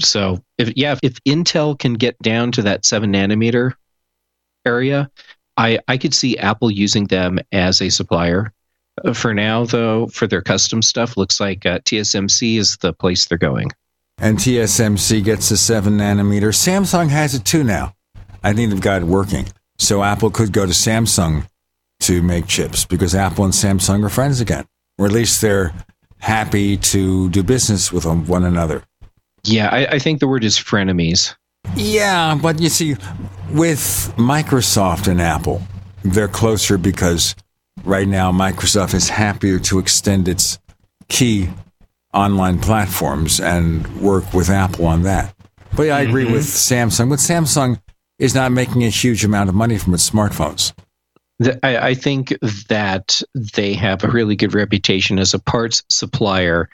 [0.00, 3.72] So if yeah, if Intel can get down to that seven nanometer
[4.64, 5.10] area,
[5.56, 8.52] I I could see Apple using them as a supplier.
[9.04, 13.26] Uh, For now, though, for their custom stuff, looks like uh, TSMC is the place
[13.26, 13.70] they're going.
[14.20, 16.48] And TSMC gets the 7 nanometer.
[16.48, 17.94] Samsung has it too now.
[18.42, 19.46] I think they've got it working.
[19.78, 21.46] So Apple could go to Samsung
[22.00, 24.66] to make chips because Apple and Samsung are friends again,
[24.98, 25.72] or at least they're
[26.18, 28.82] happy to do business with one another.
[29.44, 31.34] Yeah, I, I think the word is frenemies.
[31.76, 32.94] Yeah, but you see,
[33.52, 35.62] with Microsoft and Apple,
[36.02, 37.34] they're closer because
[37.84, 40.58] right now Microsoft is happier to extend its
[41.08, 41.48] key
[42.14, 45.34] online platforms and work with Apple on that.
[45.76, 46.32] But yeah, I agree Mhm.
[46.32, 47.10] with Samsung.
[47.10, 47.80] But Samsung
[48.18, 50.72] is not making a huge amount of money from its smartphones.
[51.38, 52.34] The- I, I think
[52.68, 56.68] that they have a really good reputation as a parts supplier,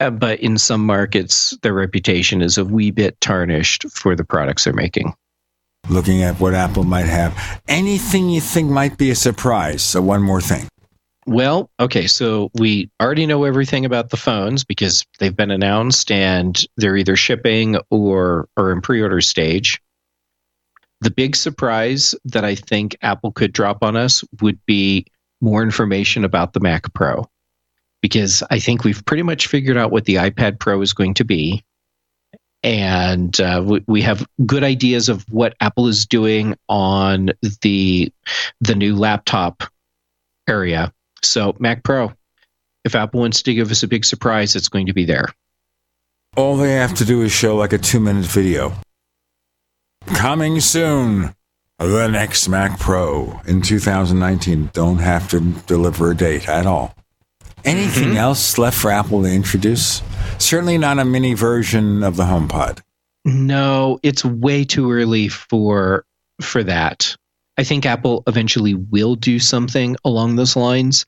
[0.00, 4.64] Uh, but in some markets, their reputation is a wee bit tarnished for the products
[4.64, 5.12] they're making.
[5.88, 9.82] Looking at what Apple might have, anything you think might be a surprise.
[9.82, 10.68] So one more thing.
[11.26, 16.58] Well, okay, so we already know everything about the phones because they've been announced and
[16.78, 19.80] they're either shipping or or in pre-order stage.
[21.00, 25.06] The big surprise that I think Apple could drop on us would be
[25.40, 27.26] more information about the Mac Pro.
[28.00, 31.24] Because I think we've pretty much figured out what the iPad Pro is going to
[31.24, 31.64] be.
[32.62, 37.30] And uh, we, we have good ideas of what Apple is doing on
[37.62, 38.12] the
[38.60, 39.62] the new laptop
[40.48, 40.92] area.
[41.22, 42.12] So Mac Pro,
[42.84, 45.26] if Apple wants to give us a big surprise, it's going to be there.
[46.36, 48.72] All they have to do is show like a two minute video.
[50.06, 51.34] Coming soon,
[51.78, 54.70] the next Mac Pro in 2019.
[54.72, 56.94] Don't have to deliver a date at all.
[57.64, 58.16] Anything mm-hmm.
[58.16, 60.02] else left for Apple to introduce?
[60.38, 62.80] Certainly not a mini version of the HomePod.
[63.24, 66.04] No, it's way too early for
[66.40, 67.16] for that.
[67.58, 71.04] I think Apple eventually will do something along those lines,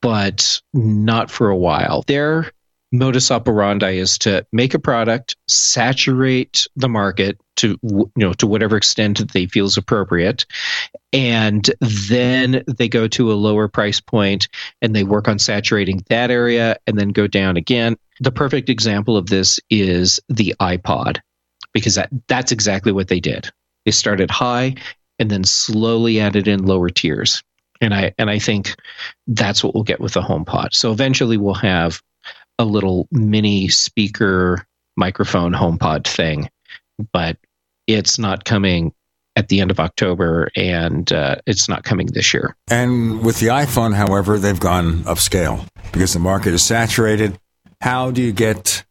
[0.00, 2.02] but not for a while.
[2.06, 2.50] Their
[2.92, 8.76] modus operandi is to make a product, saturate the market to you know to whatever
[8.76, 10.46] extent that they feel is appropriate,
[11.12, 14.48] and then they go to a lower price point
[14.82, 17.96] and they work on saturating that area and then go down again.
[18.20, 21.18] The perfect example of this is the iPod
[21.72, 23.50] because that, that's exactly what they did.
[23.84, 24.76] They started high
[25.18, 27.42] and then slowly added in lower tiers.
[27.80, 28.74] And I and I think
[29.26, 30.72] that's what we'll get with the HomePod.
[30.72, 32.02] So eventually we'll have
[32.58, 36.48] a little mini speaker microphone HomePod thing,
[37.12, 37.36] but
[37.86, 38.92] it's not coming
[39.36, 42.56] at the end of October, and uh, it's not coming this year.
[42.68, 47.38] And with the iPhone, however, they've gone upscale because the market is saturated.
[47.82, 48.84] How do you get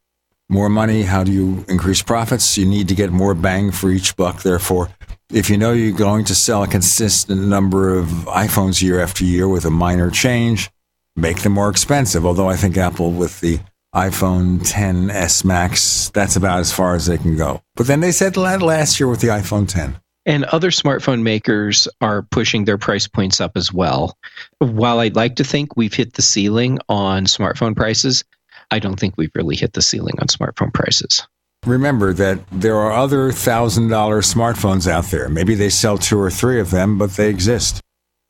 [0.48, 1.02] more money?
[1.02, 2.56] How do you increase profits?
[2.56, 4.42] You need to get more bang for each buck.
[4.42, 4.88] Therefore,
[5.32, 9.48] if you know you're going to sell a consistent number of iPhones year after year
[9.48, 10.70] with a minor change,
[11.16, 12.24] make them more expensive.
[12.24, 13.58] Although I think Apple with the
[13.94, 17.62] iPhone 10s Max, that's about as far as they can go.
[17.74, 19.98] But then they said that last year with the iPhone 10.
[20.26, 24.18] And other smartphone makers are pushing their price points up as well.
[24.58, 28.24] While I'd like to think we've hit the ceiling on smartphone prices,
[28.72, 31.26] I don't think we've really hit the ceiling on smartphone prices.
[31.64, 35.28] Remember that there are other thousand dollar smartphones out there.
[35.28, 37.80] Maybe they sell two or three of them, but they exist.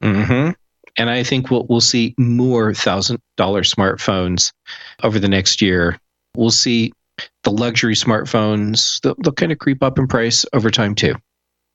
[0.02, 0.50] Mm-hmm.
[0.96, 4.52] And I think we'll we'll see more thousand dollar smartphones
[5.02, 5.98] over the next year.
[6.36, 6.92] We'll see
[7.44, 9.00] the luxury smartphones.
[9.00, 11.14] They'll, they'll kind of creep up in price over time too.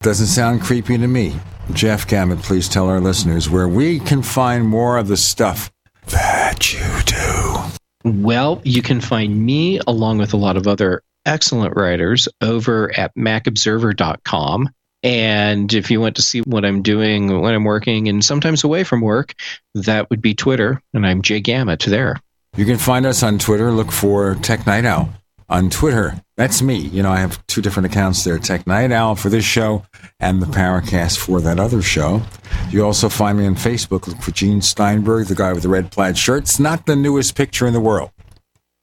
[0.02, 1.36] Doesn't sound creepy to me.
[1.74, 5.72] Jeff Gamet, please tell our listeners where we can find more of the stuff
[6.08, 8.12] that you do.
[8.12, 13.16] Well, you can find me along with a lot of other excellent writers over at
[13.16, 14.70] macobserver.com.
[15.04, 18.84] And if you want to see what I'm doing when I'm working and sometimes away
[18.84, 19.34] from work,
[19.74, 20.82] that would be Twitter.
[20.94, 22.18] And I'm Jay Gamet there.
[22.56, 23.72] You can find us on Twitter.
[23.72, 25.10] Look for Tech Night Owl
[25.50, 26.22] on Twitter.
[26.38, 26.78] That's me.
[26.78, 29.86] You know, I have two different accounts there Tech Night Owl for this show
[30.20, 32.22] and the Paracast for that other show.
[32.70, 34.08] You also find me on Facebook.
[34.08, 36.44] Look for Gene Steinberg, the guy with the red plaid shirt.
[36.44, 38.12] It's not the newest picture in the world,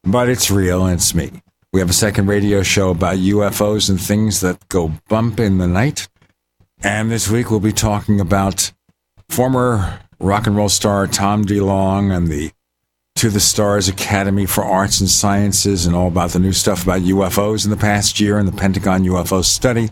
[0.05, 1.43] but it's real and it's me.
[1.71, 5.67] We have a second radio show about UFOs and things that go bump in the
[5.67, 6.09] night.
[6.83, 8.73] And this week we'll be talking about
[9.29, 12.53] former rock and roll star Tom DeLonge and the
[13.17, 17.03] To the Stars Academy for Arts and Sciences and all about the new stuff about
[17.03, 19.91] UFOs in the past year and the Pentagon UFO study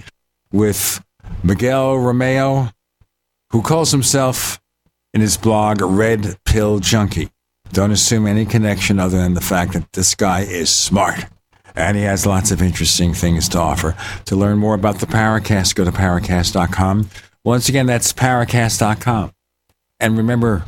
[0.51, 1.05] with
[1.43, 2.71] Miguel Romero,
[3.51, 4.59] who calls himself
[5.13, 7.29] in his blog Red Pill Junkie.
[7.73, 11.27] Don't assume any connection other than the fact that this guy is smart
[11.77, 13.95] and he has lots of interesting things to offer.
[14.27, 17.11] To learn more about the Paracast, go to paracast.com.
[17.45, 19.33] Once again, that's paracast.com.
[20.01, 20.65] And remember,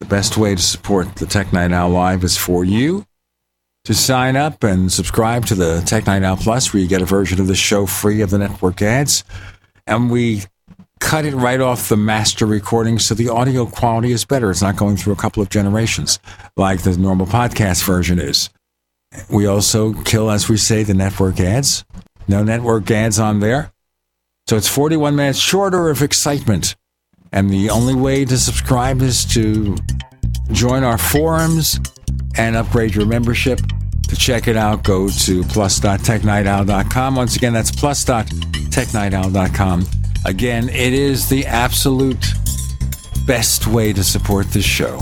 [0.00, 3.04] the best way to support the Tech Night Owl Live is for you
[3.84, 7.06] to sign up and subscribe to the Tech Night Owl Plus, where you get a
[7.06, 9.24] version of the show free of the network ads.
[9.86, 10.42] And we
[11.00, 14.50] cut it right off the master recording so the audio quality is better.
[14.50, 16.18] It's not going through a couple of generations
[16.56, 18.50] like the normal podcast version is.
[19.30, 21.84] We also kill, as we say, the network ads.
[22.26, 23.72] No network ads on there.
[24.46, 26.76] So it's 41 minutes shorter of excitement.
[27.32, 29.76] And the only way to subscribe is to
[30.52, 31.80] join our forums
[32.36, 33.60] and upgrade your membership.
[34.08, 37.14] To check it out, go to plus.technightowl.com.
[37.14, 39.86] Once again, that's plus.technightowl.com.
[40.24, 42.32] Again, it is the absolute
[43.26, 45.00] best way to support this show.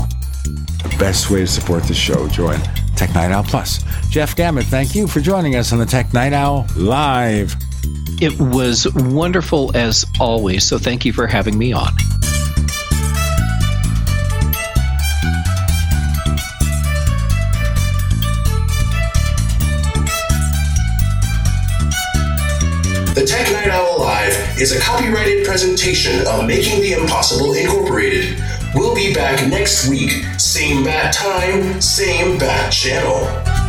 [0.83, 2.27] The best way to support this show.
[2.27, 2.59] Join
[2.97, 3.83] Tech Night Owl Plus.
[4.09, 7.55] Jeff Gamet, thank you for joining us on the Tech Night Owl Live.
[8.19, 11.93] It was wonderful as always, so thank you for having me on.
[23.13, 28.41] The Tech Night Owl Live is a copyrighted presentation of Making the Impossible Incorporated.
[28.75, 33.66] We'll be back next week, same bat time, same bat channel.